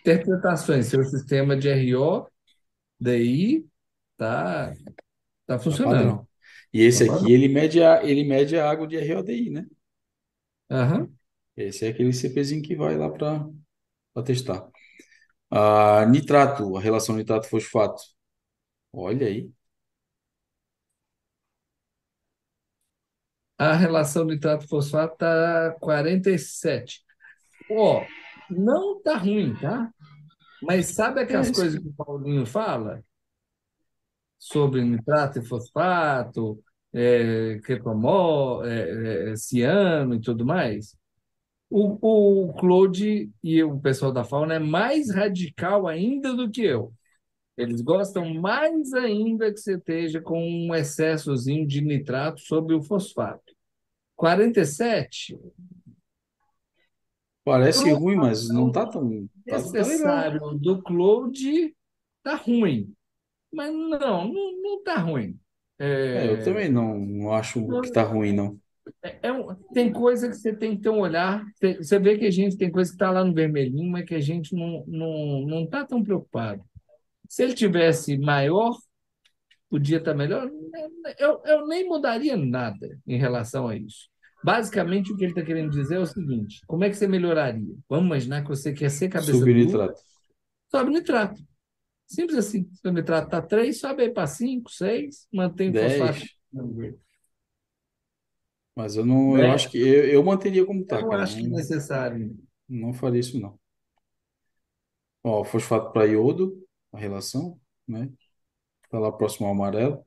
[0.00, 2.26] Interpretações, seu sistema de RO,
[3.00, 3.66] DI,
[4.16, 4.72] tá,
[5.46, 5.98] tá Tá funcionando.
[5.98, 6.28] padrão.
[6.72, 9.66] E esse Tá aqui, ele mede a, ele mede a água de RODI, né?
[10.70, 11.12] Aham.
[11.56, 13.48] Esse é aquele CPzinho que vai lá para
[14.24, 14.68] testar.
[15.50, 18.02] Ah, nitrato, a relação nitrato-fosfato.
[18.92, 19.50] Olha aí.
[23.58, 27.02] A relação nitrato-fosfato tá 47.
[27.70, 28.04] Ó,
[28.50, 29.92] não tá ruim, tá?
[30.62, 31.52] Mas sabe É aquelas isso.
[31.52, 33.04] coisas que o Paulinho fala
[34.38, 36.62] sobre nitrato e fosfato,
[36.92, 37.60] é,
[38.64, 40.96] é, é, ciano e tudo mais?
[41.70, 46.94] O, o Claude e o pessoal da Fauna é mais radical ainda do que eu.
[47.58, 53.52] Eles gostam mais ainda que você esteja com um excessozinho de nitrato sobre o fosfato.
[54.14, 55.36] 47,
[57.44, 59.28] Parece Pro ruim, mas não tá tão.
[59.46, 61.74] Tá, tá necessário do Claude,
[62.22, 62.92] tá ruim.
[63.52, 63.98] Mas não,
[64.32, 65.38] não, não tá ruim.
[65.78, 68.58] É, eu É, também não, não acho que tá ruim, não.
[69.22, 71.44] é um- tem coisa que você tem que ter um olhar.
[71.58, 74.14] Tem- Você vê que a gente tem coisa que está lá no vermelhinho, mas que
[74.14, 76.62] a gente não não não está tão preocupado.
[77.28, 78.76] Se ele tivesse maior,
[79.70, 80.50] podia estar melhor.
[81.18, 84.08] Eu, eu nem mudaria nada em relação a isso.
[84.44, 87.74] Basicamente, o que ele está querendo dizer é o seguinte: como é que você melhoraria?
[87.88, 90.00] Vamos imaginar que você quer ser cabeça dura, Subnitrato.
[90.70, 91.42] sobe nitrato.
[92.06, 92.68] Simples assim.
[92.72, 96.20] Se o nitrato está 3, sobe aí para 5, 6, mantém o fosfato.
[96.52, 96.94] 10.
[98.74, 99.50] Mas eu não, eu É.
[99.50, 101.22] acho que eu, eu manteria como Eu tá, não cara.
[101.24, 102.36] acho que é necessário.
[102.68, 103.58] não faria isso, não.
[105.22, 106.56] Ó, fosfato para iodo,
[106.92, 108.10] a relação, né?
[108.90, 110.04] Tá lá próximo ao amarelo.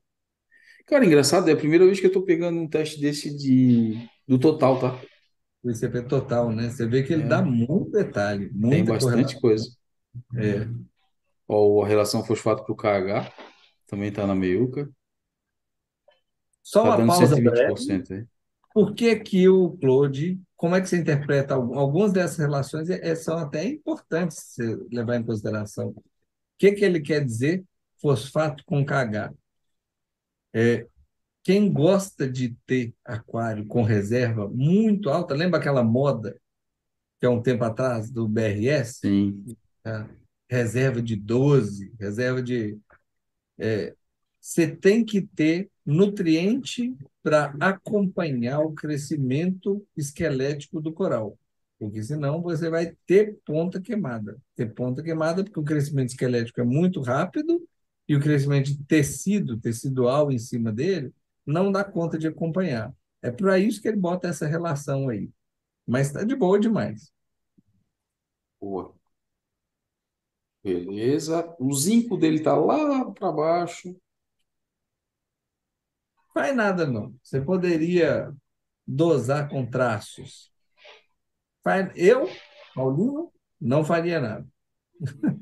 [0.86, 4.38] Cara, engraçado, é a primeira vez que eu tô pegando um teste desse de, do
[4.38, 5.00] total, tá?
[5.62, 6.68] O ICP total, né?
[6.70, 7.26] Você vê que ele É.
[7.28, 9.40] dá muito detalhe, Tem bastante correlação.
[9.40, 9.76] coisa.
[10.36, 10.68] É.
[11.46, 13.32] Ó, a relação fosfato pro KH
[13.86, 14.90] também tá na meiuca.
[16.62, 17.76] Só Tá uma dando pausa breve.
[17.76, 18.26] 120% aí.
[18.74, 23.08] Por que que o Claude, como é que você interpreta algum- algumas dessas relações é-
[23.10, 25.94] é- são até importantes você levar em consideração.
[26.62, 27.64] O que que ele quer dizer
[28.00, 29.34] fosfato com KH?
[30.54, 30.86] É,
[31.42, 36.40] quem gosta de ter aquário com reserva muito alta, lembra aquela moda
[37.18, 39.00] que há um tempo atrás do BRS?
[39.00, 39.44] Sim.
[39.82, 40.08] tá?
[40.48, 42.78] Reserva de 12, reserva de
[44.40, 46.94] você tem que ter nutriente
[47.24, 51.36] para acompanhar o crescimento esquelético do coral.
[51.82, 54.40] Porque senão você vai ter ponta queimada.
[54.54, 57.68] Ter ponta queimada porque o crescimento esquelético é muito rápido
[58.08, 61.12] e o crescimento de tecido, tecidual em cima dele,
[61.44, 62.94] não dá conta de acompanhar.
[63.20, 65.28] É para isso que ele bota essa relação aí.
[65.84, 67.12] Mas está de boa demais.
[68.60, 68.94] Boa.
[70.62, 71.52] Beleza.
[71.58, 73.92] O zinco dele tá lá para baixo.
[76.32, 77.12] Faz nada, não.
[77.20, 78.32] Você poderia
[78.86, 80.51] dosar com traços.
[81.96, 82.40] Eu,
[82.74, 84.46] Paulinho, não faria nada.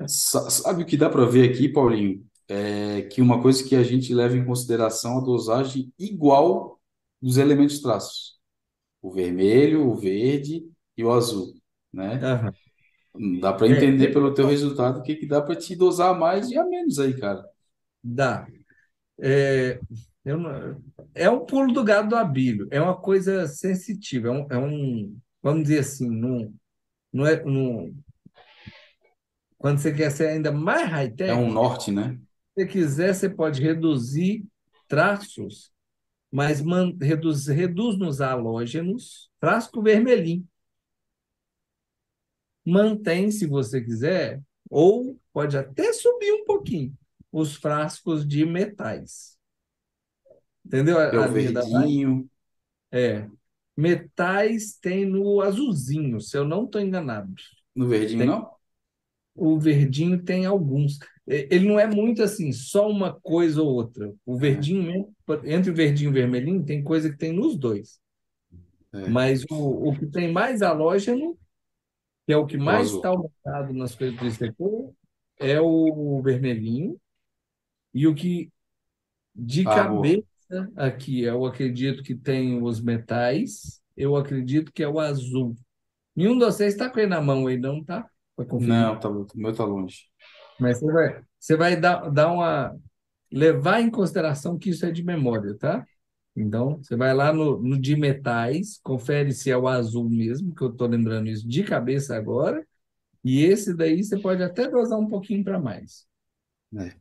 [0.07, 2.25] Sa- Sabe o que dá para ver aqui, Paulinho?
[2.49, 6.81] É que uma coisa que a gente leva em consideração a dosagem igual
[7.23, 8.39] dos elementos traços.
[9.03, 11.55] O vermelho, o verde e o azul,
[11.93, 12.31] né?
[12.31, 12.55] Aham.
[13.41, 16.11] Dá para É, entender é, pelo teu resultado o que que dá para te dosar
[16.15, 17.45] a mais e a menos aí, cara.
[18.03, 18.47] dá.
[19.21, 19.81] É,
[20.25, 20.83] eu não-
[21.15, 22.69] é um pulo do gado do abílio.
[22.71, 24.29] É uma coisa sensitiva.
[24.29, 26.53] É um, é um- vamos dizer assim, não,
[27.13, 27.95] não é, não-
[29.59, 32.19] quando você quer ser ainda mais É high-tech, um norte, né?
[32.59, 34.45] se você quiser, você pode reduzir
[34.89, 35.73] traços,
[36.33, 40.47] mas man, reduz, reduz nos halógenos, frasco vermelhinho.
[42.65, 46.97] Mantém, se você quiser, ou pode até subir um pouquinho,
[47.33, 49.39] os frascos de metais.
[50.65, 52.29] Entendeu é o verdinho.
[52.93, 53.29] É.
[53.77, 57.33] Metais tem no azulzinho, se eu não estou enganado.
[57.75, 58.27] No verdinho, Tem.
[58.27, 58.57] não?
[59.35, 60.99] O verdinho tem alguns.
[61.27, 64.13] Ele não é muito assim, só uma coisa ou outra.
[64.27, 65.15] O É, verdinho mesmo,
[65.45, 68.01] entre o verdinho e o vermelhinho, tem coisa que tem nos dois.
[68.93, 69.01] é.
[69.07, 71.39] Mas o, o que tem mais halógeno,
[72.27, 74.65] que é o que É mais está aumentado nas coisas do ICP,
[75.39, 77.01] é o vermelhinho.
[77.95, 78.51] E o que
[79.35, 80.27] de Ah, cabeça
[80.77, 85.55] aqui, eu acredito que tem os metais, eu acredito que é o azul.
[86.15, 88.09] Nenhum de vocês está com ele na mão aí, não tá?
[88.59, 90.07] Não, tá, o meu tá longe.
[90.59, 92.77] Mas você vai, você vai dar, dar uma,
[93.31, 95.87] levar em consideração que isso é de memória, tá?
[96.35, 100.63] Então, você vai lá no, no de metais, confere se é o azul mesmo, que
[100.63, 102.67] eu estou lembrando isso de cabeça agora,
[103.23, 106.07] e esse daí você pode até dosar um pouquinho para mais.
[106.77, 106.95] É.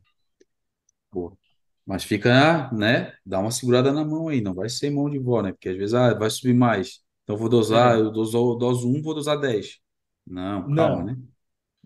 [1.10, 1.39] Boa.
[1.86, 3.12] Mas fica, né?
[3.26, 5.52] Dá uma segurada na mão aí, não vai ser mão de vó, né?
[5.52, 7.00] Porque às vezes ah, vai subir mais.
[7.24, 8.00] Então eu vou dosar, É.
[8.00, 9.78] eu doso, eu doso um, vou dosar 10.
[10.26, 11.16] Não, calma, Não, né?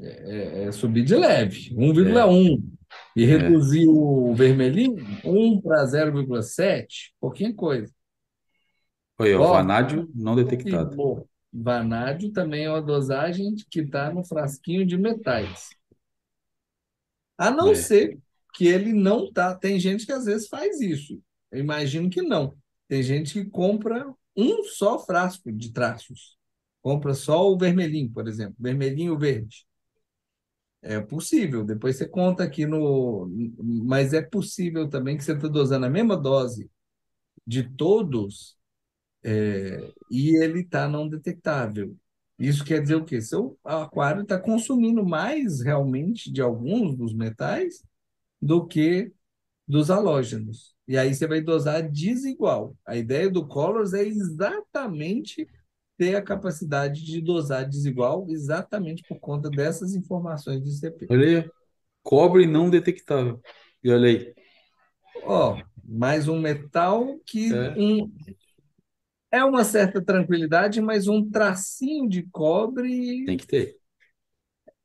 [0.00, 2.62] é, é subir de leve, 1,1.
[3.16, 3.26] E É.
[3.26, 7.92] reduzir o vermelhinho, 1 para 0,7, pouquinha coisa.
[9.18, 10.96] Aí, ó, Ó, vanádio não e detectado.
[10.96, 15.76] bom, vanádio também é uma dosagem que está no frasquinho de metais.
[17.38, 17.74] A não É.
[17.74, 18.18] ser
[18.54, 19.54] que ele não tá.
[19.54, 21.20] Tem gente que às vezes faz isso.
[21.50, 22.56] Eu imagino que não.
[22.88, 26.38] Tem gente que compra um só frasco de traços.
[26.80, 29.66] Compra só o vermelhinho, por exemplo, vermelhinho verde.
[30.82, 31.64] É possível.
[31.64, 33.28] Depois você conta aqui no.
[33.58, 36.70] Mas é possível também que você está dosando a mesma dose
[37.46, 38.56] de todos
[39.22, 41.96] é, e ele está não detectável.
[42.38, 43.20] Isso quer dizer o quê?
[43.20, 47.82] Seu aquário está consumindo mais realmente de alguns dos metais
[48.44, 49.10] do que
[49.66, 50.74] dos halógenos.
[50.86, 52.76] E aí você vai dosar desigual.
[52.86, 55.48] A ideia do Colors é exatamente
[55.96, 61.06] ter a capacidade de dosar desigual, exatamente por conta dessas informações de CP.
[61.08, 61.50] Olha aí,
[62.02, 63.40] cobre não detectável.
[63.82, 64.34] E olha aí.
[65.22, 67.74] Ó, mais um metal que É.
[67.78, 68.12] um,
[69.32, 73.78] é uma certa tranquilidade, mas um tracinho de cobre Tem que ter.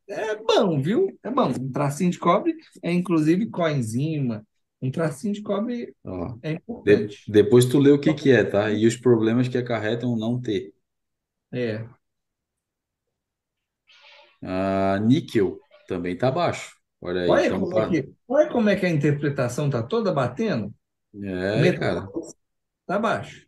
[0.10, 1.08] É bom, viu?
[1.24, 1.50] É bom.
[1.50, 4.46] Um tracinho de cobre é inclusive coenzima.
[4.82, 6.38] Um tracinho de cobre Ó.
[6.42, 6.52] é
[6.84, 7.28] De- importante.
[7.28, 8.72] depois tu lê o que que é, tá?
[8.72, 10.74] E os problemas que acarretam não ter.
[11.52, 11.90] É.
[14.42, 16.76] Ah, níquel também tá baixo.
[17.02, 20.12] Olha aí, Olha estamos como é que, olha como é que a interpretação tá toda
[20.14, 20.74] batendo.
[21.14, 22.12] É, cara.
[22.12, 22.36] Metais
[22.88, 23.48] tá baixo.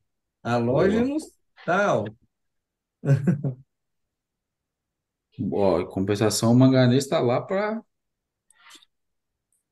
[0.69, 1.05] Boa.
[1.05, 1.23] Halógenos
[1.65, 2.17] tá alto.
[5.51, 7.81] Ó, em compensação, o manganês tá lá para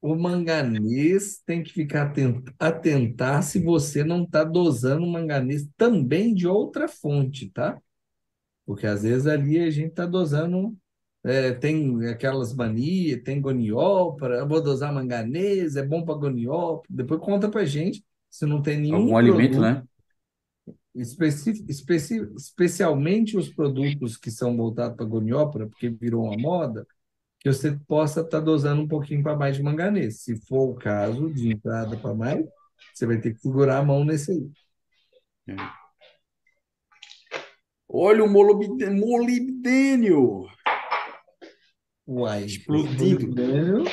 [0.02, 6.34] O manganês tem que ficar aten- atentar se você não está dosando o manganês também
[6.34, 7.78] de outra fonte, tá?
[8.66, 10.78] Porque às vezes ali a gente está dosando,
[11.24, 16.84] é, tem aquelas manias, tem goniol, para eu vou dosar manganês, é bom para goniol.
[16.90, 19.84] Depois conta para gente se não tem nenhum algum alimento, produto né?
[21.02, 26.86] Especi- especi- especialmente os produtos que são voltados para goniópora, porque virou uma moda,
[27.40, 30.22] que você possa estar dosando um pouquinho para mais de manganês.
[30.22, 32.46] Se for o caso de entrada para mais,
[32.94, 35.56] você vai ter que segurar a mão nesse aí.
[37.88, 40.48] Olha o molibdê- molibdênio
[42.08, 43.26] Uai, explodindo.
[43.28, 43.84] molibdênio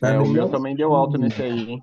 [0.00, 1.80] tá É, o meu também deu alto nesse aí, hein?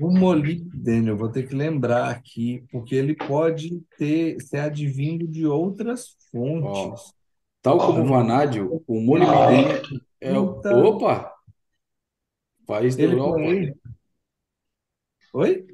[0.00, 5.44] O molibdênio, eu vou ter que lembrar aqui, porque ele pode ter ser advindo de
[5.46, 7.12] outras fontes.
[7.60, 9.82] tal como o vanádio, o molibdênio
[10.20, 10.54] é o...
[10.54, 10.76] Puta.
[10.76, 11.34] Opa!
[12.66, 13.36] País da Europa.
[13.36, 13.74] põe.
[15.32, 15.66] Oi?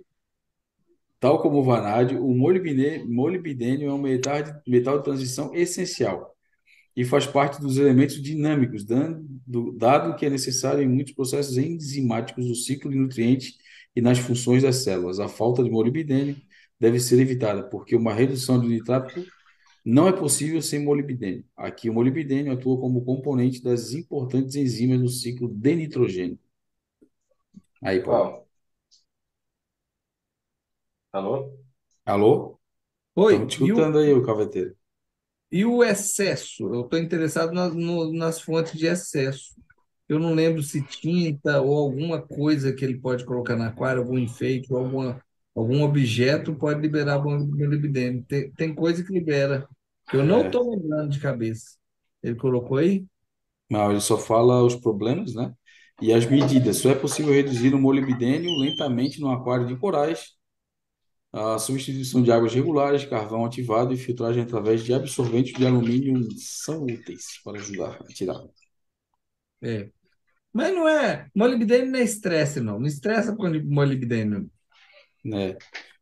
[1.21, 6.35] Tal como o vanádio, o molibdê- molibdênio é um metal de, metal de transição essencial
[6.97, 12.47] e faz parte dos elementos dinâmicos, dando, dado que é necessário em muitos processos enzimáticos
[12.47, 13.55] do ciclo de nutrientes
[13.97, 15.21] e nas funções das células.
[15.21, 16.37] A falta de molibdênio
[16.79, 19.27] deve ser evitada, porque uma redução do nitrato
[19.85, 21.45] não é possível sem molibdênio.
[21.57, 26.39] Aqui, o molibdênio atua como componente das importantes enzimas no ciclo de nitrogênio.
[27.83, 28.45] Aí, Paulo.
[31.13, 31.35] Alô?
[32.07, 32.59] Alô?
[33.17, 34.77] Oi, Estamos te e o, escutando aí, ô caveteiro.
[35.51, 36.65] e o excesso?
[36.75, 39.55] Eu estou interessado na- no- nas fontes de excesso.
[40.09, 44.19] Eu não lembro se tinta ou alguma coisa que ele pode colocar na aquário, algum
[44.19, 45.23] enfeite, ou alguma,
[45.55, 48.25] algum objeto pode liberar molibdênio.
[48.29, 49.69] Tem, tem coisa que libera,
[50.11, 50.47] que eu não É.
[50.47, 51.77] estou lembrando de cabeça.
[52.23, 53.07] Ele colocou aí?
[53.71, 55.55] Não, ele só fala os problemas, né?
[56.01, 56.79] E as medidas.
[56.79, 60.35] Só é possível reduzir o molibdênio lentamente no aquário de corais,
[61.33, 66.85] a substituição de águas regulares, carvão ativado e filtragem através de absorventes de alumínio são
[66.85, 68.41] úteis para ajudar a tirar.
[69.65, 69.91] É.
[70.53, 71.29] Mas não é.
[71.35, 72.79] Molibdênio não é estresse, não.
[72.79, 74.51] Não estressa com molibdênio.
[75.25, 75.57] Né?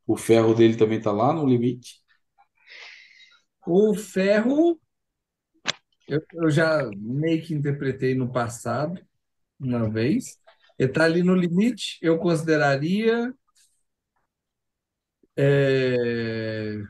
[0.07, 2.03] O ferro dele também está lá no limite.
[3.67, 4.81] O ferro,
[6.09, 9.01] eu, eu já meio que interpretei no passado,
[9.59, 10.39] uma vez.
[10.79, 13.33] Ele está ali no limite, eu consideraria.
[15.37, 16.83] é,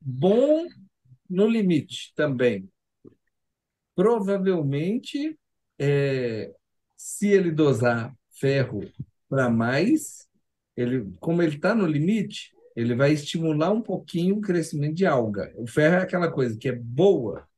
[0.00, 0.66] bom
[1.28, 2.70] no limite também.
[3.96, 5.36] Provavelmente,
[5.78, 6.54] é,
[6.96, 8.80] se ele dosar ferro
[9.26, 10.28] para mais,
[10.76, 15.50] ele, como ele está no limite, ele vai estimular um pouquinho o crescimento de alga.
[15.56, 17.48] O ferro é aquela coisa que é boa,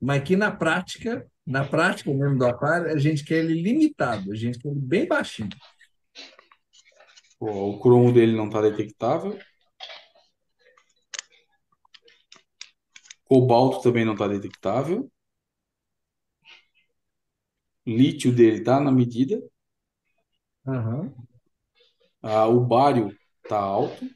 [0.00, 4.36] mas que na prática, na prática mesmo do aquário, a gente quer ele limitado, a
[4.36, 5.50] gente quer ele bem baixinho.
[7.40, 9.36] O cromo dele não está detectável.
[13.24, 15.10] Cobalto também não está detectável.
[17.88, 19.42] Lítio dele está na medida.
[20.66, 21.14] Aham.
[22.22, 24.08] Ah, o bário está alto,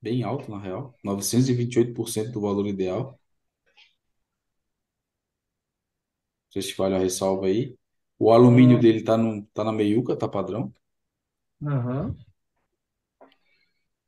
[0.00, 3.18] bem alto na real, 928% do valor ideal.
[6.46, 7.76] Não sei se vale a ressalva aí.
[8.18, 10.72] O alumínio dele está no, tá na meiuca, tá padrão.
[11.66, 12.16] Aham.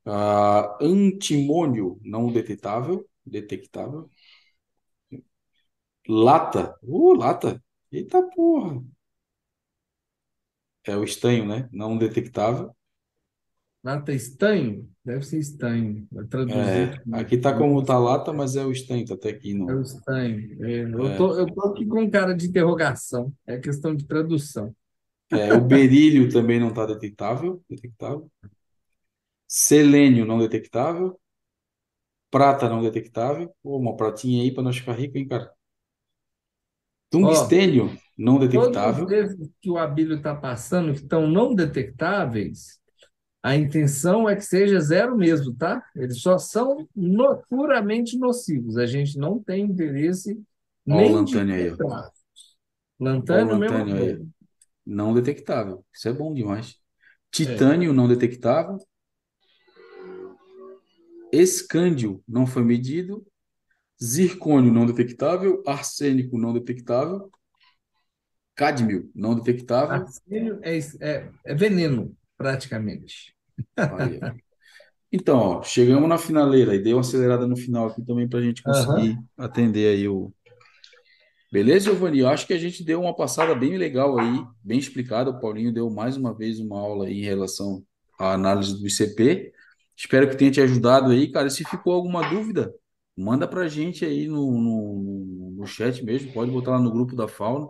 [0.05, 4.11] Ah, antimônio não detectável, detectável.
[6.09, 8.83] Lata, uh, lata, eita porra.
[10.85, 11.71] É o estanho, né?
[11.73, 12.75] Não detectável.
[13.85, 14.91] Lata estanho?
[15.05, 16.07] Deve ser estanho.
[16.31, 17.01] Traduzi É, aqui.
[17.13, 19.83] aqui tá como tá lata, mas é o estanho, tá até aqui É o no.
[19.83, 20.65] estanho.
[20.65, 23.33] É, eu É, tô, eu tô aqui com cara de interrogação.
[23.47, 24.75] É questão de tradução.
[25.33, 28.31] é, o berílio também não tá detectável, detectável.
[29.49, 31.21] Selênio não detectável.
[32.31, 33.55] Prata não detectável.
[33.63, 35.53] Pô, uma pratinha aí para nós ficar rico, hein, cara?
[37.11, 39.11] Tungstênio não todos detectável.
[39.11, 42.79] esses que o Abílio está passando, que estão não detectáveis,
[43.43, 45.83] a intenção é que seja zero mesmo, tá?
[45.97, 48.77] Eles só são no- puramente nocivos.
[48.77, 50.41] A gente não tem interesse
[50.89, 51.71] Ó o nem de lantânio aí.
[51.71, 51.75] Ó
[53.01, 54.01] o Lantânio, mesma lantânio aí.
[54.17, 54.29] coisa.
[54.87, 55.85] Não detectável.
[55.93, 56.71] Isso é bom demais.
[56.71, 56.77] É.
[57.33, 58.77] Titânio não detectável.
[61.33, 63.25] Escândio não foi medido.
[64.03, 65.63] Zircônio não detectável.
[65.67, 67.31] Arsênico não detectável.
[68.55, 70.03] Cádmio não detectável.
[70.03, 73.35] Arsênio é, é, é veneno, praticamente.
[73.77, 74.21] Aí.
[75.13, 78.43] Então, ó, chegamos na finaleira e dei uma acelerada no final aqui também para a
[78.43, 80.33] gente conseguir atender aí o.
[81.53, 82.21] Beleza, Giovanni?
[82.21, 85.31] Eu acho que a gente deu uma passada bem legal aí, bem explicada.
[85.31, 87.85] O Paulinho deu mais uma vez uma aula aí em relação
[88.21, 89.53] à análise do ICP.
[89.97, 91.51] Espero que tenha te ajudado aí, cara.
[91.51, 92.73] Se ficou alguma dúvida,
[93.21, 96.33] manda para a gente aí no, no, no chat mesmo.
[96.33, 97.69] Pode botar lá no grupo da Fauna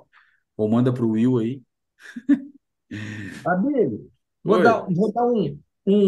[0.57, 1.63] ou manda para o Will aí.
[3.45, 4.11] Abílio,
[4.45, 5.59] vou Oi, dar, vou dar um,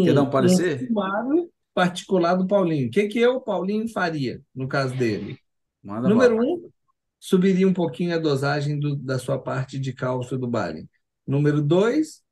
[0.01, 0.87] quer dar um um, um parecer?
[0.87, 2.87] sumário particular do Paulinho.
[2.87, 5.39] O que que eu, Paulinho, faria no caso dele?
[5.83, 6.41] Manda Número bala.
[6.41, 6.71] um,
[7.19, 10.87] subiria um pouquinho a dosagem do- da sua parte de cálcio do Bali.
[11.27, 12.23] Número dois,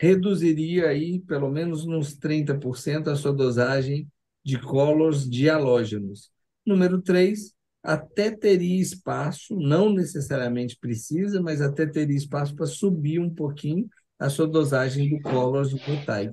[0.00, 4.08] reduziria aí pelo menos uns 30% a sua dosagem
[4.44, 6.32] de colors de halógenos.
[6.66, 13.34] Número três, até teria espaço, não necessariamente precisa, mas até teria espaço para subir um
[13.34, 13.88] pouquinho
[14.18, 16.30] a sua dosagem do colors do Mutai.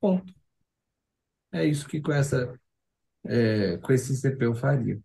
[0.00, 0.32] Ponto.
[1.52, 2.58] É isso que com essa,
[3.24, 5.00] é, com esse CP eu faria.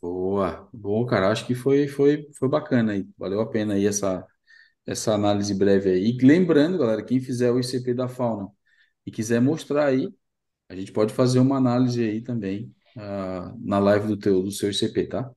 [0.00, 4.24] Boa, bom, cara, acho que foi, foi, foi bacana aí, valeu a pena aí essa,
[4.86, 6.10] essa análise breve aí.
[6.10, 8.48] E lembrando, galera, quem fizer o ICP da fauna
[9.06, 10.08] e quiser mostrar aí,
[10.68, 14.70] a gente pode fazer uma análise aí também ah, na live do teu, do seu
[14.70, 15.30] ICP, tá?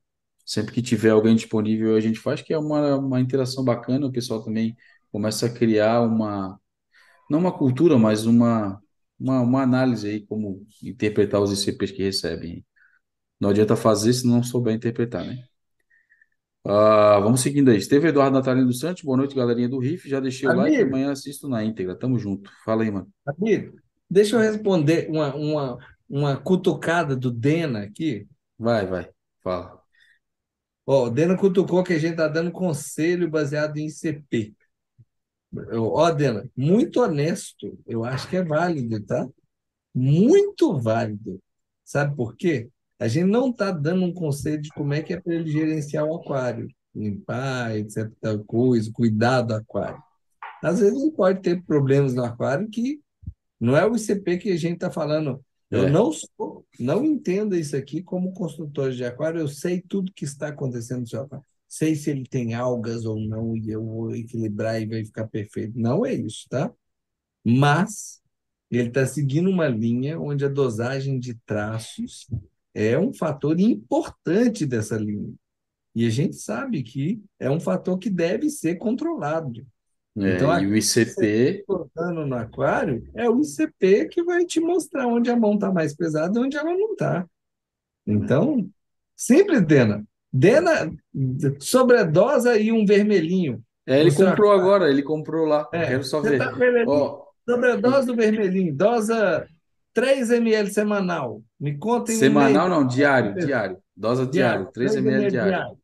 [0.45, 4.11] Sempre que tiver alguém disponível, a gente faz, que é uma, uma interação bacana, o
[4.11, 4.75] pessoal também
[5.11, 6.59] começa a criar uma,
[7.29, 8.81] não uma cultura, mas uma,
[9.19, 12.65] uma, uma análise aí, como interpretar os ICPs que recebem.
[13.39, 15.43] Não adianta fazer se não souber interpretar, né?
[16.63, 17.77] Ah, vamos seguindo aí.
[17.77, 20.07] Esteve Eduardo Natalino dos Santos, boa noite, galerinha do Riff.
[20.07, 21.95] Já deixei o like, Amigo, amanhã assisto na íntegra.
[21.95, 22.51] Tamo junto.
[22.63, 23.07] Fala aí, mano.
[23.25, 23.79] amigo,
[24.09, 25.77] deixa eu responder uma, uma,
[26.11, 28.27] uma cutucada do Dena aqui.
[28.59, 29.09] Vai, vai.
[29.41, 29.81] Fala.
[30.85, 34.53] Ó, o Dena cutucou que a gente está dando conselho baseado em CP.
[35.69, 39.27] Eu- Ó, Dena, muito honesto, eu acho que é válido, tá?
[39.95, 41.41] Muito válido.
[41.85, 42.69] Sabe por quê?
[42.99, 46.05] A gente não está dando um conselho de como é que é para ele gerenciar
[46.05, 50.01] o aquário, limpar, etc, tal coisa, cuidar do aquário.
[50.63, 53.01] Às vezes ele pode ter problemas no aquário que
[53.59, 55.43] não é o ICP que a gente está falando.
[55.71, 60.11] Eu É, não sou, não entenda isso aqui como construtor de aquário, eu sei tudo
[60.13, 61.45] que está acontecendo no seu aquário.
[61.67, 65.79] Sei se ele tem algas ou não, e eu vou equilibrar e vai ficar perfeito.
[65.79, 66.71] Não é isso, tá?
[67.45, 68.21] Mas
[68.69, 72.27] ele está seguindo uma linha onde a dosagem de traços
[72.73, 75.33] é um fator importante dessa linha.
[75.95, 79.65] E a gente sabe que é um fator que deve ser controlado.
[80.15, 85.07] Então, é, e o ICP, colocando no aquário é o ICP que vai te mostrar
[85.07, 87.25] onde a mão está mais pesada e onde ela não está.
[88.05, 88.67] Então,
[89.15, 90.03] simples, Dena.
[90.33, 90.91] Dena,
[91.59, 93.63] sobredosa e um vermelhinho.
[93.85, 94.61] É, ele comprou aquário.
[94.61, 95.67] agora, ele comprou lá.
[95.71, 96.41] É, Quero só você ver.
[96.41, 99.47] ali, Ó, sobredose do vermelhinho, dosa
[99.93, 101.41] 3 ml semanal.
[101.59, 103.77] Me conta em um semanal não, diário, diário.
[103.95, 105.77] Dose diário, 3 ml diário.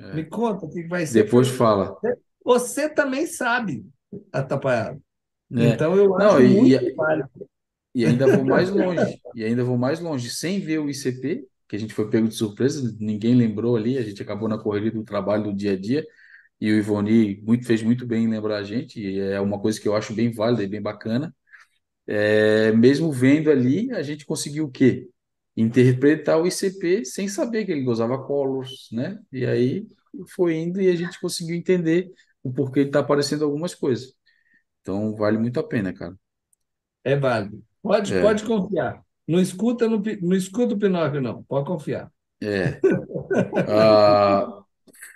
[0.00, 0.14] É.
[0.14, 1.24] Me conta o que vai ser.
[1.24, 1.96] Depois fala.
[2.44, 3.86] Você também sabe,
[4.32, 5.02] atrapalhado.
[5.56, 5.74] É.
[5.74, 7.30] Então eu Não, acho e- muito e- válido.
[7.94, 9.22] E ainda vou mais longe.
[9.34, 10.30] E ainda vou mais longe.
[10.30, 14.02] Sem ver o ICP, que a gente foi pego de surpresa, ninguém lembrou ali, a
[14.02, 16.04] gente acabou na correria do trabalho do dia a dia.
[16.60, 19.80] E o Ivoni muito, fez muito bem em lembrar a gente, e é uma coisa
[19.80, 21.34] que eu acho bem válida e bem bacana.
[22.06, 25.08] É, mesmo vendo ali, a gente conseguiu o quê?
[25.56, 29.18] Interpretar o ICP sem saber que ele usava colors, né?
[29.32, 29.86] E aí
[30.34, 32.10] foi indo e a gente conseguiu entender
[32.44, 34.14] o porquê ele está aparecendo algumas coisas.
[34.82, 36.16] Então vale muito a pena, cara.
[37.02, 37.62] É válido.
[37.82, 38.22] Pode, É.
[38.22, 39.02] pode confiar.
[39.26, 41.42] Não escuta, no, não escuta o Pinóquio, não.
[41.44, 42.10] Pode confiar.
[42.42, 42.80] É.
[43.68, 44.62] Ah,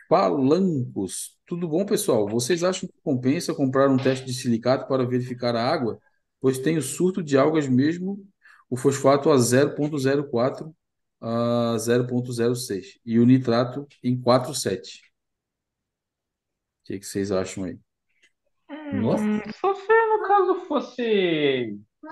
[0.09, 1.37] Palancos.
[1.47, 2.29] Tudo bom, pessoal?
[2.29, 5.99] Vocês acham que compensa comprar um teste de silicato para verificar a água?
[6.41, 8.27] Pois tem o surto de algas mesmo,
[8.71, 10.75] o fosfato a 0,04
[11.21, 15.03] a 0,06 e o nitrato em 4,7.
[16.89, 17.79] O que que vocês acham aí?
[18.95, 22.11] Nossa, Hum, só se no caso fosse né?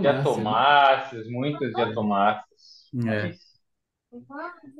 [0.00, 2.90] diatomáceas, muitas diatomáceas.
[3.06, 3.34] É.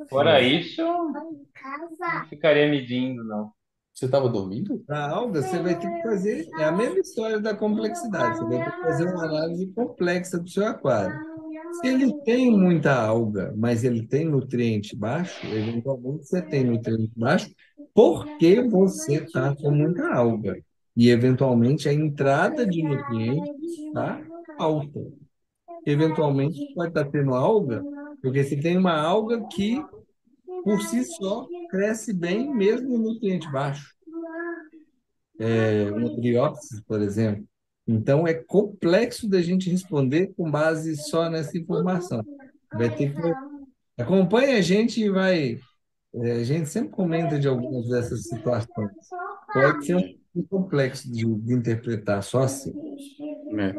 [0.09, 3.53] Fora isso, eu não ficaria medindo, não.
[3.93, 4.79] Você estava dormindo?
[4.87, 6.49] Para alga, você vai ter que fazer.
[6.59, 8.39] É a mesma história da complexidade.
[8.39, 11.19] Você vai ter que fazer uma análise complexa do seu aquário.
[11.83, 17.51] Se ele tem muita alga, mas ele tem nutriente baixo, eventualmente você tem nutriente baixo
[17.97, 20.63] porque você está com muita alga.
[20.95, 24.23] E, eventualmente, a entrada de nutrientes está
[24.59, 25.01] alta.
[25.87, 27.83] Eventualmente, pode estar tendo alga,
[28.21, 29.83] porque você tem uma alga que,
[30.63, 33.95] por si só, cresce bem mesmo em nutriente baixo.
[35.39, 35.91] É,
[36.21, 37.47] briópsis, por exemplo.
[37.87, 42.23] Então, é complexo da gente responder com base só nessa informação.
[42.75, 43.23] Vai ter que...
[43.99, 45.59] Acompanhe a gente e vai...
[46.23, 48.91] é, A gente sempre comenta de algumas dessas situações.
[49.53, 49.97] Pode ser
[50.35, 52.73] um complexo de, de interpretar, só assim.
[53.59, 53.75] É.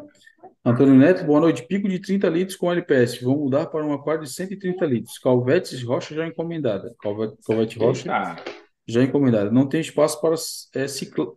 [0.66, 1.66] Antônio Neto, boa noite.
[1.66, 3.24] Pico de 30 litros com LPS.
[3.24, 5.18] Vou mudar para um aquário de 130 litros.
[5.20, 6.94] Calvetes Rocha já encomendada.
[7.00, 8.44] Calvete, Calvete Rocha Eita,
[8.88, 9.50] já encomendada.
[9.52, 10.36] Não tem espaço para
[10.76, 11.34] é, cicla-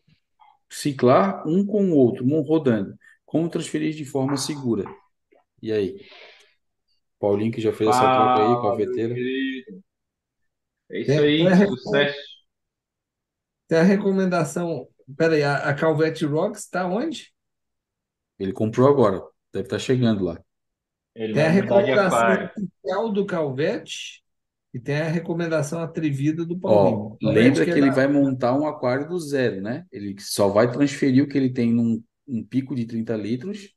[0.69, 2.95] ciclar um com o outro, um rodando.
[3.25, 4.85] Como transferir de forma segura?
[5.63, 6.01] E aí?
[7.21, 9.15] Paulinho que já fez essa troca aí, calveteira.
[9.15, 9.90] meu querido.
[10.91, 12.19] É isso Tem- aí, tem a sucesso.
[13.69, 14.89] Tem a recomendação.
[15.17, 17.33] Peraí, a, a Calvete Rocks está onde?
[18.39, 19.23] Ele comprou agora.
[19.53, 20.41] Deve estar chegando lá.
[21.15, 24.23] Ele Tem a recomendação oficial do Calvete
[24.73, 27.17] e tem a recomendação atrevida do Ó, Paulinho.
[27.21, 29.85] Calvete lembra que que é ele da- vai montar um aquário do zero, né?
[29.91, 33.75] Ele só vai transferir o que ele tem num um pico de 30 litros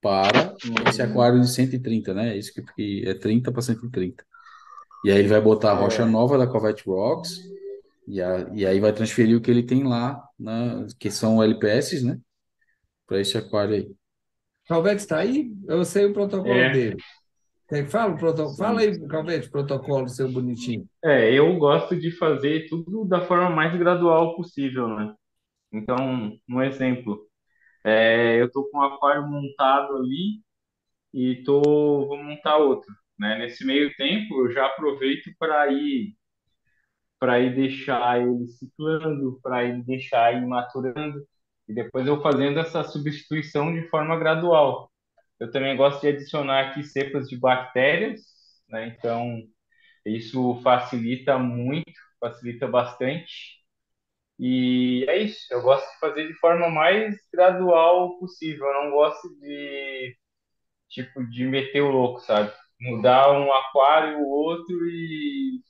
[0.00, 0.56] para
[0.88, 2.36] esse aquário de 130, né?
[2.36, 4.24] Isso que, que é 30 para 130.
[5.04, 7.38] E aí ele vai botar a rocha nova da Covette Rocks
[8.08, 12.04] e, a- e aí vai transferir o que ele tem lá, na, que são LPS,
[12.04, 12.18] né?
[13.06, 13.92] Para esse aquário aí.
[14.66, 15.52] Calvete está aí?
[15.68, 16.72] Eu sei o protocolo É.
[16.72, 16.98] dele.
[17.68, 18.56] Que fala o protocolo?
[18.56, 20.88] Fala aí, Calvete, o protocolo seu bonitinho.
[21.04, 25.14] É, eu gosto de fazer tudo da forma mais gradual possível, né?
[25.72, 27.26] Então, um exemplo,
[27.84, 30.42] é, eu tô com um aquário montado ali
[31.14, 31.62] e tô,
[32.08, 33.38] vou montar outro, né?
[33.38, 36.14] Nesse meio tempo, eu já aproveito para ir
[37.18, 41.22] para ir deixar ele ciclando, para ir deixar ele maturando
[41.68, 44.90] e depois eu fazendo essa substituição de forma gradual.
[45.38, 48.20] Eu também gosto de adicionar aqui cepas de bactérias,
[48.68, 48.88] né?
[48.88, 49.38] Então,
[50.06, 53.60] isso facilita muito, facilita bastante.
[54.38, 58.66] E é isso, eu gosto de fazer de forma mais gradual possível.
[58.66, 60.16] Eu não gosto de,
[60.90, 62.52] tipo, de meter o louco, sabe?
[62.80, 65.60] Mudar um aquário, o outro e,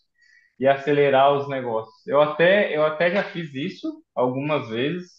[0.61, 2.07] e acelerar os negócios.
[2.07, 5.11] Eu até, eu até já fiz isso algumas vezes,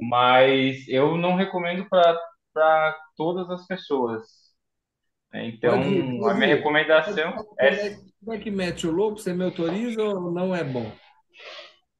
[0.00, 2.18] mas eu não recomendo para
[2.54, 4.24] para todas as pessoas.
[5.32, 5.46] né?
[5.48, 6.56] Então, Pode ir, a pode minha ir.
[6.56, 9.18] recomendação é é, que- como é que mete o louco?
[9.18, 10.92] Você me autoriza ou não é bom?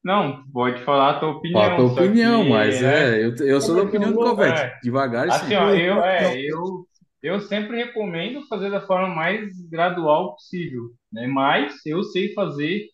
[0.03, 1.69] Não, pode falar a tua opinião.
[1.69, 4.19] Fala a tua opinião, que, mas né, é, eu, eu sou da é opinião do
[4.19, 4.63] Calvete.
[4.63, 4.73] é.
[4.81, 5.55] Devagar e Assim, sim.
[5.55, 6.87] ó, eu, é, eu,
[7.27, 11.27] eu sempre recomendo fazer da forma mais gradual possível, né?
[11.27, 12.87] Mas eu sei fazer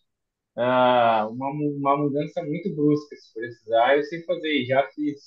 [0.56, 3.16] ah, uma, uma mudança muito brusca.
[3.16, 5.20] Se precisar, eu sei fazer, já fiz.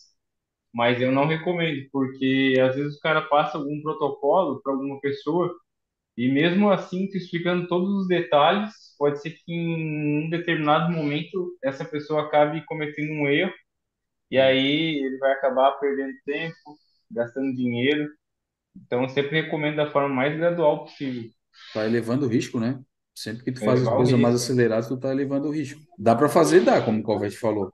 [0.73, 5.53] Mas eu não recomendo, porque às vezes o cara passa algum protocolo para alguma pessoa
[6.17, 11.85] e mesmo assim, explicando todos os detalhes, pode ser que em um determinado momento essa
[11.85, 13.53] pessoa acabe cometendo um erro
[14.31, 16.55] e aí ele vai acabar perdendo tempo,
[17.11, 18.09] gastando dinheiro.
[18.85, 21.31] Então, eu sempre recomendo da forma mais gradual possível.
[21.71, 22.81] Tá elevando o risco, né?
[23.13, 25.81] Sempre que tu É faz as coisas mais aceleradas, tu tá elevando o risco.
[25.97, 27.71] Dá para fazer, dá, como o Calvete falou.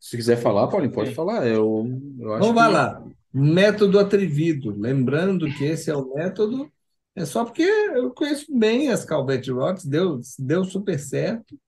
[0.00, 1.14] Se quiser falar, Paulinho, pode Sim.
[1.14, 1.46] falar.
[1.46, 1.84] Eu,
[2.20, 3.02] eu acho Então, vai que lá.
[3.32, 4.70] Método atrevido.
[4.70, 6.72] Lembrando que esse é o método.
[7.14, 11.58] É só porque eu conheço bem as Calvete Rocks, deu, deu super certo.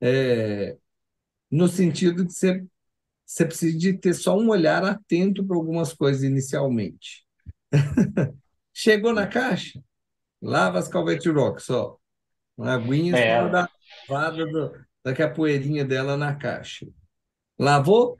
[0.00, 0.76] É,
[1.50, 2.66] no sentido de você,
[3.26, 7.21] você precisa de ter só um olhar atento para algumas coisas inicialmente.
[8.72, 9.82] Chegou na caixa,
[10.42, 11.98] lava as Calvete Rocks, ó.
[12.56, 13.68] Uma aguinha É, da
[14.08, 14.72] lavada do,
[15.04, 16.86] daqui a poeirinha dela na caixa.
[17.58, 18.18] Lavou,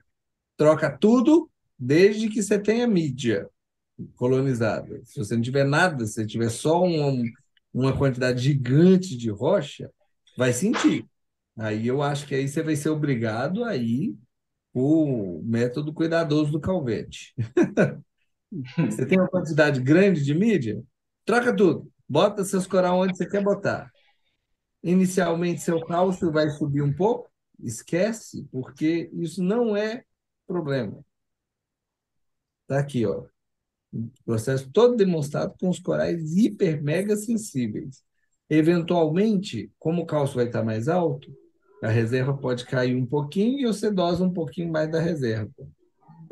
[0.56, 3.48] troca tudo, desde que você tenha mídia
[4.16, 5.00] colonizada.
[5.04, 7.22] Se você não tiver nada, se você tiver só uma,
[7.72, 9.90] uma quantidade gigante de rocha,
[10.36, 11.06] vai sentir.
[11.56, 14.16] Aí eu acho que aí você vai ser obrigado a ir
[14.74, 17.34] o método cuidadoso do Calvete.
[18.76, 20.82] Você tem uma quantidade grande de mídia?
[21.24, 21.90] Troca tudo.
[22.08, 23.90] Bota seus coral onde você quer botar.
[24.82, 27.30] Inicialmente, seu cálcio vai subir um pouco,
[27.60, 30.04] esquece, porque isso não é
[30.46, 31.04] problema.
[32.62, 33.24] Está aqui, ó.
[33.92, 38.02] O processo todo demonstrado com os corais hiper mega sensíveis.
[38.50, 41.34] Eventualmente, como o cálcio vai estar mais alto,
[41.82, 45.52] a reserva pode cair um pouquinho e você dosa um pouquinho mais da reserva.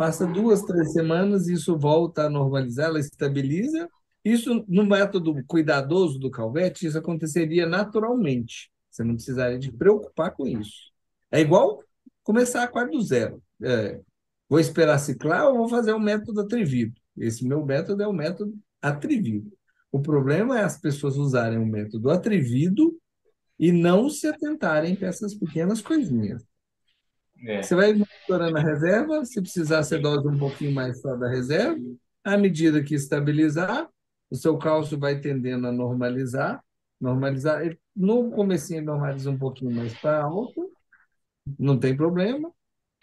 [0.01, 3.87] Passa duas, três semanas, isso volta a normalizar, ela estabiliza.
[4.25, 8.73] Isso, no método cuidadoso do Calvete, isso aconteceria naturalmente.
[8.91, 10.91] Você não precisaria de preocupar com isso.
[11.31, 11.85] É igual
[12.23, 13.43] começar a aquário do zero.
[13.63, 14.01] É,
[14.49, 16.99] vou esperar ciclar ou vou fazer o método atrevido?
[17.15, 19.53] Esse meu método é o método atrevido.
[19.93, 22.99] O problema é as pessoas usarem o método atrevido
[23.59, 26.43] e não se atentarem para essas pequenas coisinhas.
[27.47, 27.63] É.
[27.63, 31.81] Você vai monitorando a reserva, se precisar, você dose um pouquinho mais só da reserva.
[32.25, 33.89] À medida que estabilizar,
[34.31, 36.63] o seu cálcio vai tendendo a normalizar.
[37.01, 37.63] Normalizar.
[37.97, 40.71] No comecinho ele normaliza um pouquinho mais para alto,
[41.59, 42.53] não tem problema,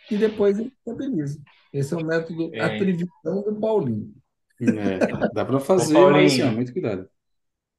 [0.09, 1.39] e depois ele estabiliza.
[1.73, 2.61] Esse é o método É.
[2.61, 4.13] atrevidão do Paulinho.
[4.61, 4.99] é,
[5.33, 6.23] dá para fazer, Paulinho.
[6.23, 7.09] mas assim, muito cuidado.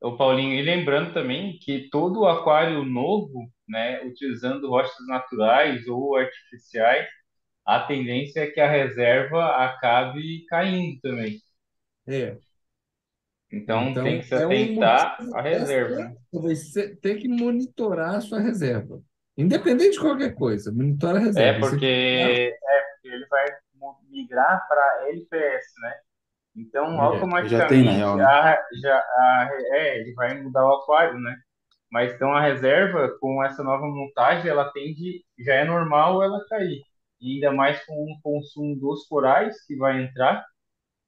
[0.01, 7.07] Ô Paulinho, e lembrando também que todo aquário novo, né, utilizando rochas naturais ou artificiais,
[7.67, 11.39] a tendência é que a reserva acabe caindo também.
[12.07, 12.39] É.
[13.51, 15.97] Então, Então, tem que se é um atentar à reserva.
[15.97, 16.17] né?
[16.33, 19.03] Você vai ter que monitorar a sua reserva.
[19.37, 21.51] Independente de qualquer coisa, monitora a reserva.
[21.51, 23.47] É Você porque, é porque ele vai
[24.11, 25.95] migrar para LPS, né?
[26.57, 28.25] Então, É, já tem, na automaticamente, real, né?
[28.25, 31.37] a, já, a, é, ele vai mudar o aquário, né?
[31.91, 36.83] Mas então a reserva, com essa nova montagem, ela tende, já é normal ela cair.
[37.21, 40.45] E ainda mais com o consumo dos corais que vai entrar.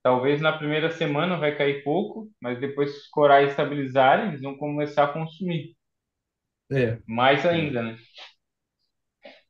[0.02, 4.56] Talvez na primeira semana vai cair pouco, mas depois que os corais estabilizarem, eles vão
[4.56, 5.76] começar a consumir.
[6.72, 6.98] É.
[7.06, 7.98] Mais ainda, né?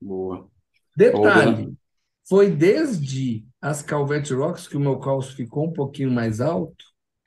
[0.00, 0.50] Boa.
[0.96, 1.72] Detalhe,
[2.28, 6.84] foi desde as Calvete Rocks que o meu cálcio ficou um pouquinho mais alto.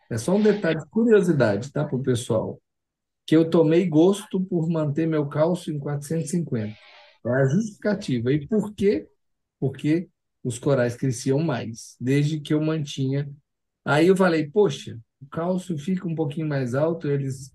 [0.10, 2.60] É só um detalhe de curiosidade, tá, para o pessoal.
[3.26, 6.76] Que eu tomei gosto por manter meu cálcio em 450.
[7.26, 8.32] É a justificativa.
[8.34, 9.08] E por quê?
[9.60, 10.10] Porque
[10.44, 13.30] os corais cresciam mais, desde que eu mantinha.
[13.86, 17.54] Aí eu falei, poxa, o cálcio fica um pouquinho mais alto, eles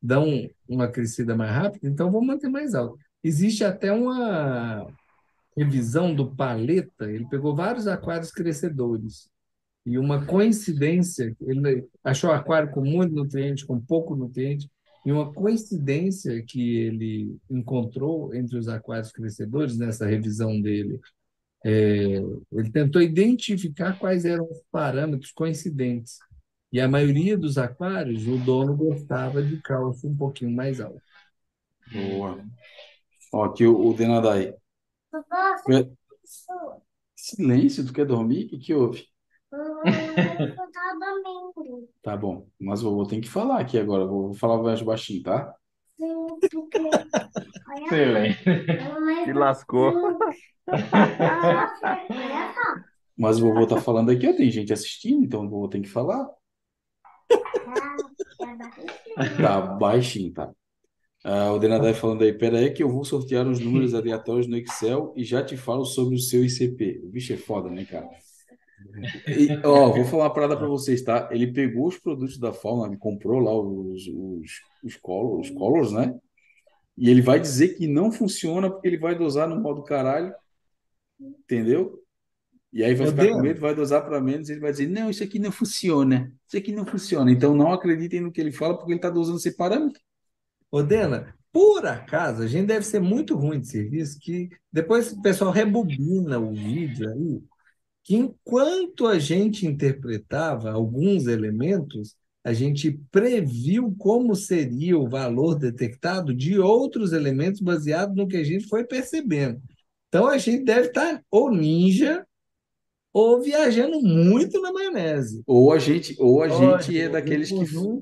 [0.00, 2.98] dão uma crescida mais rápida, então vou manter mais alto.
[3.22, 4.86] Existe até uma
[5.56, 9.30] revisão do Paleta, ele pegou vários aquários crescedores.
[9.84, 14.70] E uma coincidência, ele achou aquário com muito nutriente, com pouco nutriente,
[15.04, 21.00] e uma coincidência que ele encontrou entre os aquários crescedores, nessa revisão dele,
[21.64, 22.20] é,
[22.52, 26.18] ele tentou identificar quais eram os parâmetros coincidentes.
[26.72, 31.02] E a maioria dos aquários, o dono gostava de cálcio um pouquinho mais alto.
[31.92, 32.42] Boa.
[33.32, 34.54] Ó, aqui o, o Denadai.
[35.70, 35.90] É-
[37.14, 38.46] Silêncio, tu quer dormir?
[38.46, 39.06] O que que houve?
[42.02, 44.06] Tá bom, mas eu vou ter que falar aqui agora.
[44.06, 45.54] Vou falar mais baixinho, tá?
[45.98, 46.78] Sim, porque.
[46.78, 48.38] Olha, Excelente.
[48.48, 50.18] olha, Se lascou.
[50.68, 50.88] olha
[51.80, 52.82] só.
[53.16, 55.88] Mas o vovô tá falando aqui, ó, tem gente assistindo, então o vovô tem que
[55.88, 56.28] falar.
[59.40, 60.50] Tá baixinho, tá?
[61.24, 64.56] Ah, o Denadai falando aí, pera aí que eu vou sortear os números aleatórios no
[64.56, 67.00] Excel e já te falo sobre o seu ICP.
[67.04, 68.08] O bicho é foda, né, cara?
[69.28, 71.28] E, ó, vou falar uma parada pra vocês, tá?
[71.30, 76.14] Ele pegou os produtos da Fauna, comprou lá os, os, os, colors, os colors, né?
[76.96, 80.34] E ele vai dizer que não funciona porque ele vai dosar no modo caralho,
[81.18, 82.02] entendeu?
[82.72, 84.88] E aí vai Ô, ficar com Dena, medo, vai dosar para menos, ele vai dizer,
[84.88, 87.30] não, isso aqui não funciona, isso aqui não funciona.
[87.30, 90.00] Então não acreditem no que ele fala porque ele está dosando esse parâmetro.
[90.70, 95.20] ô, Dena, por acaso, a gente deve ser muito ruim de serviço, que depois o
[95.20, 97.42] pessoal rebobina o vídeo aí,
[98.04, 106.34] que enquanto a gente interpretava alguns elementos, a gente previu como seria o valor detectado
[106.34, 109.60] de outros elementos baseado no que a gente foi percebendo.
[110.08, 112.26] Então a gente deve estar ou ninja
[113.12, 115.42] ou viajando muito na maionese.
[115.46, 117.56] Ou a gente, ou a gente é daqueles que,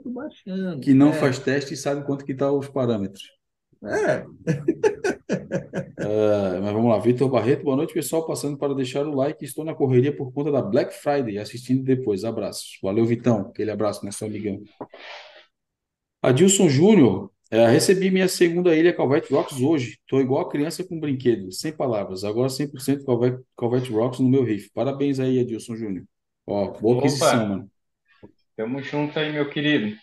[0.09, 0.81] baixando.
[0.81, 3.25] que não É, faz teste e sabe quanto que tá os parâmetros.
[3.85, 4.25] é.
[5.99, 8.27] Ah, mas vamos lá, Vitor Barreto, boa noite, pessoal.
[8.27, 9.45] Passando para deixar o like.
[9.45, 12.25] Estou na correria por conta da Black Friday, assistindo depois.
[12.25, 12.79] Abraços.
[12.83, 13.43] Valeu, Vitão.
[13.43, 14.63] Aquele abraço, né, seu amigão.
[16.23, 19.99] Adilson Júnior, eh, recebi minha segunda ilha Calvete Rocks hoje.
[20.01, 22.25] Estou igual a criança com brinquedo, sem palavras.
[22.25, 24.71] Agora 100% Calvete, Calvete Rocks no meu riff.
[24.75, 26.05] Parabéns aí, Adilson Júnior.
[26.47, 27.71] Ó, boa aquisição, Opa, mano.
[28.57, 29.97] tamo junto aí, meu querido.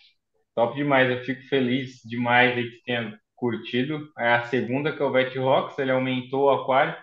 [0.54, 4.10] Top demais, eu fico feliz demais aí que tenha curtido.
[4.18, 6.94] É a segunda que é o Vet Rocks, ele aumentou o aquário.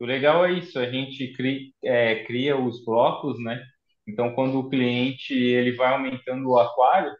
[0.00, 3.62] O legal é isso, a gente cria, é, cria os blocos, né?
[4.06, 7.12] Então, quando o cliente ele vai aumentando o aquário,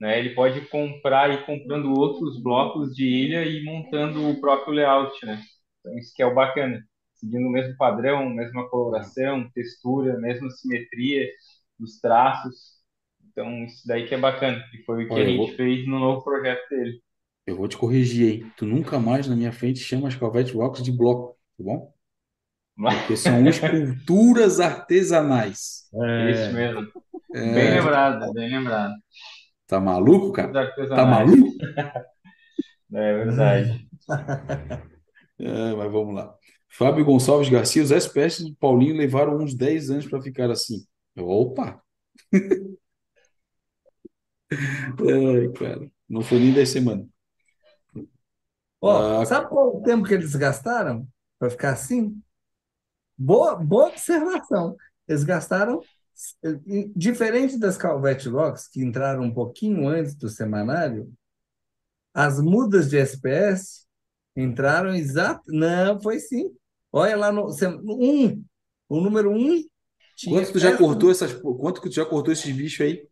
[0.00, 5.24] né, ele pode comprar e comprando outros blocos de ilha e montando o próprio layout,
[5.26, 5.42] né?
[5.80, 6.82] Então, isso que é o bacana.
[7.14, 11.28] Seguindo o mesmo padrão, mesma coloração, textura, mesma simetria
[11.78, 12.74] dos traços.
[13.30, 14.64] Então, isso daí que é bacana.
[14.74, 17.00] E foi o que Olha, a gente vou, fez no novo projeto dele.
[17.46, 18.50] Eu vou te corrigir aí.
[18.56, 21.92] Tu nunca mais na minha frente chama as Calvete Rocks de bloco, tá bom?
[22.90, 25.84] Porque são esculturas artesanais.
[26.24, 26.86] Isso mesmo.
[27.52, 28.94] Bem É, lembrado, bem lembrado.
[29.66, 30.58] tá maluco, cara?
[30.92, 31.54] Tá maluco?
[32.92, 33.88] É verdade.
[35.38, 36.34] É, mas vamos lá.
[36.68, 40.84] Fábio Gonçalves Garcia, os SPS do Paulinho levaram uns 10 anos para ficar assim.
[41.16, 41.82] Opa!
[45.00, 47.06] Ai, cara, não foi nem 10 semanas.
[48.84, 51.08] Ó, Ah, sabe qual o tempo que eles gastaram
[51.38, 52.20] para ficar assim?
[53.16, 54.76] Boa, boa observação.
[55.08, 55.80] Eles gastaram,
[56.96, 61.12] diferente das Calvete Rocks, que entraram um pouquinho antes do semanário,
[62.12, 63.86] as mudas de SPS
[64.36, 65.42] entraram exato.
[65.52, 66.50] Não, foi sim.
[66.92, 67.46] Olha lá no
[67.86, 68.44] um,
[68.88, 69.64] o número um
[70.16, 73.08] tinha quanto tu já cortou essas, quanto que tu já cortou esses bichos aí?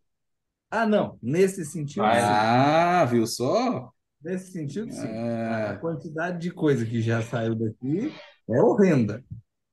[0.69, 1.17] Ah, não.
[1.21, 2.19] Nesse sentido, Vai.
[2.19, 2.33] sim.
[2.33, 3.91] Ah, viu só?
[4.23, 5.19] Nesse sentido, sim.
[5.45, 8.17] A a É, quantidade de coisa que já saiu daqui
[8.49, 9.23] é horrenda.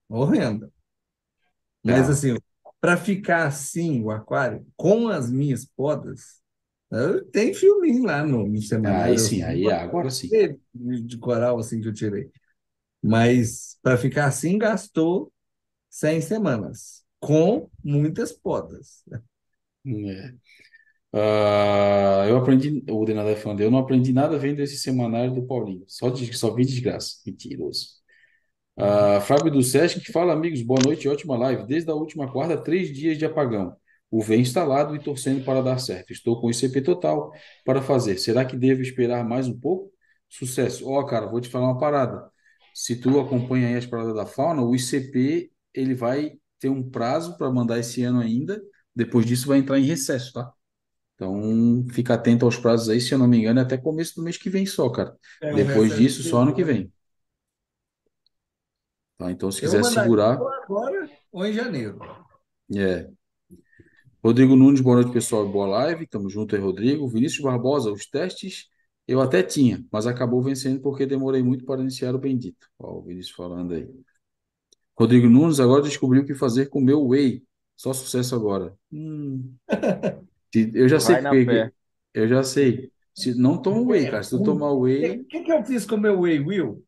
[0.08, 0.70] Horrenda.
[1.82, 2.10] Mas não.
[2.10, 2.36] assim,
[2.80, 6.40] para ficar assim o aquário, com as minhas podas,
[7.32, 9.18] tem filminho lá no, no Aí semanário.
[9.20, 10.36] Eu sim, aí agora sim.
[10.74, 12.30] de coral assim que eu tirei.
[13.02, 15.32] Mas para ficar assim, gastou
[15.90, 19.04] 100 semanas, com muitas podas.
[19.86, 20.34] É.
[21.12, 25.84] Ah, eu aprendi, o Denadé falando, eu não aprendi nada vendo esse semanário do Paulinho.
[25.88, 27.16] Só, de, só vi desgraça.
[27.26, 28.00] Mentiroso.
[28.76, 31.66] Ah, Fábio do Sesc que fala, amigos, boa noite, ótima live.
[31.66, 33.76] Desde a última quarta, três dias de apagão.
[34.10, 36.12] O VEM instalado e torcendo para dar certo.
[36.12, 37.32] Estou com o ICP total
[37.64, 38.18] para fazer.
[38.18, 39.92] Será que devo esperar mais um pouco?
[40.28, 40.88] Sucesso.
[40.88, 42.30] Ó, cara, vou te falar uma parada.
[42.74, 47.36] Se tu acompanha aí as paradas da fauna, o ICP ele vai ter um prazo
[47.38, 48.60] para mandar esse ano ainda.
[48.94, 50.52] Depois disso vai entrar em recesso, tá?
[51.20, 54.22] Então, fica atento aos prazos aí, se eu não me engano, é até começo do
[54.22, 55.14] mês que vem só, cara.
[55.42, 56.90] É um Depois disso, só ano que vem.
[59.18, 59.30] Tá?
[59.30, 61.98] Então, se Eu quiser segurar, agora ou em janeiro.
[62.74, 63.06] é.
[64.24, 65.46] Rodrigo Nunes, boa noite, pessoal.
[65.46, 66.06] Boa live.
[66.06, 67.06] Tamo junto aí, Rodrigo.
[67.06, 68.70] Vinícius Barbosa, os testes
[69.06, 72.66] eu até tinha, mas acabou vencendo porque demorei muito para iniciar o bendito.
[72.78, 73.86] Ó, o Vinícius falando aí.
[74.98, 77.42] Rodrigo Nunes, agora descobriu o que fazer com o meu whey.
[77.76, 78.74] Só sucesso agora.
[78.90, 79.54] Hum.
[80.52, 81.72] Se- Eu já sei Vai na porque fé.
[82.14, 82.92] eu já sei.
[83.14, 84.22] Se não toma whey, cara.
[84.22, 86.84] Se tu tomar O whey, que, que eu fiz com o meu Whey Will?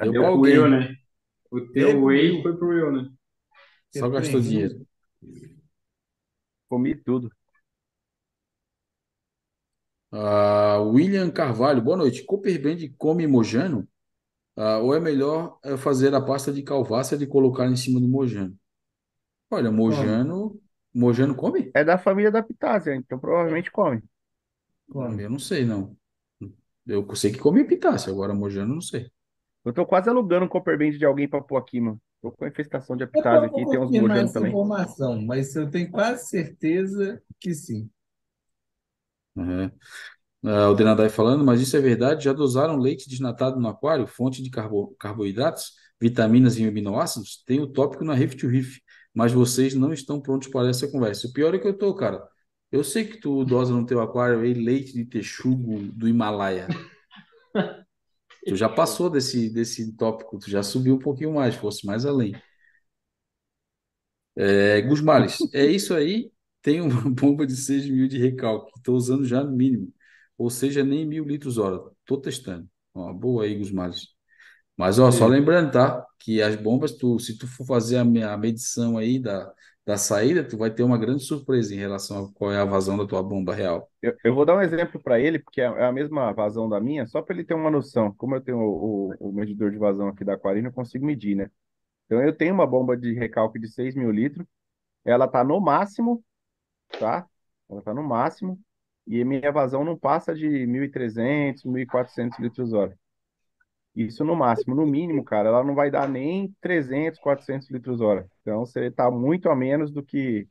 [0.00, 0.70] deu Deu pra pro Will, alguém.
[0.70, 0.96] né?
[1.50, 2.42] O teu whey Will.
[2.42, 3.10] foi pro Will, né?
[3.90, 4.86] Só gastou dinheiro.
[6.68, 7.28] Comi tudo.
[10.12, 12.24] Ah, William Carvalho, boa noite.
[12.24, 13.86] Cooper Band come mojano?
[14.56, 18.08] Ah, ou é melhor eh, fazer a pasta de calvácia e colocar em cima do
[18.08, 18.56] mojano?
[19.50, 20.60] Olha, Come, mojano,
[20.94, 21.74] mojano come?
[21.74, 24.02] É da família da Pitácia, então provavelmente come.
[24.90, 25.22] come.
[25.22, 25.96] Eu não sei, não.
[26.86, 29.10] Eu sei que come epitácia, agora mojano não sei.
[29.66, 32.00] Eu tô quase alugando um Copper Band de alguém pra pôr aqui, mano.
[32.22, 34.56] Tô com a infestação de Eu apitásia tô aqui, tem uns confirmar mojando essa também.
[34.56, 37.90] informação, mas eu tenho quase certeza que sim.
[39.34, 39.70] Uhum.
[40.44, 42.24] Ah, o Denadai falando, mas isso é verdade?
[42.24, 44.06] Já dosaram leite desnatado no aquário?
[44.06, 47.42] Fonte de carbo, carboidratos, vitaminas e aminoácidos?
[47.46, 48.80] Tem o tópico na Riff to Riff,
[49.16, 51.28] mas vocês não estão prontos para essa conversa.
[51.28, 52.22] O pior é que eu tô, cara.
[52.70, 56.68] Eu sei que tu dosa no teu aquário aí leite de texugo do Himalaia.
[58.46, 62.32] Tu já passou desse, desse tópico, tu já subiu um pouquinho mais, fosse mais além.
[64.34, 66.30] É, Gusmales, é isso aí.
[66.62, 69.92] Tem uma bomba de 6 mil de recalque, estou usando já no mínimo.
[70.38, 71.90] Ou seja, nem mil litros hora.
[72.00, 72.68] Estou testando.
[72.94, 74.15] Ó, boa aí, Gusmales.
[74.76, 75.28] Mas ó, só É.
[75.28, 76.06] lembrando, tá?
[76.18, 78.02] Que as bombas, tu, se tu for fazer a,
[78.34, 79.52] a medição aí da,
[79.86, 82.96] da saída, tu vai ter uma grande surpresa em relação a qual é a vazão
[82.98, 83.90] da tua bomba real.
[84.02, 86.80] Eu, eu vou dar um exemplo para ele, porque é é a mesma vazão da
[86.80, 88.12] minha, só para ele ter uma noção.
[88.14, 91.34] Como eu tenho o, o, o medidor de vazão aqui da Aquarina, eu consigo medir,
[91.36, 91.50] né?
[92.06, 94.46] Então eu tenho uma bomba de recalque de 6 mil litros,
[95.04, 96.24] ela tá no máximo,
[96.98, 97.28] tá?
[97.70, 98.60] Ela tá no máximo,
[99.06, 102.98] e a minha vazão não passa de 1.300, 1.400 litros hora.
[103.96, 104.74] Isso no máximo.
[104.74, 108.26] No mínimo, cara, ela não vai dar nem 300, 400 litros hora.
[108.42, 110.46] Então você tá muito a menos do que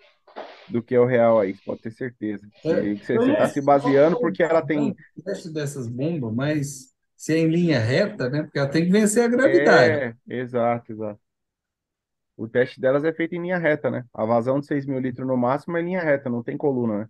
[0.68, 2.46] do que é o real aí, pode ter certeza.
[2.66, 6.94] É, você, eu você não tá se baseando porque ela tem teste dessas bombas, mas
[7.16, 8.44] se é em linha reta, né?
[8.44, 10.16] Porque ela tem que vencer a gravidade.
[10.28, 11.20] É, exato, exato.
[12.36, 14.04] O teste delas é feito em linha reta, né?
[14.14, 17.10] A vazão de 6 mil litros no máximo é linha reta, não tem coluna, né?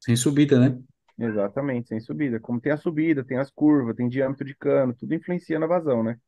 [0.00, 0.78] Sem subida, né?
[1.18, 2.40] Exatamente, sem subida.
[2.40, 6.02] Como tem a subida, tem as curvas, tem diâmetro de cano, tudo influencia na vazão,
[6.02, 6.18] né?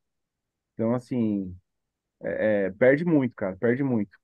[0.75, 1.57] Então, assim,
[2.23, 4.19] é, é, perde muito, cara, perde muito.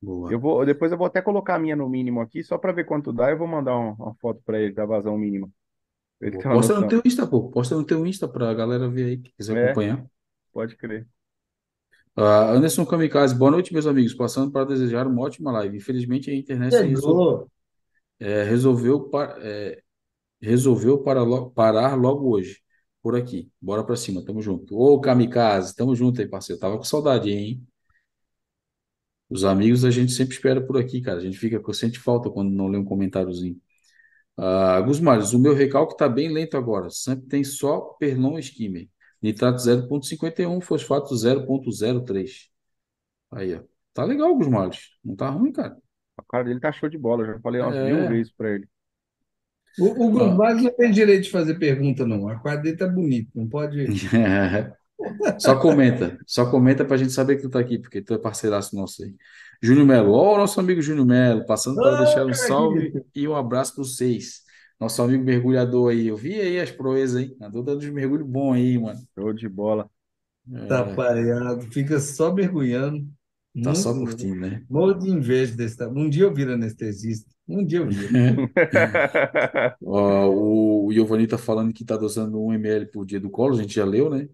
[0.00, 0.30] Boa.
[0.32, 2.84] Eu vou, depois eu vou até colocar a minha no mínimo aqui, só para ver
[2.84, 3.30] quanto dá.
[3.30, 5.48] Eu vou mandar um- uma foto para ele da vazão mínima,
[6.18, 6.38] pra ele Boa.
[6.38, 6.88] ter uma Posta no noção.
[6.88, 7.50] teu Insta, pô.
[7.50, 10.04] Posta no teu Insta pra galera ver aí, que quiser É, acompanhar.
[10.52, 11.08] pode crer.
[12.16, 14.12] Ah, Anderson Kamikaze, boa noite, meus amigos.
[14.14, 15.76] Passando para desejar uma ótima live.
[15.76, 17.50] Infelizmente, a internet resol- Chegou.
[18.20, 19.82] É, resolveu, pa- é,
[20.42, 22.58] resolveu para lo- parar logo hoje,
[23.02, 23.50] por aqui.
[23.60, 24.76] Bora pra cima, tamo junto.
[24.78, 26.60] Ô, Kamikaze, tamo junto aí, parceiro.
[26.60, 27.66] Tava com saudade, hein?
[29.30, 31.18] Os amigos a gente sempre espera por aqui, cara.
[31.18, 33.60] A gente fica com sente falta quando não lê um comentáriozinho.
[34.36, 36.90] Ah, Gusmares, o meu recalque tá bem lento agora.
[36.90, 38.88] Sempre tem só Perlon Skimmer.
[39.22, 42.50] Nitrato 0,51, fosfato 0,03.
[43.32, 43.62] Aí, ó.
[43.94, 44.90] Tá legal, Gusmares.
[45.04, 45.76] Não tá ruim, cara.
[46.22, 48.06] O cara dele tá show de bola, já falei umas mil É.
[48.06, 48.68] vezes para ele.
[49.78, 50.54] O, o Ah.
[50.54, 52.28] Não tem direito de fazer pergunta, não.
[52.28, 53.86] A quadra dele tá bonito, não pode.
[55.38, 58.74] Só comenta, só comenta pra gente saber que tu tá aqui, porque tu é parceiraço
[58.76, 59.14] nosso aí.
[59.62, 63.26] Júnior Melo, ó, o nosso amigo Júnior Melo, passando para Ô, deixar um salve e
[63.28, 64.42] um abraço para vocês.
[64.80, 68.54] Nosso amigo mergulhador aí, eu vi aí as proezas aí, andou dando uns mergulhos bons
[68.54, 69.00] aí, mano.
[69.14, 69.90] Show de bola.
[70.66, 73.08] Tá É, pareado, fica só mergulhando.
[73.62, 74.64] Tá só curtindo, né?
[74.68, 75.82] Morro de inveja desse.
[75.86, 77.30] Um dia eu viro anestesista.
[77.48, 78.12] Um dia eu viro.
[79.82, 83.54] Ó, o, o Giovanni tá falando que tá dosando 1 ml por dia do colo,
[83.54, 84.28] a gente já leu, né?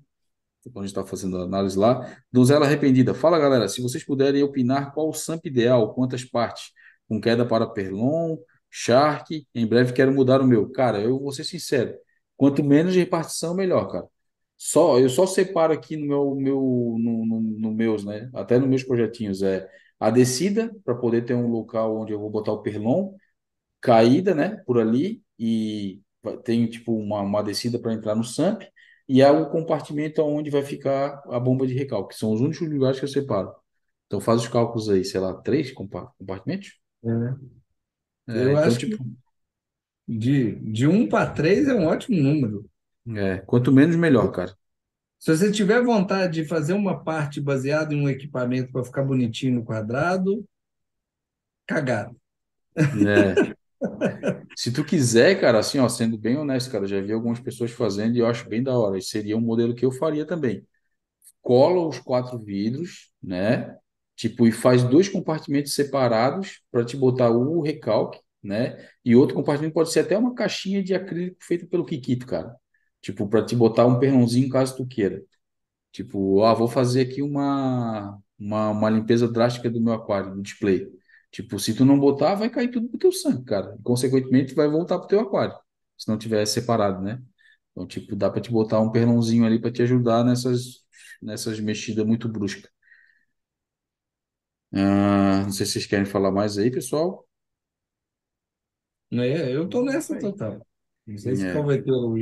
[0.73, 2.17] Quando a gente tá fazendo a análise lá.
[2.33, 3.15] Donzela arrependida.
[3.15, 6.73] Fala, galera, se vocês puderem opinar qual o SAMP ideal, quantas partes?
[7.07, 8.39] Com queda para Perlon,
[8.71, 10.71] Shark, em breve quero mudar o meu.
[10.71, 11.95] Cara, eu vou ser sincero,
[12.37, 14.07] quanto menos repartição, melhor, cara.
[14.67, 16.57] Só, eu só separo aqui no meu, meu
[16.99, 18.31] no, no, no meus, né?
[18.35, 19.69] Até nos meus projetinhos, é
[20.01, 23.15] a descida, para poder ter um local onde eu vou botar o Perlon,
[23.81, 26.03] caída, né, por ali, e
[26.45, 28.65] tem tipo uma, uma descida para entrar no SAMP,
[29.09, 32.69] e há o compartimento onde vai ficar a bomba de recalque, que são os únicos
[32.71, 33.53] lugares que eu separo.
[34.07, 36.73] Então faz os cálculos aí, sei lá, três compa- compartimentos?
[37.05, 37.55] É.
[38.29, 38.99] É, Eu então, acho tipo, que
[40.09, 42.65] de, de um para três é um ótimo número.
[43.09, 44.57] É, quanto menos, melhor, cara.
[45.19, 49.55] Se você tiver vontade de fazer uma parte baseada em um equipamento para ficar bonitinho
[49.57, 50.45] no quadrado,
[51.67, 52.17] cagado.
[52.77, 53.55] É.
[54.57, 58.17] Se tu quiser, cara, assim, ó, sendo bem honesto, cara, já vi algumas pessoas fazendo
[58.17, 58.99] e eu acho bem da hora.
[58.99, 60.67] Esse seria um modelo que eu faria também.
[61.43, 63.77] Cola os quatro vidros, né?
[64.17, 68.89] Tipo, e faz dois compartimentos separados para te botar o recalque, né?
[69.05, 72.55] E outro compartimento pode ser até uma caixinha de acrílico feita pelo Kikito, cara.
[73.05, 75.25] Tipo, para te botar um pernãozinho caso tu queira.
[75.93, 80.89] Tipo, ah, vou fazer aqui uma, uma, uma limpeza drástica do meu aquário, do display.
[81.33, 83.77] Tipo, se tu não botar, vai cair tudo pro teu sangue, cara.
[83.79, 85.57] E, consequentemente, vai voltar pro teu aquário,
[85.99, 87.23] se não tiver separado, né?
[87.73, 90.83] Então, tipo, dá para te botar um pernãozinho ali para te ajudar nessas,
[91.23, 92.71] nessas mexidas muito bruscas.
[94.75, 97.27] Ah, não sei se vocês querem falar mais aí, pessoal.
[99.11, 99.53] Né?
[99.55, 100.67] Eu tô nessa total.
[101.07, 101.51] Não sei se É.
[101.51, 102.17] qual vai ter o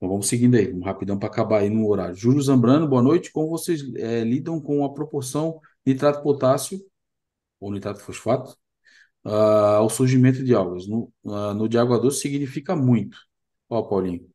[0.00, 2.14] Então, vamos seguindo aí, vamos rapidão para acabar aí no horário.
[2.14, 3.30] Júlio Zambrano, boa noite.
[3.30, 6.80] Como vocês eh, lidam com a proporção nitrato potássio
[7.60, 8.56] ou nitrato fosfato
[9.24, 10.86] ah, ao surgimento de algas.
[10.88, 13.18] No, ah, no de água doce significa muito.
[13.68, 14.30] Ó, Paulinho, o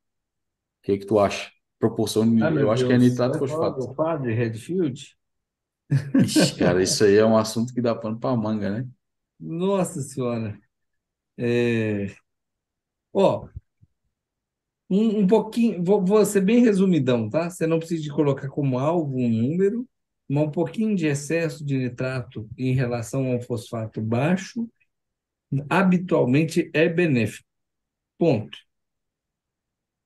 [0.84, 1.52] que que tu acha?
[1.80, 3.88] Proporção, Ah, eu acho que é Deus, nitrato e vai falar fosfato.
[3.88, 5.18] do padre Redfield?
[6.20, 8.88] Ixi, cara, isso aí é um assunto que dá pano pra manga, né?
[9.40, 10.60] Nossa Senhora.
[11.38, 12.08] É...
[13.14, 13.48] Ó,
[14.96, 17.50] um, um pouquinho, vou, vou ser bem resumidão, tá?
[17.50, 19.88] Você não precisa colocar como alvo um número,
[20.30, 24.68] mas um pouquinho de excesso de nitrato em relação ao fosfato baixo,
[25.70, 27.48] habitualmente é benéfico.
[28.18, 28.58] Ponto.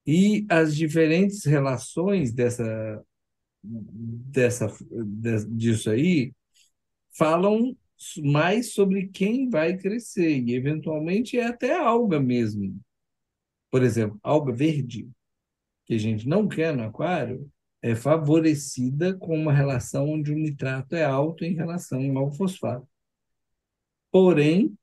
[0.06, 3.03] E as diferentes relações dessa,
[3.64, 6.34] dessa, de- disso aí
[7.18, 7.78] falam
[8.24, 12.80] mais sobre quem vai crescer, e eventualmente é até alga mesmo.
[13.72, 15.10] Por exemplo, alga verde,
[15.86, 17.50] que a gente não quer no aquário,
[17.82, 22.88] é favorecida com uma relação onde o nitrato é alto em relação ao fosfato.
[24.12, 24.76] Porém,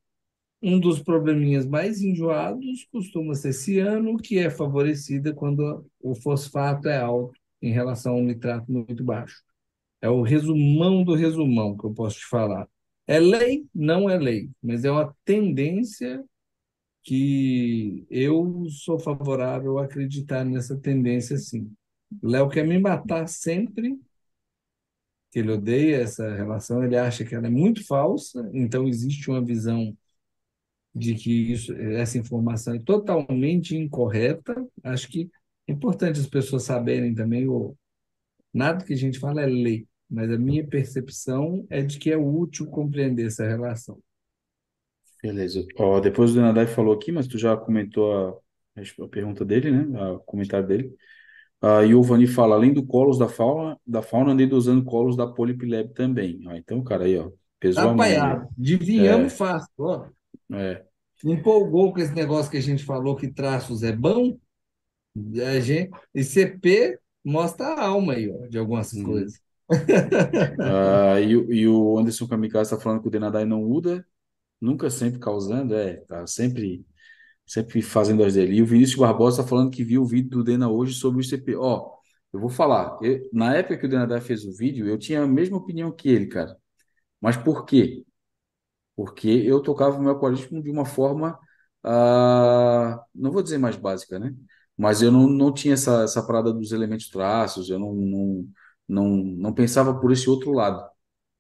[0.63, 6.99] um dos probleminhas mais enjoados costuma ser ciano, que é favorecida quando o fosfato é
[6.99, 9.43] alto em relação ao nitrato muito baixo.
[10.01, 12.69] É o resumão do resumão que eu posso te falar.
[13.07, 13.67] É lei?
[13.75, 16.25] Não é lei, mas é uma tendência
[17.07, 21.73] que eu sou favorável a acreditar nessa tendência, sim.
[22.21, 23.97] Léo quer me matar sempre,
[25.31, 29.41] que ele odeia essa relação, ele acha que ela é muito falsa, então existe uma
[29.45, 29.97] visão
[30.93, 34.67] de que isso, essa informação é totalmente incorreta.
[34.83, 35.31] Acho que
[35.69, 37.77] é importante as pessoas saberem também, o,
[38.53, 42.17] nada que a gente fala é lei, mas a minha percepção é de que é
[42.17, 44.03] útil compreender essa relação.
[45.23, 45.67] Beleza.
[45.79, 48.13] Ó, depois o Denadai falou aqui, mas tu já comentou
[48.77, 50.11] a, a pergunta dele, né?
[50.13, 50.97] O comentário dele.
[51.63, 55.17] Ah, e o Vani fala, além do colos da fauna, da fauna, andei usando colos
[55.17, 56.41] da Polipileb também.
[56.49, 57.31] Ah, então, cara, aí, ó,
[57.61, 58.49] pesou a mão.
[58.59, 59.71] Adivinhamos fácil.
[59.79, 60.07] Ó.
[60.53, 60.85] É,
[61.25, 64.39] Empolgou com esse negócio que a gente falou que traços é bom.
[65.47, 69.03] A gente, e CP mostra a alma aí, ó, de algumas Uhum.
[69.05, 69.41] coisas.
[70.63, 74.07] Ah, e, o- e o Anderson Kamikaze está falando que o Denadai não muda,
[74.61, 76.85] nunca sempre causando, é, tá sempre,
[77.47, 78.57] sempre fazendo as dele.
[78.57, 81.23] E o Vinícius Barbosa está falando que viu o vídeo do Dena hoje sobre o
[81.23, 81.57] ICP.
[81.57, 81.93] Ó,
[82.33, 85.27] eu vou falar, eu- na época que o Denadai fez o vídeo, eu tinha a
[85.29, 86.57] mesma opinião que ele, cara.
[87.21, 88.05] Mas por quê?
[88.95, 91.39] Porque eu tocava o meu aquarismo de uma forma,
[91.85, 94.35] ah, não vou dizer mais básica, né?
[94.77, 98.49] Mas eu não, não tinha essa, essa parada dos elementos traços, eu não, não,
[98.89, 100.83] não, não pensava por esse outro lado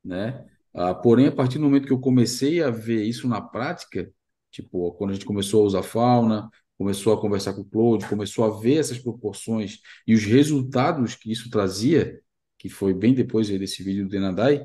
[0.04, 0.46] né?
[0.76, 4.10] Ah, porém, a partir do momento que eu comecei a ver isso na prática,
[4.50, 8.44] tipo, quando a gente começou a usar fauna, começou a conversar com o Claude, começou
[8.44, 12.20] a ver essas proporções e os resultados que isso trazia,
[12.58, 14.64] que foi bem depois desse vídeo do Denadai,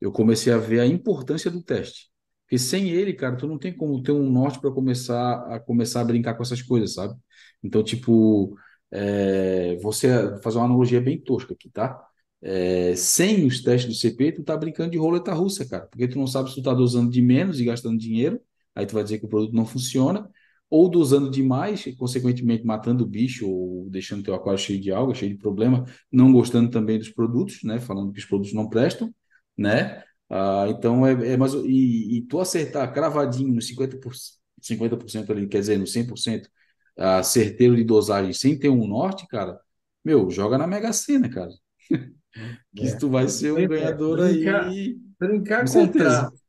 [0.00, 2.10] eu comecei a ver a importância do teste.
[2.44, 6.00] Porque sem ele, cara, tu não tem como ter um norte para começar a começar
[6.00, 7.14] a brincar com essas coisas, sabe?
[7.62, 8.56] Então, tipo,
[8.90, 10.08] é, você
[10.42, 12.04] fazer uma analogia bem tosca aqui, tá?
[12.44, 16.18] É, sem os testes do CP, tu tá brincando de roleta russa, cara, porque tu
[16.18, 18.40] não sabe se tu tá dosando de menos e gastando dinheiro,
[18.74, 20.28] aí tu vai dizer que o produto não funciona,
[20.68, 25.32] ou dosando demais, consequentemente matando o bicho, ou deixando teu aquário cheio de alga, cheio
[25.32, 29.14] de problema, não gostando também dos produtos, né, falando que os produtos não prestam,
[29.56, 35.46] né, ah, então é, é mais, e, e tu acertar cravadinho no 50%, 50% ali,
[35.46, 36.48] quer dizer, no 100%,
[36.96, 39.60] ah, certeiro de dosagem, sem ter um norte, cara,
[40.04, 41.50] meu, joga na Mega Sena, cara
[42.74, 42.96] que É.
[42.96, 44.98] tu vai ser um é, ganhador brincar- aí.
[45.18, 46.40] Brincar Com com traços.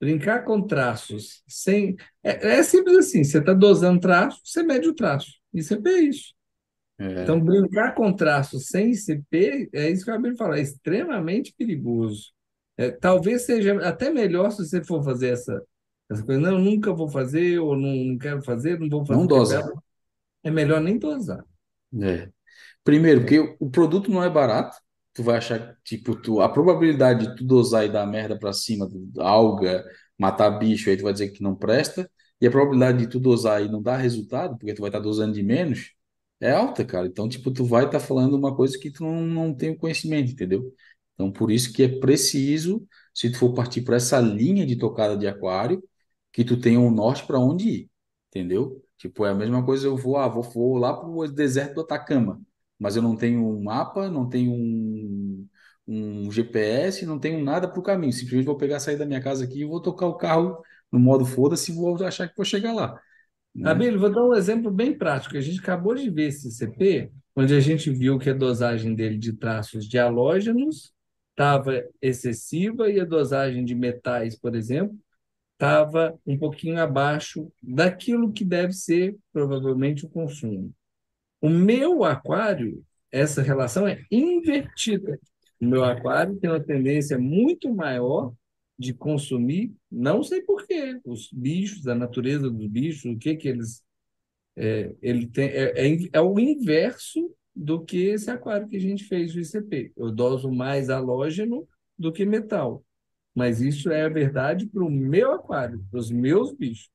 [0.00, 1.96] Brincar com traços sem.
[2.22, 5.30] É, é simples assim: você está dosando traço, você mede o traço.
[5.54, 6.34] E CP é isso.
[6.98, 10.62] É, Então, brincar com traços sem CP, é isso que eu acabei de falar, é
[10.62, 12.32] extremamente perigoso.
[12.76, 15.62] É, talvez seja até melhor se você for fazer essa,
[16.10, 16.40] essa coisa.
[16.40, 19.18] Não, nunca vou fazer, ou não, não quero fazer, não vou fazer.
[19.20, 19.62] Não dosa.
[19.62, 19.80] porque
[20.44, 21.44] É melhor nem dosar.
[22.02, 22.30] é.
[22.84, 24.76] Primeiro, porque o produto não é barato.
[25.16, 28.88] Tu vai achar, tipo, tu, a probabilidade de tu dosar e dar merda pra cima,
[29.18, 29.84] alga,
[30.18, 32.10] matar bicho, aí tu vai dizer que não presta.
[32.40, 35.32] E a probabilidade de tu dosar e não dar resultado, porque tu vai estar dosando
[35.34, 35.92] de menos,
[36.40, 37.06] é alta, cara.
[37.06, 40.32] Então, tipo, tu vai estar falando uma coisa que tu não, não tem o conhecimento,
[40.32, 40.72] entendeu?
[41.14, 45.16] Então, por isso que é preciso, se tu for partir por essa linha de tocada
[45.16, 45.82] de aquário,
[46.32, 47.90] que tu tenha um norte para onde ir,
[48.28, 48.82] entendeu?
[48.98, 52.40] Tipo, é a mesma coisa, eu vou, ah, vou, vou lá pro deserto do Atacama,
[52.78, 55.48] mas eu não tenho um mapa, não tenho um,
[55.86, 58.12] um GPS, não tenho nada pro caminho.
[58.12, 61.24] Simplesmente vou pegar, sair da minha casa aqui e vou tocar o carro no modo
[61.24, 63.00] foda-se e vou achar que vou chegar lá.
[63.54, 63.70] né?
[63.70, 65.36] Abílio, vou dar um exemplo bem prático.
[65.36, 69.18] A gente acabou de ver esse CP, onde a gente viu que a dosagem dele
[69.18, 70.92] de traços de halógenos
[71.30, 74.96] estava excessiva e a dosagem de metais, por exemplo,
[75.52, 80.72] estava um pouquinho abaixo daquilo que deve ser provavelmente o consumo.
[81.40, 85.18] O meu aquário, essa relação é invertida.
[85.60, 88.32] O meu aquário tem uma tendência muito maior
[88.78, 93.48] de consumir, não sei por quê, os bichos, a natureza dos bichos, o que que
[93.48, 93.82] eles
[94.56, 99.04] é, ele tem é, é, é o inverso do que esse aquário que a gente
[99.04, 99.92] fez o ICP.
[99.96, 101.68] Eu doso mais halógeno
[101.98, 102.84] do que metal.
[103.34, 106.90] Mas isso é a verdade para o meu aquário, para os meus bichos.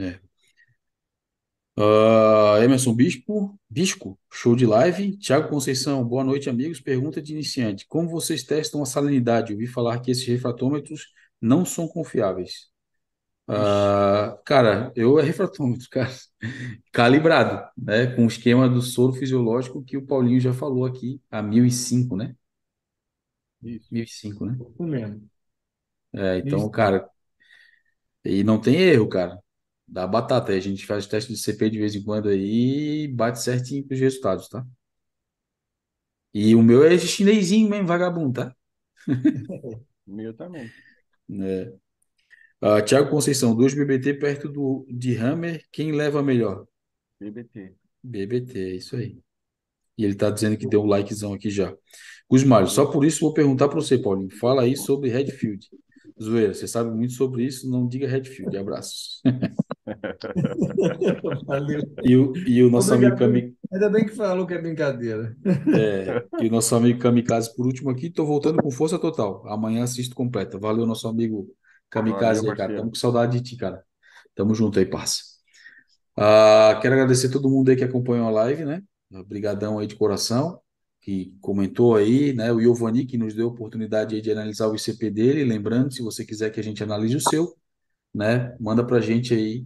[0.00, 0.27] É.
[1.80, 5.16] Ah, Emerson Bispo, Bisco, show de live.
[5.16, 6.80] Tiago Conceição, boa noite, amigos.
[6.80, 9.52] Pergunta de iniciante: Como vocês testam a salinidade?
[9.52, 11.06] Ouvi falar que esses refratômetros
[11.40, 12.66] não são confiáveis.
[13.46, 16.10] Ah, cara, eu é refratômetro, cara,
[16.92, 21.40] calibrado, né, com o esquema do soro fisiológico que o Paulinho já falou aqui, a
[21.40, 22.34] 1005, né?
[23.62, 23.86] Isso.
[23.92, 24.58] 1005, né?
[24.80, 25.30] Mesmo.
[26.12, 26.70] É, então, Isso.
[26.70, 27.08] cara,
[28.24, 29.38] e não tem erro, cara.
[29.88, 30.52] Dá batata.
[30.52, 33.86] Aí a gente faz teste de CP de vez em quando aí e bate certinho
[33.86, 34.64] com os resultados, tá?
[36.32, 38.56] E o meu é esse chinesinho mesmo, vagabundo, tá?
[40.06, 40.70] O meu também.
[41.42, 41.72] É.
[42.60, 46.66] Ah, Thiago Conceição, dois BBT perto do, de Hammer, quem leva melhor?
[47.20, 47.74] BBT.
[48.02, 49.18] BBT, é isso aí.
[49.98, 51.74] E ele tá dizendo que deu um likezão aqui já.
[52.30, 54.30] Gusmário, só por isso vou perguntar para você, Paulinho.
[54.38, 55.68] Fala aí sobre Redfield.
[56.22, 58.56] Zoeira, você sabe muito sobre isso, não diga Redfield.
[58.56, 59.22] Abraços.
[61.46, 61.80] Valeu.
[62.02, 63.32] E o, e o nosso amigo Obrigado.
[63.32, 65.36] Kami, Ainda bem que falou que é brincadeira.
[65.74, 69.46] é, e o nosso amigo Kamikaze por último aqui, tô voltando com força total.
[69.48, 70.58] Amanhã assisto completa.
[70.58, 71.48] Valeu, nosso amigo
[71.90, 72.76] Kamikaze Valeu, aí, cara.
[72.76, 73.82] Tamo com saudade de ti, cara.
[74.34, 75.22] Tamo junto aí, parça.
[76.16, 78.82] Ah, quero agradecer todo mundo aí que acompanhou a live, né?
[79.12, 80.60] Obrigadão aí de coração,
[81.00, 82.52] que comentou aí, né?
[82.52, 85.44] O Giovanni que nos deu a oportunidade aí de analisar o ICP dele.
[85.44, 87.54] Lembrando, se você quiser que a gente analise o seu,
[88.14, 88.56] né?
[88.60, 89.64] Manda pra gente aí,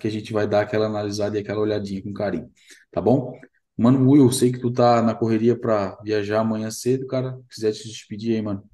[0.00, 2.50] que a gente vai dar aquela analisada e aquela olhadinha com carinho,
[2.90, 3.38] tá bom?
[3.76, 7.36] Mano, Will, sei que tu tá na correria pra viajar amanhã cedo, cara.
[7.42, 8.68] Se quiser te despedir aí, mano.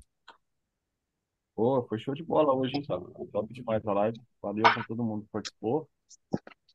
[1.54, 3.06] Pô, foi show de bola hoje, hein, sabe?
[3.30, 4.20] Top demais a live.
[4.42, 5.88] Valeu pra todo mundo que participou.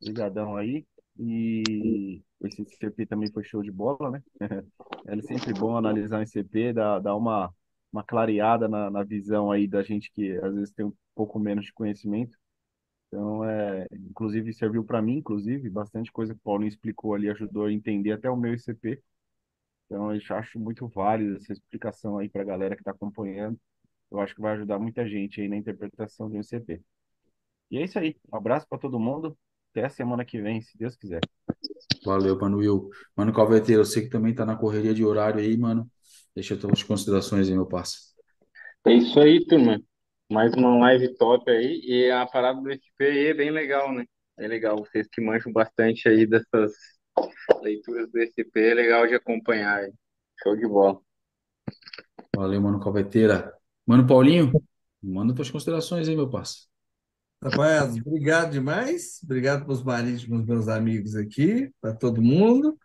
[0.01, 0.85] Obrigadão aí.
[1.17, 4.23] E esse CP também foi show de bola, né?
[5.07, 7.53] É sempre bom analisar um CP, dar, dar uma,
[7.91, 11.65] uma clareada na, na visão aí da gente que às vezes tem um pouco menos
[11.65, 12.37] de conhecimento.
[13.09, 17.65] Então, é, inclusive, serviu para mim, inclusive, bastante coisa que o Paulinho explicou ali, ajudou
[17.65, 19.01] a entender até o meu ICP.
[19.85, 23.59] Então, eu acho muito válido essa explicação aí para a galera que está acompanhando.
[24.11, 26.81] Eu acho que vai ajudar muita gente aí na interpretação de um ICP.
[27.71, 28.15] E é isso aí.
[28.31, 29.35] Um abraço para todo mundo.
[29.71, 31.21] Até a semana que vem, se Deus quiser.
[32.05, 32.89] Valeu, mano Will.
[33.15, 35.89] Mano Calveteiro, eu sei que também tá na correria de horário aí, mano.
[36.35, 37.97] Deixa as tuas considerações aí, meu parça.
[38.85, 39.81] É isso aí, turma.
[40.31, 41.81] Mais uma live top aí.
[41.83, 44.05] E a parada do SP aí é bem legal, né?
[44.37, 44.77] É legal.
[44.77, 46.71] Vocês que manjam bastante aí dessas
[47.63, 49.91] leituras do SP, é legal de acompanhar aí.
[50.43, 50.99] Show de bola.
[52.35, 53.53] Valeu, mano Calveteira.
[53.87, 54.51] Mano Paulinho,
[55.01, 56.67] manda tuas considerações aí, meu parça.
[57.43, 59.19] Rapaz, obrigado demais.
[59.23, 62.77] Obrigado para os marítimos, meus amigos aqui, para todo mundo.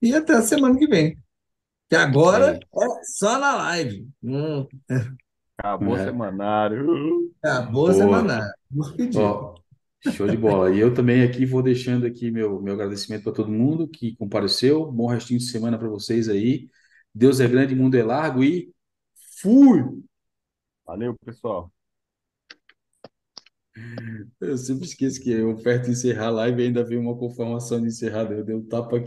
[0.00, 1.18] E até a semana que vem.
[1.90, 2.58] Que agora Aí.
[2.58, 4.08] é só na live.
[4.22, 4.66] Hum,
[5.74, 6.04] Acabou o É.
[6.04, 7.32] semanário.
[7.42, 8.92] acabou a Boa.
[8.96, 9.16] pedidos.
[9.16, 9.54] Ó,
[10.10, 10.70] show de bola.
[10.74, 14.90] E eu também aqui vou deixando aqui meu, meu agradecimento para todo mundo que compareceu.
[14.90, 16.68] Bom restinho de semana para vocês aí.
[17.14, 18.72] Deus é grande, mundo é largo e
[19.40, 19.82] fui!
[20.86, 21.72] Valeu, pessoal.
[24.40, 27.88] Eu sempre esqueço que eu perto de encerrar a live ainda veio uma confirmação de
[27.88, 28.32] encerrado.
[28.32, 29.04] Eu dei um tapa aqui.